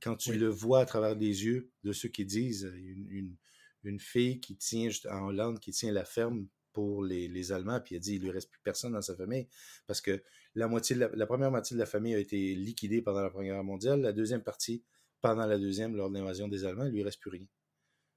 Quand 0.00 0.16
tu 0.16 0.30
Oui. 0.30 0.38
le 0.38 0.48
vois 0.48 0.80
à 0.80 0.86
travers 0.86 1.14
les 1.14 1.44
yeux 1.44 1.70
de 1.84 1.92
ceux 1.92 2.08
qui 2.08 2.24
disent, 2.24 2.70
une, 2.76 3.06
une, 3.10 3.36
une 3.84 4.00
fille 4.00 4.40
qui 4.40 4.56
tient, 4.56 4.88
juste 4.88 5.06
en 5.06 5.26
Hollande, 5.26 5.60
qui 5.60 5.70
tient 5.70 5.92
la 5.92 6.04
ferme 6.06 6.46
pour 6.76 7.02
les, 7.02 7.26
les 7.26 7.52
Allemands, 7.52 7.80
puis 7.80 7.94
elle 7.94 8.02
dit, 8.02 8.16
il 8.16 8.20
lui 8.22 8.30
reste 8.30 8.50
plus 8.50 8.60
personne 8.62 8.92
dans 8.92 9.00
sa 9.00 9.16
famille, 9.16 9.48
parce 9.86 10.02
que 10.02 10.22
la, 10.54 10.68
moitié 10.68 10.94
de 10.94 11.00
la, 11.00 11.08
la 11.14 11.26
première 11.26 11.50
moitié 11.50 11.74
de 11.74 11.80
la 11.80 11.86
famille 11.86 12.14
a 12.14 12.18
été 12.18 12.54
liquidée 12.54 13.00
pendant 13.00 13.22
la 13.22 13.30
Première 13.30 13.54
Guerre 13.54 13.64
mondiale. 13.64 14.02
La 14.02 14.12
deuxième 14.12 14.42
partie, 14.42 14.82
pendant 15.22 15.46
la 15.46 15.58
deuxième, 15.58 15.96
lors 15.96 16.10
de 16.10 16.14
l'invasion 16.18 16.48
des 16.48 16.66
Allemands, 16.66 16.84
il 16.84 16.92
lui 16.92 17.02
reste 17.02 17.18
plus 17.20 17.30
rien. 17.30 17.46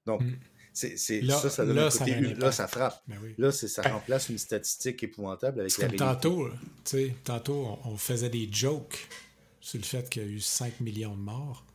Donc, 0.06 0.22
Mm. 0.22 0.38
c'est, 0.74 0.98
ça, 0.98 1.50
ça 1.50 1.66
donne 1.66 1.76
là, 1.78 1.86
un 1.86 1.90
ça 1.90 2.00
côté... 2.00 2.14
a 2.16 2.20
hu- 2.20 2.34
là, 2.36 2.52
ça 2.52 2.68
frappe. 2.68 3.02
Ben 3.08 3.18
oui. 3.24 3.34
Là, 3.38 3.52
ça 3.52 3.82
Ben, 3.82 3.92
remplace 3.94 4.28
une 4.30 4.38
statistique 4.38 5.02
épouvantable 5.04 5.62
avec 5.62 5.78
la 5.78 5.88
comme 5.88 5.96
tantôt, 5.98 6.50
sais, 6.84 7.16
tantôt, 7.24 7.80
on, 7.86 7.92
on 7.92 7.98
faisait 7.98 8.30
des 8.30 8.50
jokes 8.52 9.08
sur 9.62 9.80
le 9.80 9.86
fait 9.86 10.10
qu'il 10.10 10.22
y 10.22 10.26
a 10.26 10.28
eu 10.30 10.40
5 10.42 10.80
millions 10.82 11.16
de 11.16 11.22
morts. 11.22 11.66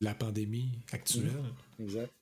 La 0.00 0.14
pandémie 0.14 0.78
actuelle. 0.92 1.32
Exact. 1.80 2.12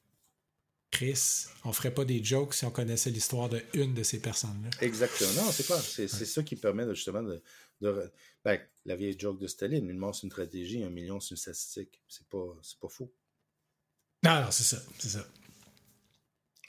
Chris, 0.96 1.48
on 1.64 1.74
ferait 1.74 1.92
pas 1.92 2.06
des 2.06 2.24
jokes 2.24 2.54
si 2.54 2.64
on 2.64 2.70
connaissait 2.70 3.10
l'histoire 3.10 3.50
de 3.50 3.62
une 3.74 3.92
de 3.92 4.02
ces 4.02 4.18
personnes-là. 4.18 4.70
Exactement. 4.80 5.44
Non, 5.44 5.52
c'est 5.52 5.66
clair. 5.66 5.78
C'est, 5.82 6.08
ça 6.08 6.42
qui 6.42 6.56
permet 6.56 6.86
de, 6.86 6.94
justement 6.94 7.22
de... 7.22 7.42
de 7.82 8.10
ben, 8.42 8.58
la 8.86 8.96
vieille 8.96 9.14
joke 9.18 9.38
de 9.38 9.46
Staline, 9.46 9.90
une 9.90 9.98
mort, 9.98 10.14
c'est 10.14 10.22
une 10.22 10.30
stratégie, 10.30 10.82
un 10.82 10.88
million, 10.88 11.20
c'est 11.20 11.32
une 11.32 11.36
statistique. 11.36 12.00
C'est 12.08 12.26
pas, 12.28 12.46
c'est 12.62 12.78
pas 12.78 12.88
faux. 12.88 13.12
Non, 14.22 14.40
non, 14.40 14.50
c'est 14.50 14.62
ça, 14.62 14.82
c'est 14.98 15.10
ça. 15.10 15.26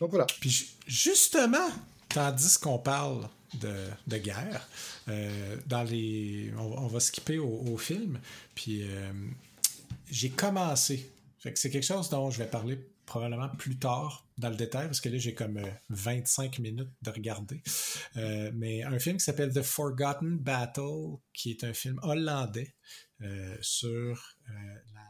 Donc 0.02 0.10
voilà. 0.10 0.26
Puis 0.42 0.50
ju- 0.50 0.66
justement, 0.86 1.70
tandis 2.10 2.58
qu'on 2.58 2.80
parle 2.80 3.30
de, 3.62 3.88
de 4.08 4.18
guerre, 4.18 4.68
euh, 5.08 5.56
dans 5.68 5.84
les, 5.84 6.52
on, 6.58 6.84
on 6.84 6.88
va 6.88 7.00
skipper 7.00 7.40
au, 7.40 7.62
au 7.62 7.78
film, 7.78 8.20
puis 8.56 8.84
euh, 8.84 9.10
j'ai 10.12 10.32
commencé. 10.32 11.10
Fait 11.40 11.54
que 11.54 11.60
c'est 11.60 11.70
quelque 11.70 11.86
chose 11.86 12.10
dont 12.10 12.30
je 12.30 12.40
vais 12.40 12.50
parler 12.50 12.78
probablement 13.08 13.50
plus 13.50 13.80
tard 13.80 14.28
dans 14.38 14.50
le 14.50 14.56
détail, 14.56 14.86
parce 14.86 15.02
que 15.02 15.10
là, 15.10 15.18
j'ai 15.18 15.34
comme 15.34 15.58
euh, 15.58 15.72
25 15.90 16.60
minutes 16.60 16.92
de 17.02 17.10
regarder. 17.10 17.64
Euh, 18.18 18.52
mais 18.54 18.84
un 18.84 19.00
film 19.00 19.18
qui 19.18 19.24
s'appelle 19.24 19.52
The 19.52 19.64
Forgotten 19.64 20.38
Battle, 20.38 21.18
qui 21.34 21.50
est 21.50 21.64
un 21.64 21.74
film 21.74 22.00
hollandais 22.04 22.76
euh, 23.22 23.58
sur 23.62 24.36
euh, 24.50 24.54
la 24.94 25.08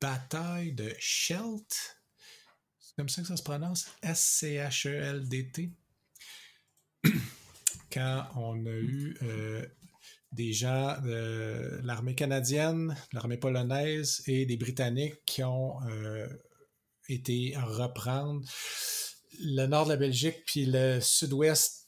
bataille 0.00 0.72
de 0.72 0.92
Scheldt. 0.98 1.74
C'est 2.78 2.96
comme 2.96 3.08
ça 3.08 3.22
que 3.22 3.28
ça 3.28 3.36
se 3.36 3.42
prononce? 3.42 3.86
S-C-H-E-L-D-T. 4.02 5.70
Quand 7.92 8.26
on 8.34 8.66
a 8.66 8.70
eu 8.70 9.16
euh, 9.22 9.64
des 10.32 10.52
gens 10.52 11.00
de 11.00 11.80
l'armée 11.84 12.14
canadienne, 12.14 12.96
l'armée 13.12 13.38
polonaise 13.38 14.22
et 14.26 14.44
des 14.44 14.56
Britanniques 14.56 15.24
qui 15.24 15.42
ont 15.44 15.80
euh, 15.88 16.28
été 17.08 17.54
reprendre 17.56 18.44
le 19.40 19.66
nord 19.66 19.84
de 19.84 19.90
la 19.90 19.96
Belgique 19.96 20.42
puis 20.46 20.66
le 20.66 21.00
sud-ouest 21.00 21.86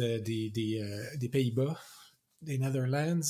euh, 0.00 0.18
des 0.20 1.28
Pays-Bas, 1.30 1.78
des 2.42 2.58
Netherlands. 2.58 3.20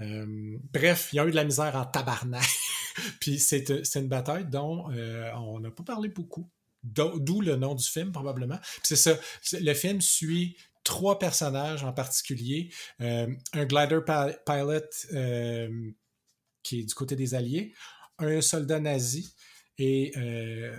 Euh, 0.00 0.58
bref, 0.72 1.10
ils 1.12 1.20
ont 1.20 1.26
eu 1.26 1.30
de 1.30 1.36
la 1.36 1.44
misère 1.44 1.76
en 1.76 1.84
tabarnak. 1.84 2.48
puis 3.20 3.38
c'est 3.38 3.84
c'est 3.84 4.00
une 4.00 4.08
bataille 4.08 4.46
dont 4.48 4.90
euh, 4.92 5.30
on 5.36 5.60
n'a 5.60 5.70
pas 5.70 5.82
parlé 5.84 6.08
beaucoup. 6.08 6.50
D'o- 6.82 7.18
D'où 7.18 7.40
le 7.40 7.56
nom 7.56 7.74
du 7.74 7.86
film, 7.86 8.10
probablement. 8.10 8.58
C'est 8.82 8.96
ça. 8.96 9.16
Le 9.52 9.72
film 9.74 10.00
suit 10.00 10.56
trois 10.82 11.18
personnages 11.18 11.84
en 11.84 11.92
particulier. 11.92 12.72
Euh, 13.00 13.28
un 13.52 13.64
glider 13.66 14.00
pi- 14.04 14.36
pilot 14.44 14.80
euh, 15.12 15.90
qui 16.64 16.80
est 16.80 16.84
du 16.84 16.94
côté 16.94 17.14
des 17.16 17.34
Alliés, 17.34 17.72
un 18.18 18.40
soldat 18.40 18.80
nazi 18.80 19.34
et 19.78 20.12
euh, 20.16 20.78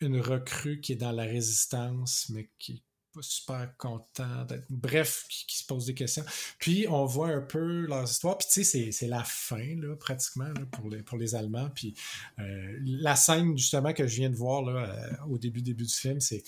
une 0.00 0.20
recrue 0.20 0.80
qui 0.80 0.92
est 0.92 0.96
dans 0.96 1.12
la 1.12 1.24
résistance, 1.24 2.28
mais 2.30 2.50
qui 2.58 2.74
n'est 2.74 2.82
pas 3.12 3.22
super 3.22 3.76
content. 3.76 4.46
Bref, 4.70 5.26
qui, 5.28 5.58
se 5.58 5.66
pose 5.66 5.86
des 5.86 5.94
questions. 5.94 6.24
Puis 6.58 6.86
on 6.88 7.04
voit 7.04 7.28
un 7.28 7.40
peu 7.40 7.86
leurs 7.86 8.08
histoires. 8.10 8.38
Puis 8.38 8.46
tu 8.52 8.64
sais, 8.64 8.92
c'est- 8.92 9.06
la 9.08 9.24
fin, 9.24 9.76
là, 9.80 9.96
pratiquement, 9.96 10.48
là, 10.48 10.64
pour, 10.72 10.88
les, 10.88 11.02
pour 11.02 11.18
les 11.18 11.34
Allemands. 11.34 11.70
Puis 11.70 11.94
euh, 12.38 12.78
la 12.82 13.16
scène, 13.16 13.58
justement, 13.58 13.92
que 13.92 14.06
je 14.06 14.16
viens 14.16 14.30
de 14.30 14.36
voir 14.36 14.62
là, 14.62 14.88
euh, 14.88 15.26
au 15.28 15.38
début, 15.38 15.60
début 15.62 15.84
du 15.84 15.94
film, 15.94 16.20
c'est 16.20 16.42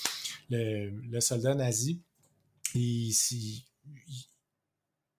le, 0.50 0.90
le 0.90 1.20
soldat 1.20 1.54
nazi. 1.54 2.00
Il- 2.74 3.12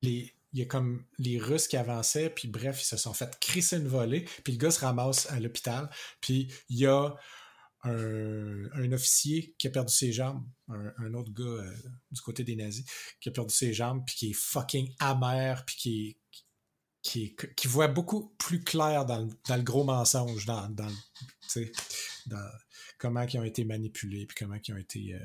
les, 0.01 0.33
il 0.53 0.59
y 0.59 0.61
a 0.61 0.65
comme 0.65 1.03
les 1.17 1.39
Russes 1.39 1.67
qui 1.67 1.77
avançaient, 1.77 2.29
puis 2.29 2.47
bref, 2.47 2.81
ils 2.81 2.85
se 2.85 2.97
sont 2.97 3.13
fait 3.13 3.37
crisser 3.39 3.77
une 3.77 3.87
volée, 3.87 4.25
puis 4.43 4.53
le 4.53 4.59
gars 4.59 4.71
se 4.71 4.79
ramasse 4.79 5.29
à 5.31 5.39
l'hôpital, 5.39 5.89
puis 6.21 6.51
il 6.69 6.77
y 6.79 6.85
a 6.85 7.15
un, 7.85 8.91
officier 8.93 9.55
qui 9.57 9.67
a 9.67 9.71
perdu 9.71 9.93
ses 9.93 10.13
jambes, 10.13 10.45
un, 10.69 11.13
autre 11.13 11.31
gars 11.33 11.43
euh, 11.43 11.75
du 12.11 12.21
côté 12.21 12.43
des 12.43 12.55
nazis, 12.55 12.85
qui 13.19 13.29
a 13.29 13.31
perdu 13.31 13.53
ses 13.53 13.73
jambes, 13.73 14.03
puis 14.05 14.15
qui 14.15 14.29
est 14.29 14.33
fucking 14.33 14.93
amer, 14.99 15.65
puis 15.65 15.75
qui 15.75 16.07
est- 16.07 16.17
qui, 17.01 17.35
qui 17.57 17.67
voit 17.67 17.89
beaucoup 17.89 18.33
plus 18.37 18.63
clair 18.63 19.05
dans 19.05 19.19
le, 19.19 19.29
dans 19.49 19.57
le 19.57 19.61
gros 19.63 19.83
mensonge, 19.83 20.45
dans, 20.45 20.69
dans 20.69 20.87
comment 22.97 23.23
ils 23.23 23.37
ont 23.37 23.43
été 23.43 23.65
manipulés, 23.65 24.25
puis 24.25 24.37
comment 24.39 24.55
ils 24.65 24.73
ont 24.73 24.77
été... 24.77 25.13
euh, 25.13 25.19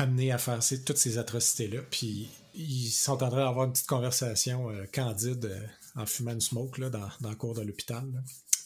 amenés 0.00 0.32
à 0.32 0.38
faire 0.38 0.60
toutes 0.84 0.96
ces 0.96 1.18
atrocités-là. 1.18 1.82
Puis 1.90 2.28
ils 2.54 2.90
sont 2.90 3.22
en 3.22 3.28
train 3.28 3.44
d'avoir 3.44 3.66
une 3.66 3.72
petite 3.72 3.86
conversation 3.86 4.70
euh, 4.70 4.86
candide 4.92 5.44
euh, 5.44 5.66
en 5.94 6.06
fumant 6.06 6.32
une 6.32 6.40
smoke 6.40 6.80
là, 6.80 6.90
dans, 6.90 7.08
dans 7.20 7.30
le 7.30 7.36
cours 7.36 7.54
de 7.54 7.62
l'hôpital. 7.62 8.04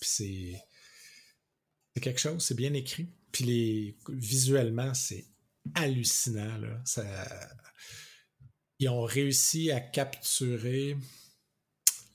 Puis 0.00 0.10
c'est, 1.94 2.00
quelque 2.00 2.20
chose, 2.20 2.44
c'est 2.44 2.54
bien 2.54 2.72
écrit. 2.74 3.08
Puis 3.32 3.44
les, 3.44 3.96
visuellement, 4.08 4.94
c'est 4.94 5.26
hallucinant. 5.74 6.58
Là. 6.58 6.82
Ils 8.78 8.88
ont 8.88 9.02
réussi 9.02 9.70
à 9.70 9.80
capturer 9.80 10.96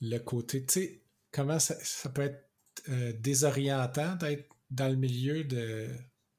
le 0.00 0.18
côté. 0.18 0.64
Tu 0.64 0.72
sais, 0.72 1.02
comment 1.30 1.58
ça, 1.58 1.76
ça 1.82 2.08
peut 2.08 2.22
être 2.22 2.50
euh, 2.88 3.12
désorientant 3.12 4.16
d'être 4.16 4.48
dans 4.70 4.88
le 4.88 4.96
milieu 4.96 5.44
de, 5.44 5.88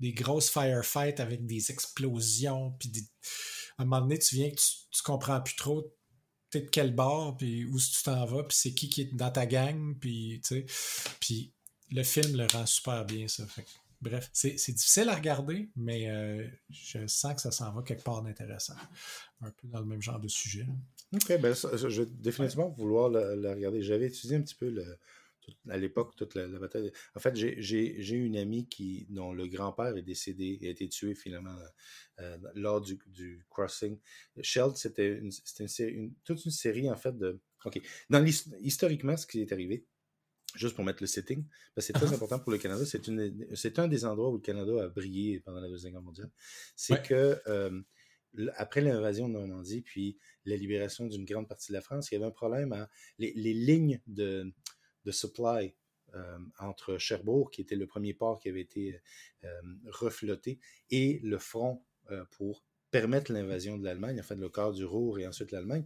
des 0.01 0.13
grosses 0.13 0.49
firefights 0.49 1.19
avec 1.19 1.45
des 1.45 1.71
explosions. 1.71 2.71
Puis 2.79 2.91
à 3.77 3.83
un 3.83 3.85
moment 3.85 4.01
donné, 4.01 4.19
tu 4.19 4.35
viens 4.35 4.49
que 4.49 4.55
tu, 4.55 5.03
comprends 5.03 5.39
plus 5.39 5.55
trop 5.55 5.95
de 6.53 6.59
quel 6.59 6.93
bord, 6.93 7.37
puis 7.37 7.65
où 7.65 7.79
tu 7.79 8.03
t'en 8.03 8.25
vas, 8.25 8.43
puis 8.43 8.57
c'est 8.57 8.73
qui 8.73 8.89
qui 8.89 9.01
est 9.01 9.15
dans 9.15 9.31
ta 9.31 9.45
gang, 9.45 9.97
puis 9.97 10.41
tu 10.43 10.65
sais. 10.65 10.65
Puis 11.21 11.53
le 11.91 12.03
film 12.03 12.35
le 12.35 12.47
rend 12.51 12.65
super 12.65 13.05
bien, 13.05 13.27
ça. 13.27 13.45
Fait 13.47 13.65
bref, 14.01 14.29
c'est 14.33 14.71
difficile 14.73 15.07
à 15.09 15.15
regarder, 15.15 15.69
mais 15.75 16.09
euh, 16.09 16.45
je 16.69 17.05
sens 17.07 17.35
que 17.35 17.41
ça 17.41 17.51
s'en 17.51 17.71
va 17.71 17.83
quelque 17.83 18.03
part 18.03 18.21
d'intéressant. 18.23 18.75
Un 19.41 19.51
peu 19.51 19.67
dans 19.67 19.79
le 19.79 19.85
même 19.85 20.01
genre 20.01 20.19
de 20.19 20.27
sujet. 20.27 20.67
OK, 21.13 21.39
ben 21.39 21.53
ça, 21.53 21.69
je 21.75 22.01
vais 22.01 22.09
définitivement 22.09 22.69
vouloir 22.69 23.09
le, 23.09 23.35
le 23.35 23.49
regarder. 23.51 23.81
J'avais 23.81 24.07
étudié 24.07 24.37
un 24.37 24.41
petit 24.41 24.55
peu 24.55 24.69
le, 24.69 24.97
tout- 25.41 25.53
à 25.69 25.77
l'époque 25.77 26.15
toute 26.15 26.35
la, 26.35 26.47
la 26.47 26.59
bataille. 26.59 26.91
En 27.15 27.19
fait, 27.19 27.35
j'ai- 27.35 27.59
une 28.15 28.37
amie 28.37 28.67
qui, 28.67 29.05
dont 29.09 29.33
le 29.33 29.47
grand-père 29.47 29.95
est 29.97 30.01
décédé 30.01 30.57
et 30.61 30.67
a 30.67 30.71
été 30.71 30.87
tué 30.87 31.15
finalement 31.15 31.55
euh, 32.19 32.37
lors 32.55 32.81
du, 32.81 32.99
du 33.07 33.45
crossing. 33.49 33.99
Sheld, 34.41 34.75
c'était 34.75 35.17
une, 35.17 35.31
une 35.59 35.87
une- 35.89 36.13
toute 36.23 36.45
une 36.45 36.51
série 36.51 36.89
en 36.89 36.95
fait 36.95 37.17
de. 37.17 37.39
OK. 37.65 37.79
Dans 38.09 38.25
historiquement, 38.61 39.17
ce 39.17 39.27
qui 39.27 39.41
est 39.41 39.51
arrivé, 39.51 39.85
juste 40.55 40.75
pour 40.75 40.83
mettre 40.83 41.01
le 41.01 41.07
setting, 41.07 41.45
parce 41.73 41.87
que 41.87 41.93
c'est 41.93 41.93
très 41.93 42.07
Uh-huh. 42.07 42.15
important 42.15 42.39
pour 42.39 42.51
le 42.51 42.57
Canada, 42.57 42.83
c'est 42.85 43.79
un 43.79 43.87
des 43.87 44.05
endroits 44.05 44.29
où 44.31 44.35
le 44.35 44.41
Canada 44.41 44.83
a 44.83 44.87
brillé 44.89 45.39
pendant 45.39 45.61
la 45.61 45.69
Deuxième 45.69 45.93
Guerre 45.93 46.01
mondiale. 46.01 46.31
C'est 46.75 46.93
Ouais. 46.93 47.01
que 47.03 47.41
euh, 47.47 47.81
après 48.55 48.81
l'invasion 48.81 49.27
de 49.27 49.33
Normandie, 49.33 49.81
puis 49.81 50.17
la 50.45 50.55
libération 50.55 51.05
d'une 51.05 51.25
grande 51.25 51.47
partie 51.47 51.71
de 51.71 51.77
la 51.77 51.81
France, 51.81 52.11
il 52.11 52.15
y 52.15 52.17
avait 52.17 52.25
un 52.25 52.31
problème 52.31 52.73
à 52.73 52.89
les, 53.17 53.31
les 53.35 53.53
lignes 53.53 54.01
de, 54.07 54.51
de 55.05 55.11
supply 55.11 55.73
euh, 56.15 56.37
entre 56.59 56.97
Cherbourg, 56.97 57.51
qui 57.51 57.61
était 57.61 57.75
le 57.75 57.87
premier 57.87 58.13
port 58.13 58.39
qui 58.39 58.49
avait 58.49 58.61
été 58.61 58.99
euh, 59.43 59.61
refloté, 59.87 60.59
et 60.89 61.19
le 61.23 61.37
front 61.37 61.81
euh, 62.11 62.25
pour 62.31 62.63
permettre 62.91 63.31
l'invasion 63.31 63.77
de 63.77 63.85
l'Allemagne, 63.85 64.19
en 64.19 64.23
fait, 64.23 64.35
le 64.35 64.49
quart 64.49 64.73
du 64.73 64.83
Ruhr 64.83 65.17
et 65.19 65.25
ensuite 65.25 65.51
l'Allemagne, 65.51 65.85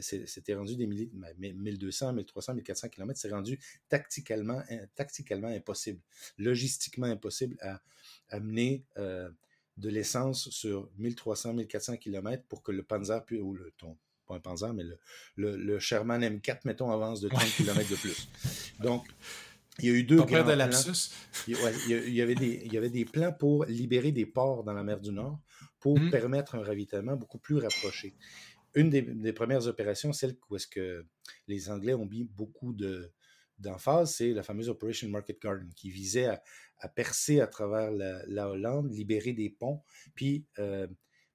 c'était 0.00 0.54
rendu 0.54 0.76
des 0.76 0.86
milliers, 0.86 1.10
ben, 1.12 1.34
1200, 1.36 2.12
1300, 2.12 2.54
1400 2.54 2.88
km, 2.90 3.18
c'est 3.20 3.32
rendu 3.32 3.58
in- 3.90 4.86
tactiquement 4.94 5.48
impossible, 5.48 6.00
logistiquement 6.38 7.06
impossible 7.06 7.56
à 7.60 7.82
amener 8.28 8.84
euh, 8.98 9.28
de 9.76 9.88
l'essence 9.88 10.48
sur 10.50 10.88
1300, 10.98 11.54
1400 11.54 11.96
km 11.96 12.44
pour 12.48 12.62
que 12.62 12.70
le 12.70 12.84
Panzer 12.84 13.20
ou 13.42 13.54
le 13.54 13.72
ton 13.72 13.96
pas 14.24 14.34
un 14.34 14.40
Panzer, 14.40 14.72
mais 14.74 14.84
le, 15.36 15.56
le, 15.56 15.78
Sherman 15.78 16.22
M4, 16.22 16.60
mettons, 16.64 16.90
avance 16.90 17.20
de 17.20 17.28
30 17.28 17.44
km 17.56 17.90
de 17.90 17.96
plus. 17.96 18.28
Donc, 18.80 19.06
il 19.80 19.86
y 19.86 19.90
a 19.90 19.94
eu 19.94 20.04
deux 20.04 20.22
grands 20.22 20.44
de 20.44 20.52
lapsus. 20.52 21.12
Il, 21.48 21.56
y 21.88 22.20
avait 22.20 22.34
des, 22.34 22.62
il 22.64 22.72
y 22.72 22.78
avait 22.78 22.90
des 22.90 23.04
plans 23.04 23.32
pour 23.32 23.64
libérer 23.64 24.12
des 24.12 24.26
ports 24.26 24.62
dans 24.62 24.72
la 24.72 24.84
mer 24.84 25.00
du 25.00 25.10
Nord 25.10 25.40
pour 25.80 25.98
hmm. 25.98 26.10
permettre 26.10 26.54
un 26.54 26.62
ravitaillement 26.62 27.16
beaucoup 27.16 27.38
plus 27.38 27.56
rapproché. 27.56 28.14
Une 28.74 28.90
des, 28.90 29.32
premières 29.32 29.66
opérations, 29.66 30.12
celle 30.12 30.36
où 30.48 30.56
est-ce 30.56 30.66
que 30.66 31.04
les 31.46 31.70
Anglais 31.70 31.94
ont 31.94 32.06
mis 32.06 32.24
beaucoup 32.24 32.72
de, 32.72 33.12
d'emphase, 33.58 34.14
c'est 34.14 34.32
la 34.32 34.42
fameuse 34.42 34.68
Operation 34.68 35.08
Market 35.08 35.40
Garden, 35.40 35.70
qui 35.76 35.90
visait 35.90 36.26
à, 36.26 36.88
percer 36.88 37.40
à 37.40 37.46
travers 37.46 37.90
la, 37.90 38.50
Hollande, 38.50 38.92
libérer 38.92 39.32
des 39.32 39.48
ponts, 39.48 39.82
puis 40.14 40.44
euh, 40.58 40.86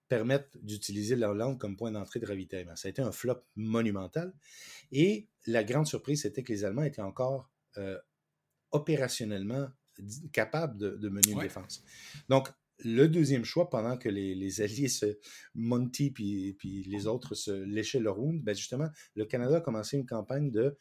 permettre 0.10 0.50
d'utiliser 0.62 1.16
la 1.16 1.30
Hollande 1.30 1.60
comme 1.60 1.78
point 1.78 1.92
d'entrée 1.92 2.20
de 2.20 2.26
ravitaillement. 2.26 2.76
Ça 2.76 2.88
a 2.88 2.90
été 2.90 3.02
un 3.02 3.12
flop 3.12 3.42
monumental. 3.56 4.34
Et 4.92 5.30
la 5.46 5.64
grande 5.64 5.88
surprise, 5.88 6.24
c'était 6.24 6.44
que 6.44 6.52
les 6.52 6.66
Allemands 6.66 6.84
étaient 6.84 7.02
encore 7.02 7.50
euh, 7.78 7.98
opérationnellement 8.72 9.70
capables 10.34 10.78
de, 10.78 11.10
mener 11.10 11.32
une 11.32 11.40
défense. 11.40 11.84
Donc, 12.28 12.50
le 12.80 13.08
deuxième 13.08 13.44
choix, 13.44 13.70
pendant 13.70 13.98
que 13.98 14.10
les, 14.10 14.62
Alliés 14.62 14.88
se 14.88 15.18
Monty 15.54 16.12
puis, 16.12 16.54
puis 16.54 16.84
les 16.84 17.08
autres 17.08 17.36
se 17.36 17.52
léchaient 17.52 18.00
leur 18.00 18.20
wound, 18.20 18.42
ben 18.42 18.56
justement, 18.56 18.88
le 19.16 19.26
Canada 19.26 19.58
a 19.58 19.62
commencé 19.62 19.98
une 19.98 20.06
campagne 20.06 20.50
de 20.50 20.78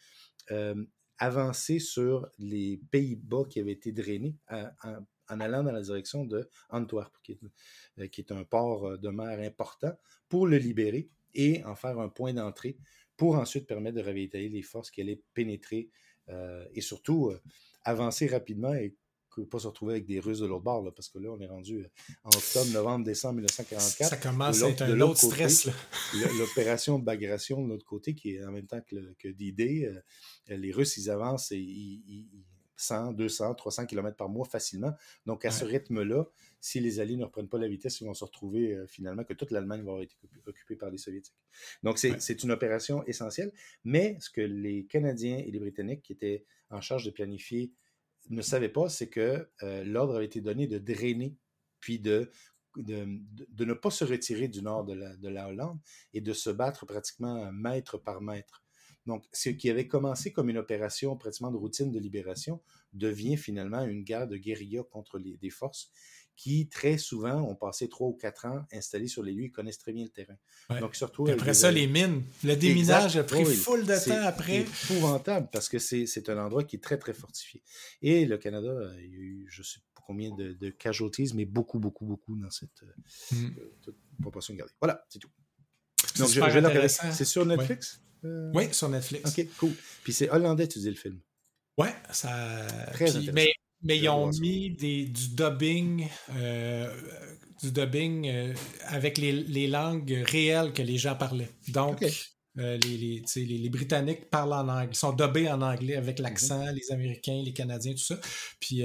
euh, 0.52 0.84
avancer 1.18 1.80
sur 1.80 2.28
les 2.38 2.80
Pays-Bas 2.90 3.44
qui 3.50 3.58
avaient 3.60 3.72
été 3.72 3.90
drainés 3.90 4.36
en 5.28 5.40
allant 5.40 5.62
dans 5.62 5.72
la 5.72 5.82
direction 5.82 6.24
de 6.24 6.48
Antwerp, 6.70 7.14
qui 7.22 7.32
est, 7.32 7.40
euh, 7.98 8.06
qui 8.08 8.20
est 8.20 8.32
un 8.32 8.44
port 8.44 8.86
euh, 8.86 8.96
de 8.96 9.08
mer 9.08 9.38
important, 9.40 9.92
pour 10.28 10.46
le 10.46 10.58
libérer 10.58 11.08
et 11.34 11.62
en 11.64 11.74
faire 11.74 11.98
un 11.98 12.08
point 12.08 12.32
d'entrée 12.32 12.76
pour 13.16 13.36
ensuite 13.36 13.66
permettre 13.66 13.96
de 13.96 14.02
ravitailler 14.02 14.48
les 14.48 14.62
forces 14.62 14.90
qui 14.90 15.00
allaient 15.00 15.20
pénétrer 15.34 15.90
et 16.74 16.82
surtout 16.82 17.32
avancer 17.84 18.26
rapidement 18.26 18.74
et 18.74 18.94
ne 19.40 19.46
pas 19.46 19.58
se 19.58 19.66
retrouver 19.66 19.94
avec 19.94 20.06
des 20.06 20.20
Russes 20.20 20.40
de 20.40 20.46
l'autre 20.46 20.64
bord, 20.64 20.92
parce 20.94 21.08
que 21.08 21.18
là, 21.18 21.30
on 21.30 21.40
est 21.40 21.46
rendu 21.46 21.80
euh, 21.80 21.88
en 22.24 22.30
octobre, 22.30 22.70
novembre, 22.72 23.04
décembre 23.04 23.36
1944. 23.36 24.08
Ça 24.10 24.16
commence 24.16 24.62
à 24.62 24.70
être 24.70 24.82
un 24.82 25.00
autre 25.00 25.18
stress. 25.18 25.68
L'opération 26.38 26.98
Bagration 26.98 27.62
de 27.62 27.68
l'autre 27.68 27.86
côté, 27.86 28.14
qui 28.14 28.34
est 28.34 28.44
en 28.44 28.52
même 28.52 28.66
temps 28.66 28.80
que, 28.86 29.14
que 29.18 29.28
d 29.28 29.54
euh, 29.86 30.56
les 30.56 30.72
Russes, 30.72 30.96
ils 30.96 31.10
avancent 31.10 31.52
et 31.52 31.58
ils, 31.58 32.44
100, 32.78 33.12
200, 33.12 33.54
300 33.54 33.86
km 33.86 34.16
par 34.16 34.28
mois 34.28 34.46
facilement. 34.46 34.94
Donc, 35.26 35.44
à 35.44 35.50
ce 35.50 35.64
rythme-là, 35.64 36.24
si 36.60 36.80
les 36.80 37.00
Alliés 37.00 37.16
ne 37.16 37.24
reprennent 37.24 37.48
pas 37.48 37.58
la 37.58 37.68
vitesse, 37.68 38.00
ils 38.00 38.06
vont 38.06 38.14
se 38.14 38.24
retrouver 38.24 38.74
euh, 38.74 38.86
finalement 38.86 39.24
que 39.24 39.34
toute 39.34 39.50
l'Allemagne 39.50 39.80
va 39.82 39.90
avoir 39.90 40.02
été 40.02 40.14
occupée 40.46 40.76
par 40.76 40.90
les 40.90 40.98
Soviétiques. 40.98 41.34
Donc, 41.82 41.98
c'est 41.98 42.42
une 42.42 42.52
opération 42.52 43.04
essentielle. 43.04 43.52
Mais 43.84 44.16
ce 44.20 44.30
que 44.30 44.40
les 44.40 44.86
Canadiens 44.86 45.38
et 45.38 45.50
les 45.50 45.58
Britanniques, 45.58 46.02
qui 46.02 46.12
étaient 46.12 46.44
en 46.70 46.80
charge 46.80 47.04
de 47.04 47.10
planifier 47.10 47.72
ne 48.30 48.42
savait 48.42 48.68
pas, 48.68 48.88
c'est 48.88 49.08
que 49.08 49.48
euh, 49.62 49.84
l'ordre 49.84 50.16
avait 50.16 50.26
été 50.26 50.40
donné 50.40 50.66
de 50.66 50.78
drainer, 50.78 51.36
puis 51.80 51.98
de, 51.98 52.30
de, 52.76 53.64
ne 53.64 53.74
pas 53.74 53.90
se 53.90 54.04
retirer 54.04 54.48
du 54.48 54.62
nord 54.62 54.84
de 54.84 54.94
la, 54.94 55.16
de 55.16 55.28
la, 55.28 55.48
Hollande 55.48 55.78
et 56.12 56.20
de 56.20 56.32
se 56.32 56.50
battre 56.50 56.86
pratiquement 56.86 57.50
mètre 57.52 57.98
par 57.98 58.20
mètre. 58.20 58.62
Donc, 59.08 59.24
ce 59.32 59.48
qui 59.48 59.70
avait 59.70 59.88
commencé 59.88 60.32
comme 60.32 60.50
une 60.50 60.58
opération 60.58 61.16
pratiquement 61.16 61.50
de 61.50 61.56
routine 61.56 61.90
de 61.90 61.98
libération 61.98 62.60
devient 62.92 63.38
finalement 63.38 63.82
une 63.84 64.04
guerre 64.04 64.28
de 64.28 64.36
guérilla 64.36 64.82
contre 64.82 65.18
les, 65.18 65.38
des 65.38 65.50
forces 65.50 65.90
qui 66.36 66.68
très 66.68 66.98
souvent 66.98 67.40
ont 67.40 67.56
passé 67.56 67.88
trois 67.88 68.06
ou 68.06 68.12
quatre 68.12 68.46
ans 68.46 68.64
installés 68.72 69.08
sur 69.08 69.24
les 69.24 69.32
lieux, 69.32 69.46
ils 69.46 69.50
connaissent 69.50 69.78
très 69.78 69.92
bien 69.92 70.04
le 70.04 70.10
terrain. 70.10 70.36
Donc 70.78 70.94
surtout 70.94 71.26
après 71.26 71.52
ça, 71.52 71.72
les 71.72 71.88
mines, 71.88 72.22
le 72.44 72.54
déminage 72.54 73.16
a 73.16 73.24
pris 73.24 73.44
full 73.44 73.84
de 73.84 74.04
temps 74.04 74.24
après. 74.24 74.64
C'est 74.72 74.94
épouvantable 74.94 75.48
parce 75.50 75.68
que 75.68 75.80
c'est 75.80 76.28
un 76.28 76.38
endroit 76.38 76.62
qui 76.62 76.76
est 76.76 76.78
très 76.78 76.96
très 76.96 77.12
fortifié. 77.12 77.60
Et 78.02 78.24
le 78.24 78.38
Canada, 78.38 78.70
il 78.98 79.10
y 79.10 79.16
a 79.16 79.18
eu 79.18 79.46
je 79.50 79.62
sais 79.64 79.80
pas 79.94 80.02
combien 80.06 80.32
de, 80.36 80.52
de 80.52 80.70
casualties, 80.70 81.32
mais 81.34 81.44
beaucoup 81.44 81.80
beaucoup 81.80 82.06
beaucoup 82.06 82.36
dans 82.36 82.50
cette, 82.50 82.82
hmm. 83.32 83.46
euh, 83.88 83.92
proportion 84.20 84.54
gardée. 84.54 84.74
Voilà, 84.80 85.04
c'est 85.08 85.18
tout. 85.18 85.30
Donc 86.18 86.28
je, 86.28 86.40
je 86.40 87.10
C'est 87.12 87.24
sur 87.24 87.44
Netflix? 87.46 88.00
Euh? 88.24 88.50
Oui, 88.54 88.72
sur 88.72 88.88
Netflix. 88.88 89.30
Ok, 89.30 89.46
cool. 89.58 89.72
Puis 90.02 90.12
c'est 90.12 90.30
hollandais, 90.30 90.66
tu 90.68 90.78
dis 90.78 90.90
le 90.90 90.96
film? 90.96 91.18
Ouais, 91.76 91.94
ça. 92.10 92.66
Très 92.92 93.06
mais 93.32 93.52
mais 93.82 93.98
ils 93.98 94.08
ont 94.08 94.28
mis 94.40 94.70
des, 94.70 95.04
du 95.04 95.28
dubbing, 95.36 96.08
euh, 96.34 96.92
du 97.62 97.70
dubbing 97.70 98.28
euh, 98.28 98.52
avec 98.86 99.18
les, 99.18 99.30
les, 99.30 99.68
langues 99.68 100.24
réelles 100.26 100.72
que 100.72 100.82
les 100.82 100.98
gens 100.98 101.14
parlaient. 101.14 101.50
Donc, 101.68 102.04
les, 102.56 102.78
les, 102.78 103.22
les, 103.36 103.68
Britanniques 103.68 104.30
parlent 104.30 104.52
en 104.52 104.68
anglais, 104.68 104.94
sont 104.94 105.12
dubbés 105.12 105.48
en 105.48 105.62
anglais 105.62 105.94
avec 105.94 106.18
l'accent, 106.18 106.66
mhm. 106.66 106.74
les 106.74 106.90
Américains, 106.90 107.40
les 107.44 107.52
Canadiens, 107.52 107.92
tout 107.92 107.98
ça. 107.98 108.18
Puis 108.58 108.82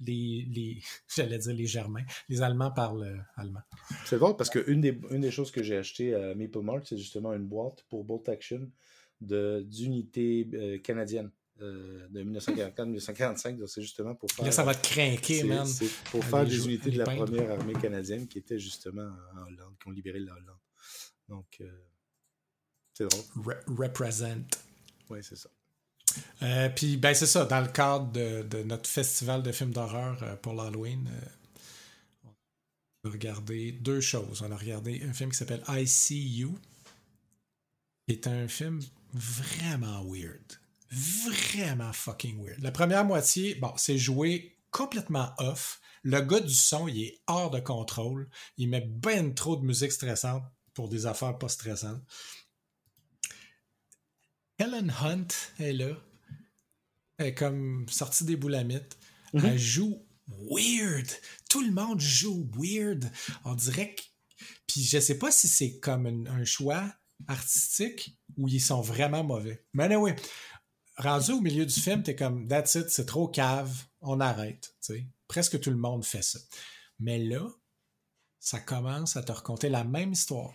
les, 0.00 0.46
les 0.50 0.82
j'allais 1.14 1.38
dire 1.38 1.54
les 1.54 1.66
Germains, 1.66 2.04
les 2.28 2.42
Allemands 2.42 2.70
parlent 2.70 3.24
allemand. 3.36 3.62
C'est 4.04 4.18
drôle 4.18 4.36
parce 4.36 4.50
qu'une 4.50 4.80
des, 4.80 4.98
une 5.10 5.20
des 5.20 5.30
choses 5.30 5.50
que 5.50 5.62
j'ai 5.62 5.76
acheté 5.76 6.14
à 6.14 6.34
Maple 6.34 6.60
Mart, 6.60 6.82
c'est 6.84 6.98
justement 6.98 7.32
une 7.32 7.46
boîte 7.46 7.84
pour 7.88 8.04
Bolt 8.04 8.28
Action 8.28 8.70
d'unités 9.20 10.80
canadiennes. 10.82 11.30
Euh, 11.62 12.08
de 12.08 12.24
1944-1945. 12.24 13.58
Donc, 13.58 13.68
c'est 13.68 13.82
justement 13.82 14.14
pour 14.14 14.30
faire. 14.32 14.46
Là, 14.46 14.50
ça 14.50 14.64
va 14.64 14.74
te 14.74 14.86
craquer, 14.88 15.44
man. 15.44 15.66
C'est 15.66 15.90
pour 16.10 16.24
faire 16.24 16.46
des 16.46 16.64
unités 16.64 16.90
de 16.90 16.96
la 16.96 17.04
première 17.04 17.50
armée 17.50 17.74
canadienne 17.74 18.26
qui 18.26 18.38
était 18.38 18.58
justement 18.58 19.10
en 19.34 19.42
Hollande, 19.42 19.74
qui 19.80 19.88
ont 19.88 19.90
libéré 19.90 20.20
la 20.20 20.32
Hollande. 20.32 20.58
Donc, 21.28 21.58
euh, 21.60 21.68
c'est 22.94 23.04
drôle. 23.04 23.58
represent. 23.66 24.46
Oui, 25.10 25.18
c'est 25.22 25.36
ça. 25.36 25.50
Euh, 26.42 26.68
puis, 26.68 26.96
ben, 26.96 27.14
c'est 27.14 27.26
ça. 27.26 27.44
Dans 27.44 27.60
le 27.60 27.68
cadre 27.68 28.10
de, 28.12 28.62
notre 28.62 28.88
festival 28.88 29.42
de 29.42 29.52
films 29.52 29.72
d'horreur 29.72 30.38
pour 30.40 30.54
l'Halloween, 30.54 31.08
on 32.24 33.08
a 33.08 33.12
regardé 33.12 33.72
deux 33.72 34.00
choses. 34.00 34.42
On 34.42 34.50
a 34.50 34.56
regardé 34.56 35.02
un 35.08 35.12
film 35.12 35.30
qui 35.30 35.36
s'appelle 35.36 35.62
I 35.68 35.86
See 35.86 36.38
You, 36.38 36.58
qui 38.06 38.14
est 38.14 38.26
un 38.26 38.48
film 38.48 38.80
vraiment 39.12 40.04
weird 40.04 40.60
vraiment 40.90 41.92
fucking 41.92 42.42
weird. 42.42 42.60
La 42.62 42.72
première 42.72 43.04
moitié, 43.04 43.54
bon, 43.54 43.72
c'est 43.76 43.98
joué 43.98 44.56
complètement 44.70 45.30
off. 45.38 45.80
Le 46.02 46.20
gars 46.20 46.40
du 46.40 46.54
son, 46.54 46.88
il 46.88 47.02
est 47.02 47.20
hors 47.26 47.50
de 47.50 47.60
contrôle. 47.60 48.28
Il 48.56 48.68
met 48.68 48.80
ben 48.80 49.34
trop 49.34 49.56
de 49.56 49.64
musique 49.64 49.92
stressante 49.92 50.42
pour 50.74 50.88
des 50.88 51.06
affaires 51.06 51.38
pas 51.38 51.48
stressantes. 51.48 52.02
Helen 54.60 54.92
Hunt 55.00 55.28
est 55.58 55.72
là. 55.72 55.96
Elle 57.16 57.28
est 57.28 57.34
comme 57.34 57.88
sortie 57.88 58.24
des 58.24 58.36
boulamites. 58.36 58.98
Mm-hmm. 59.32 59.46
Elle 59.46 59.58
joue 59.58 60.06
weird. 60.28 61.08
Tout 61.48 61.62
le 61.62 61.72
monde 61.72 61.98
joue 61.98 62.46
weird. 62.54 63.10
On 63.44 63.54
dirait 63.54 63.94
que. 63.94 64.02
Puis 64.66 64.82
je 64.82 65.00
sais 65.00 65.18
pas 65.18 65.30
si 65.30 65.48
c'est 65.48 65.78
comme 65.80 66.06
un, 66.06 66.44
choix 66.44 66.94
artistique 67.26 68.18
ou 68.36 68.48
ils 68.48 68.60
sont 68.60 68.82
vraiment 68.82 69.24
mauvais. 69.24 69.64
Mais 69.72 69.84
anyway, 69.84 70.14
rendu 70.96 71.32
au 71.32 71.40
milieu 71.40 71.64
du 71.64 71.80
film, 71.80 72.02
t'es 72.02 72.14
comme, 72.14 72.46
that's 72.46 72.74
it, 72.74 72.90
c'est 72.90 73.06
trop 73.06 73.28
cave, 73.28 73.86
on 74.00 74.20
arrête. 74.20 74.74
Presque 75.26 75.58
tout 75.60 75.70
le 75.70 75.76
monde 75.76 76.04
fait 76.04 76.22
ça. 76.22 76.38
Mais 76.98 77.18
là, 77.18 77.46
ça 78.38 78.60
commence 78.60 79.16
à 79.16 79.22
te 79.22 79.32
raconter 79.32 79.68
la 79.68 79.84
même 79.84 80.12
histoire, 80.12 80.54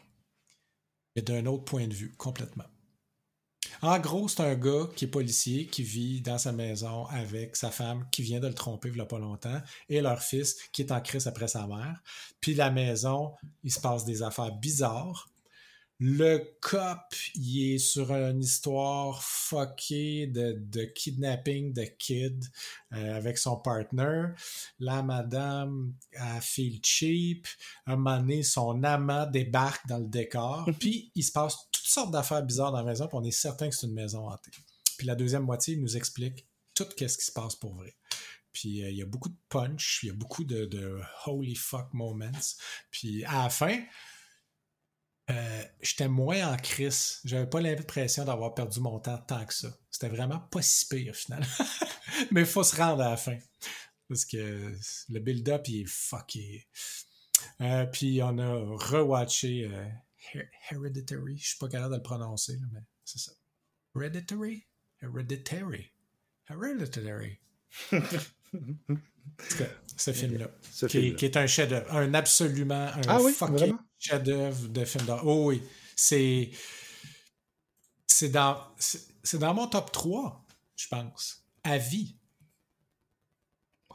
mais 1.15 1.21
d'un 1.21 1.45
autre 1.45 1.65
point 1.65 1.87
de 1.87 1.93
vue, 1.93 2.15
complètement. 2.15 2.65
En 3.81 3.99
gros, 3.99 4.27
c'est 4.27 4.41
un 4.41 4.55
gars 4.55 4.87
qui 4.95 5.05
est 5.05 5.09
policier, 5.09 5.67
qui 5.67 5.83
vit 5.83 6.21
dans 6.21 6.37
sa 6.37 6.51
maison 6.51 7.05
avec 7.07 7.55
sa 7.55 7.71
femme 7.71 8.05
qui 8.11 8.21
vient 8.21 8.39
de 8.39 8.47
le 8.47 8.53
tromper 8.53 8.89
il 8.89 8.95
n'y 8.95 9.01
a 9.01 9.05
pas 9.05 9.19
longtemps 9.19 9.61
et 9.89 10.01
leur 10.01 10.21
fils 10.21 10.55
qui 10.71 10.81
est 10.81 10.91
en 10.91 11.01
crise 11.01 11.27
après 11.27 11.47
sa 11.47 11.67
mère. 11.67 12.01
Puis 12.39 12.53
la 12.53 12.71
maison, 12.71 13.33
il 13.63 13.71
se 13.71 13.79
passe 13.79 14.05
des 14.05 14.23
affaires 14.23 14.55
bizarres. 14.55 15.27
Le 15.99 16.39
cop, 16.59 17.15
il 17.35 17.73
est 17.73 17.77
sur 17.77 18.11
une 18.11 18.41
histoire 18.41 19.23
fuckée 19.23 20.27
de, 20.27 20.83
kidnapping 20.83 21.73
de 21.73 21.83
kid 21.83 22.45
euh, 22.91 23.15
avec 23.15 23.37
son 23.37 23.55
partner. 23.57 24.25
La 24.79 25.03
madame 25.03 25.93
a 26.17 26.41
feel 26.41 26.81
cheap. 26.83 27.47
Un 27.85 27.95
moment 27.95 28.19
donné, 28.19 28.43
son 28.43 28.83
amant 28.83 29.25
débarque 29.25 29.87
dans 29.87 29.99
le 29.99 30.07
décor. 30.07 30.69
Puis 30.79 31.11
il 31.15 31.23
se 31.23 31.31
passe 31.31 31.55
toutes 31.71 31.87
sortes 31.87 32.11
d'affaires 32.11 32.43
bizarres 32.43 32.73
dans 32.73 32.79
la 32.79 32.83
maison, 32.83 33.07
puis 33.07 33.17
on 33.17 33.23
est 33.23 33.31
certain 33.31 33.69
que 33.69 33.75
c'est 33.75 33.87
une 33.87 33.93
maison 33.93 34.27
hantée. 34.27 34.51
Puis 34.97 35.07
la 35.07 35.15
deuxième 35.15 35.43
moitié, 35.43 35.75
il 35.75 35.81
nous 35.81 35.95
explique 35.95 36.45
tout 36.73 36.87
ce 36.89 37.17
qui 37.17 37.25
se 37.25 37.31
passe 37.31 37.55
pour 37.55 37.73
vrai. 37.73 37.95
Puis 38.51 38.83
euh, 38.83 38.89
il 38.89 38.97
y 38.97 39.01
a 39.01 39.05
beaucoup 39.05 39.29
de 39.29 39.37
punch, 39.47 40.01
il 40.03 40.07
y 40.07 40.09
a 40.09 40.13
beaucoup 40.13 40.43
de, 40.43 40.65
de 40.65 40.99
holy 41.25 41.55
fuck 41.55 41.93
moments. 41.93 42.31
Puis 42.91 43.23
à 43.25 43.43
la 43.43 43.49
fin, 43.49 43.81
euh, 45.29 45.63
j'étais 45.81 46.07
moins 46.07 46.53
en 46.53 46.57
crise. 46.57 47.19
J'avais 47.25 47.49
pas 47.49 47.59
l'impression 47.59 48.25
d'avoir 48.25 48.53
perdu 48.53 48.79
mon 48.79 48.99
temps 48.99 49.17
tant 49.17 49.43
que 49.45 49.53
ça. 49.53 49.69
C'était 49.89 50.09
vraiment 50.09 50.39
pas 50.39 50.61
si 50.61 50.87
pire, 50.87 51.15
finalement. 51.15 51.47
Mais 52.31 52.41
il 52.41 52.47
faut 52.47 52.63
se 52.63 52.75
rendre 52.75 53.01
à 53.01 53.11
la 53.11 53.17
fin. 53.17 53.37
Parce 54.07 54.25
que 54.25 54.71
le 55.09 55.19
build-up, 55.19 55.67
il 55.67 55.81
est 55.81 55.87
fucké. 55.87 56.67
Euh, 57.61 57.85
puis 57.87 58.21
on 58.21 58.37
a 58.37 58.55
rewatché 58.75 59.67
euh, 59.71 59.85
Hereditary. 60.69 61.37
Je 61.37 61.47
suis 61.47 61.57
pas 61.57 61.69
capable 61.69 61.93
de 61.93 61.97
le 61.97 62.03
prononcer, 62.03 62.59
mais 62.71 62.81
c'est 63.03 63.19
ça. 63.19 63.31
Hereditary? 63.95 64.67
Hereditary. 65.01 65.91
Hereditary. 66.49 67.39
ce 69.97 70.13
film-là. 70.13 70.51
Qui, 70.87 71.15
qui, 71.15 71.25
est 71.25 71.37
un 71.37 71.47
chef-d'œuvre. 71.47 71.91
Un 71.95 72.13
absolument. 72.13 72.87
Un 72.93 73.01
ah 73.07 73.21
oui, 73.21 73.33
fucking 73.33 73.75
chef-d'œuvre 73.99 74.67
de 74.69 74.85
film 74.85 75.05
d'horreur. 75.05 75.25
Oh 75.25 75.45
oui. 75.49 75.61
C'est. 75.95 76.51
C'est 78.07 78.29
dans. 78.29 78.61
C'est 78.77 79.39
dans 79.39 79.53
mon 79.53 79.67
top 79.67 79.91
3, 79.91 80.45
je 80.75 80.87
pense. 80.87 81.43
À 81.63 81.77
vie. 81.77 82.15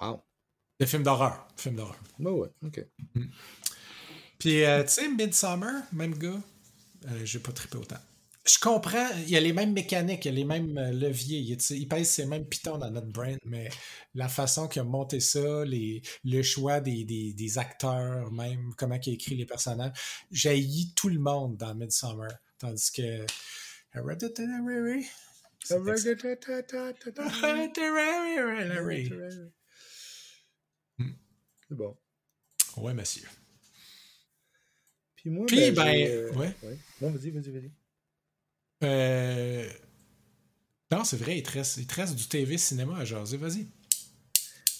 Wow. 0.01 0.23
De 0.81 0.87
films 0.87 1.03
d'horreur. 1.03 1.47
Film 1.57 1.77
d'horreur. 1.77 1.99
Bah 2.19 2.31
ouais, 2.31 2.49
ok. 2.65 2.85
Mm. 3.15 3.27
Puis, 4.39 4.65
euh, 4.65 4.83
tu 4.83 4.91
sais, 4.91 5.09
Midsummer, 5.09 5.83
même 5.93 6.17
gars, 6.17 6.41
euh, 7.07 7.25
j'ai 7.25 7.39
pas 7.39 7.53
trippé 7.53 7.77
autant. 7.77 8.01
Je 8.47 8.59
comprends, 8.59 9.07
il 9.19 9.29
y 9.29 9.37
a 9.37 9.41
les 9.41 9.53
mêmes 9.53 9.73
mécaniques, 9.73 10.25
il 10.25 10.29
y 10.29 10.31
a 10.31 10.35
les 10.35 10.45
mêmes 10.45 10.79
euh, 10.79 10.93
leviers, 10.93 11.41
il, 11.41 11.59
il 11.77 11.89
pèse 11.89 12.09
ces 12.09 12.25
mêmes 12.25 12.47
pitons 12.47 12.79
dans 12.79 12.91
notre 12.91 13.13
brain, 13.13 13.37
mais 13.45 13.69
la 14.15 14.29
façon 14.29 14.67
qu'il 14.67 14.81
a 14.81 14.85
monté 14.85 15.21
ça, 15.21 15.65
les, 15.67 16.01
le 16.25 16.43
choix 16.43 16.81
des, 16.81 17.05
des, 17.05 17.35
des, 17.35 17.59
acteurs, 17.59 18.33
même 18.33 18.73
comment 18.79 18.95
il 18.95 19.11
a 19.11 19.13
écrit 19.13 19.37
les 19.37 19.45
personnages, 19.45 19.93
j'ai 20.31 20.59
tout 20.97 21.11
le 21.11 21.19
monde 21.19 21.59
dans 21.59 21.75
Midsummer. 21.75 22.29
Tandis 22.59 22.91
que 22.93 23.27
Hereditary. 23.95 25.07
Hereditary. 25.69 26.69
C'est 31.69 31.77
bon. 31.77 31.97
Ouais, 32.79 32.95
monsieur. 32.95 33.29
Puis 35.17 35.31
moi, 35.31 35.47
Puis, 35.47 35.71
ben, 35.71 35.75
ben 35.75 35.95
j'ai, 35.95 36.25
ouais. 36.31 36.55
ouais. 36.63 36.79
Non, 37.01 37.11
vas-y, 37.11 37.31
vas-y, 37.31 37.51
vas-y. 37.51 37.71
Euh... 38.83 39.69
Non, 40.91 41.05
c'est 41.05 41.17
vrai, 41.17 41.39
il 41.39 41.43
te, 41.43 41.53
reste, 41.53 41.77
il 41.77 41.87
te 41.87 41.95
reste 41.95 42.17
du 42.17 42.27
TV 42.27 42.59
cinéma 42.59 42.99
à 42.99 43.05
jaser. 43.05 43.37
Vas-y. 43.37 43.69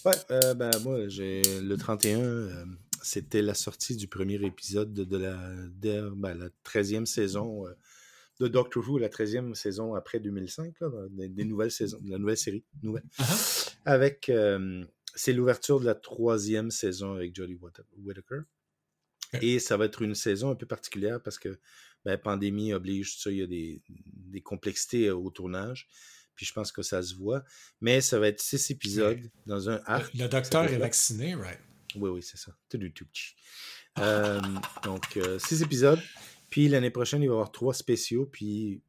Ouais, 0.03 0.15
euh, 0.31 0.53
ben 0.53 0.71
moi, 0.83 1.07
j'ai 1.07 1.41
le 1.61 1.75
31, 1.77 2.19
euh, 2.19 2.65
c'était 3.01 3.41
la 3.41 3.53
sortie 3.53 3.95
du 3.95 4.07
premier 4.07 4.43
épisode 4.45 4.93
de, 4.93 5.03
de 5.03 5.17
la, 5.17 5.37
de, 5.79 6.09
ben, 6.15 6.33
la 6.33 6.49
13e 6.65 7.05
saison 7.05 7.67
euh, 7.67 7.71
de 8.39 8.47
Doctor 8.47 8.83
Who, 8.87 8.97
la 8.97 9.09
13e 9.09 9.53
saison 9.53 9.93
après 9.93 10.19
2005, 10.19 10.73
là, 10.81 10.89
des, 11.11 11.29
des, 11.29 11.45
nouvelles 11.45 11.71
saisons, 11.71 11.99
de 12.01 12.09
la 12.09 12.17
nouvelle 12.17 12.37
série. 12.37 12.65
Nouvelle. 12.81 13.03
Uh-huh. 13.19 13.75
Avec, 13.85 14.29
euh, 14.29 14.83
c'est 15.15 15.33
l'ouverture 15.33 15.79
de 15.79 15.85
la 15.85 15.95
troisième 15.95 16.71
saison 16.71 17.13
avec 17.13 17.35
Jodie 17.35 17.57
Whittaker. 17.97 18.41
Et 19.41 19.59
ça 19.59 19.77
va 19.77 19.85
être 19.85 20.01
une 20.01 20.15
saison 20.15 20.49
un 20.49 20.55
peu 20.55 20.65
particulière 20.65 21.21
parce 21.21 21.39
que 21.39 21.57
ben, 22.05 22.17
pandémie 22.17 22.73
oblige, 22.73 23.15
tout 23.15 23.21
ça, 23.21 23.31
il 23.31 23.37
y 23.37 23.41
a 23.41 23.47
des, 23.47 23.81
des, 23.89 24.41
complexités 24.41 25.11
au 25.11 25.29
tournage. 25.29 25.87
Puis 26.35 26.45
je 26.45 26.53
pense 26.53 26.71
que 26.71 26.81
ça 26.81 27.03
se 27.03 27.15
voit. 27.15 27.43
Mais 27.81 28.01
ça 28.01 28.19
va 28.19 28.27
être 28.27 28.41
six 28.41 28.71
épisodes 28.71 29.21
dans 29.45 29.69
un 29.69 29.81
arc. 29.85 30.13
Le, 30.13 30.23
le 30.23 30.29
docteur 30.29 30.63
est 30.65 30.77
vacciné, 30.77 31.35
right? 31.35 31.59
Oui, 31.95 32.09
oui, 32.09 32.23
c'est 32.23 32.37
ça. 32.37 32.55
Tout 32.69 32.77
du 32.77 32.93
tout 32.93 33.05
petit. 33.05 33.35
euh, 33.99 34.39
donc, 34.83 35.17
euh, 35.17 35.37
six 35.39 35.61
épisodes. 35.61 35.99
Puis 36.49 36.67
l'année 36.67 36.91
prochaine, 36.91 37.21
il 37.21 37.27
va 37.27 37.33
y 37.33 37.35
avoir 37.35 37.51
trois 37.51 37.73
spéciaux. 37.73 38.25
Puis 38.25 38.81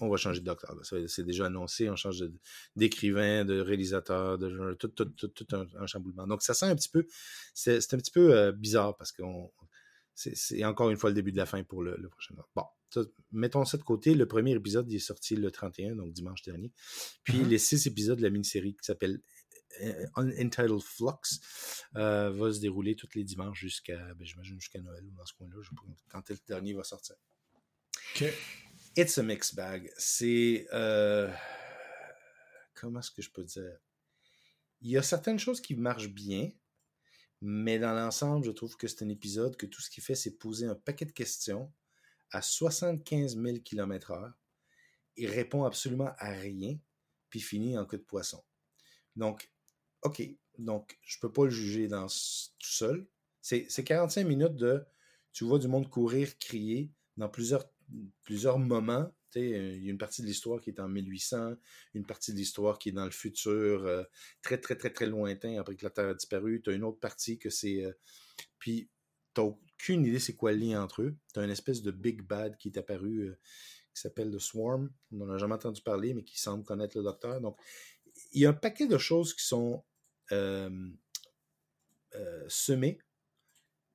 on 0.00 0.08
va 0.08 0.16
changer 0.16 0.40
de 0.40 0.44
docteur. 0.44 0.74
C'est 1.06 1.24
déjà 1.24 1.46
annoncé. 1.46 1.88
On 1.90 1.96
change 1.96 2.24
d'écrivain, 2.76 3.44
de, 3.44 3.54
de, 3.56 3.60
réalisateur, 3.60 4.38
de 4.38 4.74
tout, 4.74 4.88
tout, 4.88 5.04
tout, 5.04 5.28
tout 5.28 5.46
un, 5.52 5.66
un, 5.80 5.86
chamboulement. 5.86 6.26
Donc, 6.26 6.42
ça 6.42 6.54
sent 6.54 6.66
un 6.66 6.76
petit 6.76 6.88
peu. 6.88 7.06
C'est 7.54 7.76
un 7.92 7.98
petit 7.98 8.10
peu 8.10 8.34
euh, 8.34 8.52
bizarre 8.52 8.96
parce 8.96 9.12
qu'on 9.12 9.50
c'est 10.14 10.64
encore 10.64 10.90
une 10.90 10.96
fois 10.96 11.10
le 11.10 11.14
début 11.14 11.32
de 11.32 11.36
la 11.36 11.46
fin 11.46 11.62
pour 11.64 11.82
le, 11.82 11.96
le 11.98 12.08
prochain. 12.08 12.34
Bon, 12.54 12.64
ça, 12.90 13.02
mettons 13.32 13.64
ça 13.64 13.76
de 13.78 13.82
côté. 13.82 14.14
Le 14.14 14.26
premier 14.26 14.52
épisode 14.52 14.90
il 14.90 14.96
est 14.96 14.98
sorti 15.00 15.36
le 15.36 15.50
31, 15.50 15.96
donc 15.96 16.12
dimanche 16.12 16.42
dernier. 16.42 16.72
Puis 17.24 17.38
mm 17.38 17.42
-hmm. 17.42 17.48
les 17.48 17.58
six 17.58 17.86
épisodes 17.86 18.18
de 18.18 18.22
la 18.22 18.30
mini-série 18.30 18.74
qui 18.74 18.84
s'appelle 18.84 19.20
Untitled 20.16 20.80
Flux 20.80 21.40
euh, 21.96 22.30
va 22.30 22.52
se 22.52 22.60
dérouler 22.60 22.94
tous 22.96 23.08
les 23.14 23.24
dimanches 23.24 23.58
jusqu'à, 23.60 24.14
ben, 24.14 24.24
j'imagine, 24.24 24.60
jusqu'à 24.60 24.80
Noël 24.80 25.04
ou 25.04 25.10
dans 25.12 25.26
ce 25.26 25.34
coin-là. 25.34 25.56
Je 25.60 25.68
sais 25.68 25.74
pas 25.74 25.82
quand 26.10 26.28
le 26.28 26.36
dernier 26.46 26.74
va 26.74 26.84
sortir. 26.84 27.16
OK. 28.14 28.32
It's 28.96 29.18
a 29.18 29.22
mixed 29.22 29.56
bag. 29.56 29.90
C'est. 29.96 30.66
Euh, 30.72 31.32
comment 32.74 33.00
est-ce 33.00 33.10
que 33.10 33.22
je 33.22 33.30
peux 33.30 33.44
dire? 33.44 33.76
Il 34.80 34.90
y 34.90 34.96
a 34.96 35.02
certaines 35.02 35.38
choses 35.38 35.60
qui 35.60 35.74
marchent 35.74 36.10
bien, 36.10 36.50
mais 37.46 37.78
dans 37.78 37.92
l'ensemble, 37.92 38.46
je 38.46 38.52
trouve 38.52 38.74
que 38.78 38.88
c'est 38.88 39.04
un 39.04 39.10
épisode 39.10 39.54
que 39.56 39.66
tout 39.66 39.82
ce 39.82 39.90
qu'il 39.90 40.02
fait, 40.02 40.14
c'est 40.14 40.38
poser 40.38 40.64
un 40.64 40.74
paquet 40.74 41.04
de 41.04 41.12
questions 41.12 41.70
à 42.30 42.40
75 42.40 43.36
000 43.36 43.58
km/h. 43.58 44.32
Il 45.16 45.28
répond 45.28 45.64
absolument 45.64 46.10
à 46.16 46.30
rien, 46.30 46.78
puis 47.28 47.40
finit 47.40 47.76
en 47.76 47.84
queue 47.84 47.98
de 47.98 48.02
poisson. 48.02 48.42
Donc, 49.14 49.52
OK. 50.00 50.22
Donc, 50.56 50.98
je 51.02 51.18
peux 51.20 51.30
pas 51.30 51.44
le 51.44 51.50
juger 51.50 51.86
dans 51.86 52.06
tout 52.06 52.70
seul. 52.70 53.06
C'est 53.42 53.84
45 53.84 54.26
minutes 54.26 54.56
de 54.56 54.82
tu 55.34 55.44
vois 55.44 55.58
du 55.58 55.68
monde 55.68 55.90
courir, 55.90 56.38
crier 56.38 56.94
dans 57.18 57.28
plusieurs, 57.28 57.70
plusieurs 58.22 58.58
moments. 58.58 59.12
Il 59.40 59.84
y 59.84 59.88
a 59.88 59.90
une 59.90 59.98
partie 59.98 60.22
de 60.22 60.26
l'histoire 60.26 60.60
qui 60.60 60.70
est 60.70 60.80
en 60.80 60.88
1800, 60.88 61.54
une 61.94 62.06
partie 62.06 62.32
de 62.32 62.38
l'histoire 62.38 62.78
qui 62.78 62.90
est 62.90 62.92
dans 62.92 63.04
le 63.04 63.10
futur, 63.10 63.84
euh, 63.86 64.04
très, 64.42 64.58
très, 64.58 64.76
très, 64.76 64.90
très 64.90 65.06
lointain, 65.06 65.58
après 65.58 65.76
que 65.76 65.84
la 65.84 65.90
Terre 65.90 66.08
a 66.08 66.14
disparu. 66.14 66.60
Tu 66.62 66.70
as 66.70 66.72
une 66.74 66.84
autre 66.84 67.00
partie 67.00 67.38
que 67.38 67.50
c'est. 67.50 67.84
Euh, 67.84 67.92
puis, 68.58 68.88
tu 69.34 69.40
aucune 69.40 70.06
idée 70.06 70.20
c'est 70.20 70.36
quoi 70.36 70.52
le 70.52 70.58
lien 70.58 70.82
entre 70.82 71.02
eux. 71.02 71.16
Tu 71.32 71.40
as 71.40 71.44
une 71.44 71.50
espèce 71.50 71.82
de 71.82 71.90
Big 71.90 72.22
Bad 72.22 72.56
qui 72.56 72.68
est 72.68 72.78
apparu, 72.78 73.28
euh, 73.28 73.38
qui 73.94 74.00
s'appelle 74.00 74.30
The 74.30 74.38
Swarm. 74.38 74.90
On 75.12 75.16
n'en 75.16 75.30
a 75.30 75.38
jamais 75.38 75.54
entendu 75.54 75.82
parler, 75.82 76.14
mais 76.14 76.24
qui 76.24 76.40
semble 76.40 76.64
connaître 76.64 76.96
le 76.96 77.04
docteur. 77.04 77.40
Donc, 77.40 77.56
il 78.32 78.42
y 78.42 78.46
a 78.46 78.50
un 78.50 78.54
paquet 78.54 78.86
de 78.86 78.98
choses 78.98 79.34
qui 79.34 79.44
sont 79.44 79.84
euh, 80.32 80.70
euh, 82.14 82.44
semées. 82.48 82.98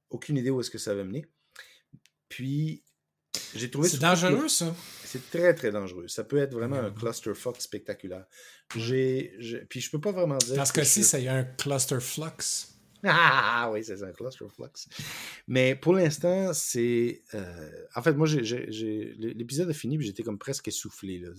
Aucune 0.09 0.37
idée 0.37 0.49
où 0.49 0.59
est-ce 0.59 0.71
que 0.71 0.77
ça 0.77 0.93
va 0.93 1.03
mener. 1.03 1.25
Puis, 2.27 2.83
j'ai 3.55 3.69
trouvé... 3.69 3.89
C'est 3.89 3.99
dangereux, 3.99 4.47
ça. 4.47 4.75
C'est 5.11 5.31
très, 5.31 5.55
très 5.55 5.71
dangereux. 5.71 6.07
Ça 6.07 6.23
peut 6.23 6.37
être 6.37 6.53
vraiment 6.53 6.79
mmh. 6.79 6.85
un 6.85 6.91
clusterfuck 6.91 7.59
spectaculaire. 7.59 8.25
J'ai... 8.75 9.33
Puis, 9.67 9.81
je 9.81 9.89
peux 9.89 9.99
pas 9.99 10.11
vraiment 10.11 10.37
dire... 10.37 10.55
Dans 10.55 10.65
ce 10.65 10.73
cas-ci, 10.73 11.03
ça 11.03 11.17
y 11.17 11.27
a 11.27 11.33
un 11.33 11.43
clusterflux. 11.43 12.67
Ah 13.03 13.71
oui, 13.73 13.83
c'est 13.83 14.03
un 14.03 14.11
clusterflux. 14.11 14.87
Mais 15.47 15.73
pour 15.73 15.93
l'instant, 15.93 16.53
c'est. 16.53 17.23
Euh, 17.33 17.85
en 17.95 18.03
fait, 18.03 18.13
moi, 18.13 18.27
l'épisode 18.27 19.69
a 19.69 19.73
fini 19.73 19.95
et 19.95 20.01
j'étais 20.01 20.21
comme 20.21 20.37
presque 20.37 20.67
essoufflé. 20.67 21.17
Là. 21.17 21.29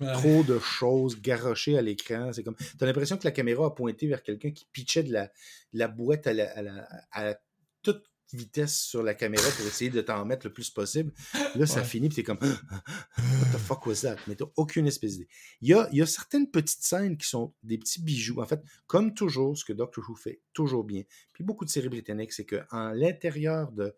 Ouais. 0.00 0.12
Trop 0.12 0.44
de 0.44 0.60
choses 0.60 1.20
garochées 1.20 1.76
à 1.76 1.82
l'écran. 1.82 2.32
C'est 2.32 2.44
comme. 2.44 2.56
T'as 2.78 2.86
l'impression 2.86 3.16
que 3.16 3.24
la 3.24 3.32
caméra 3.32 3.66
a 3.66 3.70
pointé 3.70 4.06
vers 4.06 4.22
quelqu'un 4.22 4.52
qui 4.52 4.66
pitchait 4.70 5.02
de 5.02 5.12
la, 5.12 5.24
de 5.72 5.78
la 5.78 5.88
boîte 5.88 6.28
à, 6.28 6.34
la, 6.34 6.50
à, 6.52 6.62
la, 6.62 6.88
à 7.10 7.34
toute 7.82 8.04
vitesse 8.32 8.80
sur 8.80 9.02
la 9.02 9.14
caméra 9.14 9.48
pour 9.56 9.66
essayer 9.66 9.90
de 9.90 10.00
t'en 10.00 10.24
mettre 10.24 10.46
le 10.46 10.52
plus 10.52 10.70
possible. 10.70 11.12
Là, 11.54 11.66
ça 11.66 11.80
ouais. 11.80 11.84
finit, 11.84 12.08
puis 12.08 12.16
t'es 12.16 12.22
comme 12.22 12.38
What 12.40 13.52
the 13.52 13.58
fuck 13.58 13.86
was 13.86 14.02
that? 14.02 14.16
Mais 14.26 14.34
t'as 14.34 14.46
aucune 14.56 14.86
espèce 14.86 15.12
d'idée. 15.12 15.28
Il 15.60 15.68
y 15.68 15.74
a, 15.74 15.88
y 15.92 16.02
a 16.02 16.06
certaines 16.06 16.50
petites 16.50 16.82
scènes 16.82 17.16
qui 17.16 17.28
sont 17.28 17.54
des 17.62 17.78
petits 17.78 18.02
bijoux. 18.02 18.40
En 18.40 18.46
fait, 18.46 18.62
comme 18.86 19.14
toujours, 19.14 19.56
ce 19.56 19.64
que 19.64 19.72
Doctor 19.72 20.04
Who 20.08 20.14
fait 20.14 20.40
toujours 20.52 20.84
bien, 20.84 21.02
puis 21.32 21.44
beaucoup 21.44 21.64
de 21.64 21.70
séries 21.70 21.88
britanniques, 21.88 22.32
c'est 22.32 22.46
qu'en 22.46 22.90
l'intérieur 22.92 23.72
de 23.72 23.94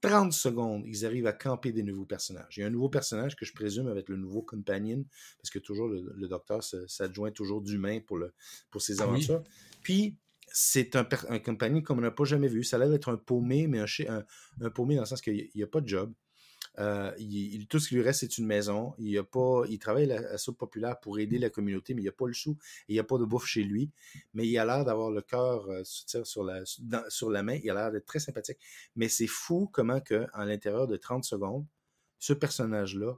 30 0.00 0.32
secondes, 0.32 0.82
ils 0.86 1.04
arrivent 1.04 1.26
à 1.26 1.32
camper 1.32 1.72
des 1.72 1.82
nouveaux 1.82 2.06
personnages. 2.06 2.56
Il 2.56 2.60
y 2.60 2.62
a 2.62 2.66
un 2.66 2.70
nouveau 2.70 2.88
personnage 2.88 3.36
que 3.36 3.44
je 3.44 3.52
présume 3.52 3.86
avec 3.86 4.08
le 4.08 4.16
nouveau 4.16 4.42
companion, 4.42 5.04
parce 5.38 5.50
que 5.50 5.58
toujours 5.58 5.88
le, 5.88 6.12
le 6.14 6.28
docteur 6.28 6.62
s'adjoint 6.62 7.30
toujours 7.30 7.60
d'humain 7.60 8.00
pour, 8.00 8.16
le, 8.16 8.32
pour 8.70 8.80
ses 8.80 9.02
aventures. 9.02 9.42
Oui. 9.44 9.78
Puis, 9.82 10.16
c'est 10.52 10.96
un, 10.96 11.06
un 11.28 11.38
compagnie 11.38 11.82
comme 11.82 11.98
on 11.98 12.02
n'a 12.02 12.10
pas 12.10 12.24
jamais 12.24 12.48
vu. 12.48 12.64
Ça 12.64 12.76
a 12.76 12.78
l'air 12.80 12.90
d'être 12.90 13.10
un 13.10 13.16
paumé, 13.16 13.66
mais 13.66 13.80
un, 13.80 14.70
paumé 14.70 14.96
dans 14.96 15.02
le 15.02 15.06
sens 15.06 15.20
qu'il 15.20 15.50
n'y 15.54 15.62
a 15.62 15.66
pas 15.66 15.80
de 15.80 15.88
job. 15.88 16.12
Euh, 16.78 17.12
tout 17.68 17.78
ce 17.78 17.88
qui 17.88 17.94
lui 17.96 18.02
reste, 18.02 18.20
c'est 18.20 18.38
une 18.38 18.46
maison. 18.46 18.94
Il, 18.98 19.22
travaille 19.78 20.10
à 20.10 20.20
la 20.20 20.38
soupe 20.38 20.58
populaire 20.58 20.98
pour 21.00 21.18
aider 21.18 21.38
la 21.38 21.50
communauté, 21.50 21.94
mais 21.94 22.00
il 22.00 22.04
n'y 22.04 22.08
a 22.08 22.12
pas 22.12 22.26
le 22.26 22.32
sou. 22.32 22.56
Il 22.88 22.94
n'y 22.94 22.98
a 22.98 23.04
pas 23.04 23.18
de 23.18 23.24
bouffe 23.24 23.46
chez 23.46 23.62
lui. 23.62 23.90
Mais 24.34 24.46
il 24.46 24.56
a 24.58 24.64
l'air 24.64 24.84
d'avoir 24.84 25.10
le 25.10 25.22
cœur 25.22 25.68
euh, 25.68 25.82
sur 25.84 26.44
la, 26.44 27.42
main. 27.42 27.58
Il 27.62 27.70
a 27.70 27.74
l'air 27.74 27.92
d'être 27.92 28.06
très 28.06 28.20
sympathique. 28.20 28.58
Mais 28.96 29.08
c'est 29.08 29.26
fou 29.26 29.68
comment 29.72 30.00
que, 30.00 30.26
en 30.34 30.44
l'intérieur 30.44 30.86
de 30.86 30.96
30 30.96 31.24
secondes, 31.24 31.66
ce 32.18 32.32
personnage-là, 32.32 33.14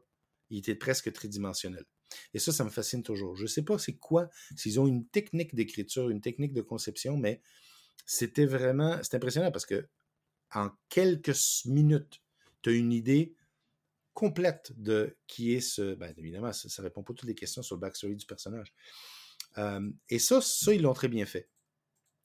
il 0.51 0.59
était 0.59 0.75
presque 0.75 1.13
tridimensionnel. 1.13 1.85
Et 2.35 2.39
ça, 2.39 2.53
ça 2.53 2.65
me 2.65 2.71
fascine 2.71 3.03
toujours. 3.03 3.37
Je 3.37 3.43
ne 3.43 3.49
sais 3.49 3.63
pas 3.63 3.79
c'est 3.79 3.95
quoi, 3.95 4.29
s'ils 4.57 4.81
ont 4.81 4.87
une 4.87 5.07
technique 5.07 5.55
d'écriture, 5.55 6.11
une 6.11 6.21
technique 6.21 6.53
de 6.53 6.63
conception, 6.63 7.17
mais 7.17 7.43
c'était 8.07 8.47
vraiment, 8.47 8.99
c'est 9.03 9.17
impressionnant 9.17 9.51
parce 9.51 9.67
que 9.67 9.87
en 10.55 10.71
quelques 10.89 11.37
minutes, 11.65 12.21
tu 12.63 12.71
as 12.71 12.73
une 12.73 12.93
idée 12.93 13.35
complète 14.15 14.73
de 14.77 15.17
qui 15.27 15.55
est 15.55 15.61
ce. 15.61 15.95
Ben, 15.95 16.13
évidemment, 16.17 16.53
ça, 16.53 16.69
ça 16.69 16.83
répond 16.83 17.03
pas 17.03 17.15
toutes 17.15 17.29
les 17.29 17.35
questions 17.35 17.63
sur 17.63 17.77
le 17.77 17.81
backstory 17.81 18.17
du 18.17 18.27
personnage. 18.27 18.75
Euh, 19.59 19.91
et 20.09 20.19
ça, 20.19 20.41
ça, 20.41 20.75
ils 20.75 20.83
l'ont 20.83 20.93
très 20.93 21.09
bien 21.09 21.27
fait. 21.27 21.49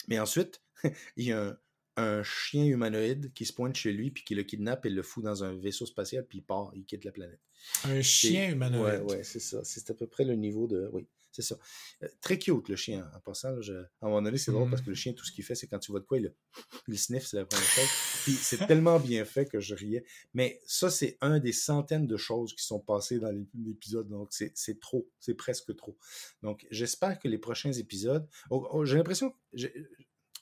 Mais 0.08 0.20
ensuite, 0.20 0.62
il 1.18 1.26
y 1.26 1.32
a 1.32 1.42
un, 1.42 1.58
un 1.98 2.24
chien 2.24 2.66
humanoïde 2.66 3.34
qui 3.34 3.46
se 3.46 3.54
pointe 3.54 3.76
chez 3.76 3.92
lui, 3.92 4.12
puis 4.12 4.24
qui 4.24 4.36
le 4.36 4.44
kidnappe 4.44 4.86
et 4.86 4.90
le 4.90 5.04
fout 5.04 5.24
dans 5.24 5.44
un 5.44 5.54
vaisseau 5.54 5.86
spatial, 5.86 6.26
puis 6.26 6.40
il 6.40 6.44
part, 6.44 6.72
il 6.76 6.86
quitte 6.86 7.04
la 7.04 7.12
planète. 7.12 7.40
Un 7.84 8.02
chien 8.02 8.50
humanoïde. 8.52 9.02
Ouais, 9.04 9.16
ouais, 9.16 9.24
c'est 9.24 9.40
ça. 9.40 9.62
C'est 9.64 9.90
à 9.90 9.94
peu 9.94 10.08
près 10.08 10.24
le 10.24 10.36
niveau 10.36 10.68
de. 10.68 10.90
Oui, 10.94 11.08
c'est 11.32 11.44
ça. 11.44 11.58
Euh, 12.04 12.08
très 12.22 12.40
cute, 12.40 12.68
le 12.68 12.76
chien. 12.76 13.08
En 13.16 13.20
passant, 13.20 13.52
là, 13.52 13.62
je... 13.62 13.74
à 13.74 13.88
un 14.02 14.08
moment 14.08 14.22
donné, 14.24 14.38
c'est 14.38 14.52
drôle 14.52 14.70
parce 14.70 14.82
que 14.82 14.90
le 14.90 14.96
chien, 14.96 15.14
tout 15.14 15.24
ce 15.24 15.32
qu'il 15.32 15.44
fait, 15.44 15.54
c'est 15.54 15.68
quand 15.68 15.78
tu 15.80 15.92
vois 15.92 16.00
de 16.00 16.06
quoi, 16.06 16.18
il, 16.18 16.34
il 16.88 16.98
sniffe, 16.98 17.28
c'est 17.28 17.38
la 17.38 17.46
première 17.46 17.68
chose. 17.68 17.90
Puis 18.24 18.34
c'est 18.34 18.66
tellement 18.66 19.00
bien 19.00 19.24
fait 19.24 19.46
que 19.46 19.60
je 19.60 19.76
riais. 19.76 20.04
Mais 20.34 20.60
ça, 20.66 20.90
c'est 20.90 21.18
un 21.22 21.40
des 21.40 21.52
centaines 21.52 22.08
de 22.08 22.18
choses 22.18 22.56
qui 22.56 22.64
sont 22.66 22.80
passées 22.80 23.20
dans 23.20 23.32
l'épisode. 23.54 24.08
Donc, 24.08 24.30
c'est 24.32 24.80
trop. 24.80 25.08
C'est 25.20 25.36
presque 25.36 25.76
trop. 25.76 25.98
Donc, 26.42 26.66
j'espère 26.72 27.20
que 27.20 27.28
les 27.28 27.38
prochains 27.38 27.74
épisodes. 27.74 28.28
Oh, 28.50 28.68
oh, 28.72 28.86
j'ai 28.86 28.98
l'impression. 28.98 29.34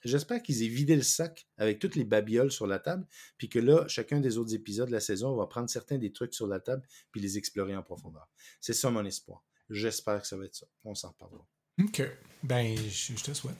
J'espère 0.05 0.43
qu'ils 0.43 0.63
aient 0.63 0.67
vidé 0.67 0.95
le 0.95 1.01
sac 1.01 1.47
avec 1.57 1.79
toutes 1.79 1.95
les 1.95 2.03
babioles 2.03 2.51
sur 2.51 2.67
la 2.67 2.77
table, 2.77 3.07
puis 3.39 3.49
que 3.49 3.57
là, 3.57 3.87
chacun 3.87 4.19
des 4.19 4.37
autres 4.37 4.53
épisodes 4.53 4.87
de 4.87 4.93
la 4.93 4.99
saison 4.99 5.35
va 5.35 5.47
prendre 5.47 5.67
certains 5.67 5.97
des 5.97 6.13
trucs 6.13 6.35
sur 6.35 6.45
la 6.45 6.59
table, 6.59 6.83
puis 7.11 7.19
les 7.19 7.39
explorer 7.39 7.75
en 7.75 7.81
profondeur. 7.81 8.29
C'est 8.61 8.73
ça 8.73 8.91
mon 8.91 9.03
espoir. 9.03 9.43
J'espère 9.69 10.21
que 10.21 10.27
ça 10.27 10.37
va 10.37 10.45
être 10.45 10.53
ça. 10.53 10.67
On 10.83 10.93
s'en 10.93 11.09
reparlera. 11.09 11.47
OK. 11.81 12.03
Ben, 12.43 12.77
je, 12.77 13.13
te 13.15 13.33
souhaite. 13.33 13.57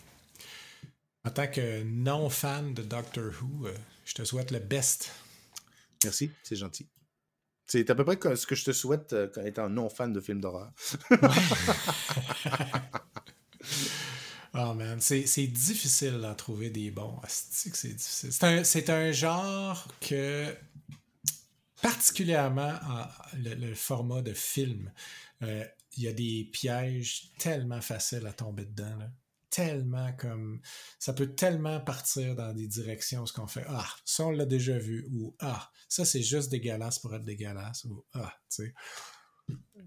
En 1.23 1.31
tant 1.31 1.47
que 1.47 1.81
non-fan 1.81 2.75
de 2.75 2.83
Doctor 2.83 3.31
Who, 3.41 3.65
euh, 3.65 3.75
je 4.05 4.13
te 4.13 4.23
souhaite 4.23 4.51
le 4.51 4.59
best. 4.59 5.11
Merci, 6.03 6.29
c'est 6.43 6.55
gentil. 6.55 6.87
C'est 7.65 7.89
à 7.89 7.95
peu 7.95 8.05
près 8.05 8.35
ce 8.35 8.45
que 8.45 8.53
je 8.53 8.65
te 8.65 8.71
souhaite 8.71 9.13
euh, 9.13 9.27
étant 9.43 9.67
non-fan 9.67 10.13
de 10.13 10.21
films 10.21 10.41
d'horreur. 10.41 10.71
Oh 14.57 14.73
man, 14.73 15.01
c'est 15.01 15.47
difficile 15.47 16.19
d'en 16.21 16.33
trouver 16.33 16.69
des 16.69 16.89
bons. 16.89 17.19
C'est 17.27 17.71
difficile. 17.71 18.31
C'est 18.63 18.89
un, 18.89 18.95
un, 18.95 19.11
genre 19.11 19.85
que, 19.99 20.55
particulièrement 21.81 22.73
le, 23.33 23.73
format 23.75 24.21
de 24.21 24.33
film, 24.33 24.93
euh, 25.41 25.65
il 25.97 26.03
y 26.03 26.07
a 26.07 26.13
des 26.13 26.49
pièges 26.53 27.31
tellement 27.37 27.81
faciles 27.81 28.25
à 28.27 28.31
tomber 28.31 28.65
dedans. 28.65 28.97
Tellement 29.49 30.13
comme. 30.13 30.61
Ça 30.99 31.11
peut 31.11 31.35
tellement 31.35 31.81
partir 31.81 32.35
dans 32.35 32.53
des 32.53 32.67
directions 32.67 33.23
où 33.23 33.27
ce 33.27 33.33
qu'on 33.33 33.47
fait 33.47 33.65
Ah, 33.67 33.89
ça 34.05 34.25
on 34.25 34.31
l'a 34.31 34.45
déjà 34.45 34.77
vu, 34.77 35.05
ou 35.11 35.35
Ah, 35.39 35.69
ça 35.89 36.05
c'est 36.05 36.23
juste 36.23 36.49
dégueulasse 36.49 36.99
pour 36.99 37.13
être 37.13 37.25
dégueulasse, 37.25 37.83
ou 37.85 38.05
Ah, 38.13 38.33
tu 38.49 38.73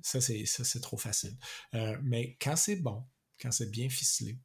sais. 0.02 0.44
Ça 0.44 0.64
c'est 0.64 0.80
trop 0.80 0.98
facile. 0.98 1.36
Euh, 1.74 1.96
mais 2.02 2.36
quand 2.40 2.56
c'est 2.56 2.76
bon, 2.76 3.04
quand 3.40 3.50
c'est 3.50 3.70
bien 3.70 3.88
ficelé, 3.88 4.38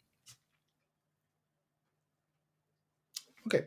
OK. 3.45 3.63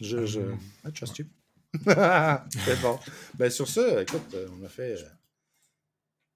Je, 0.00 0.26
je... 0.26 0.40
I 0.86 0.92
trust 0.92 1.18
you. 1.18 1.26
c'est 1.84 2.80
bon. 2.80 2.98
Ben, 3.34 3.50
sur 3.50 3.68
ça, 3.68 4.02
écoute, 4.02 4.32
euh, 4.34 4.48
on 4.60 4.64
a 4.64 4.68
fait. 4.68 4.92
Euh, 4.94 5.08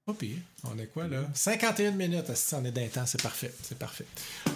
Pas 0.07 0.15
pire. 0.15 0.37
On 0.65 0.79
est 0.79 0.87
quoi, 0.87 1.09
là? 1.09 1.29
51 1.35 1.93
minutes. 1.93 2.35
Si 2.35 2.55
on 2.55 2.65
est 2.65 2.73
d'un 2.73 2.89
temps, 2.89 3.07
c'est 3.07 3.23
parfait. 3.23 3.53
C'est 3.63 3.79
parfait. 3.79 4.07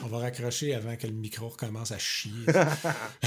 On 0.03 0.09
va 0.09 0.19
raccrocher 0.19 0.75
avant 0.75 0.97
que 0.97 1.07
le 1.07 1.13
micro 1.13 1.49
recommence 1.49 1.93
à 1.93 1.99
chier. 1.99 2.33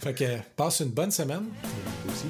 fait 0.00 0.14
que 0.14 0.38
passe 0.56 0.80
une 0.80 0.90
bonne 0.90 1.10
semaine. 1.10 1.46
aussi. 2.08 2.26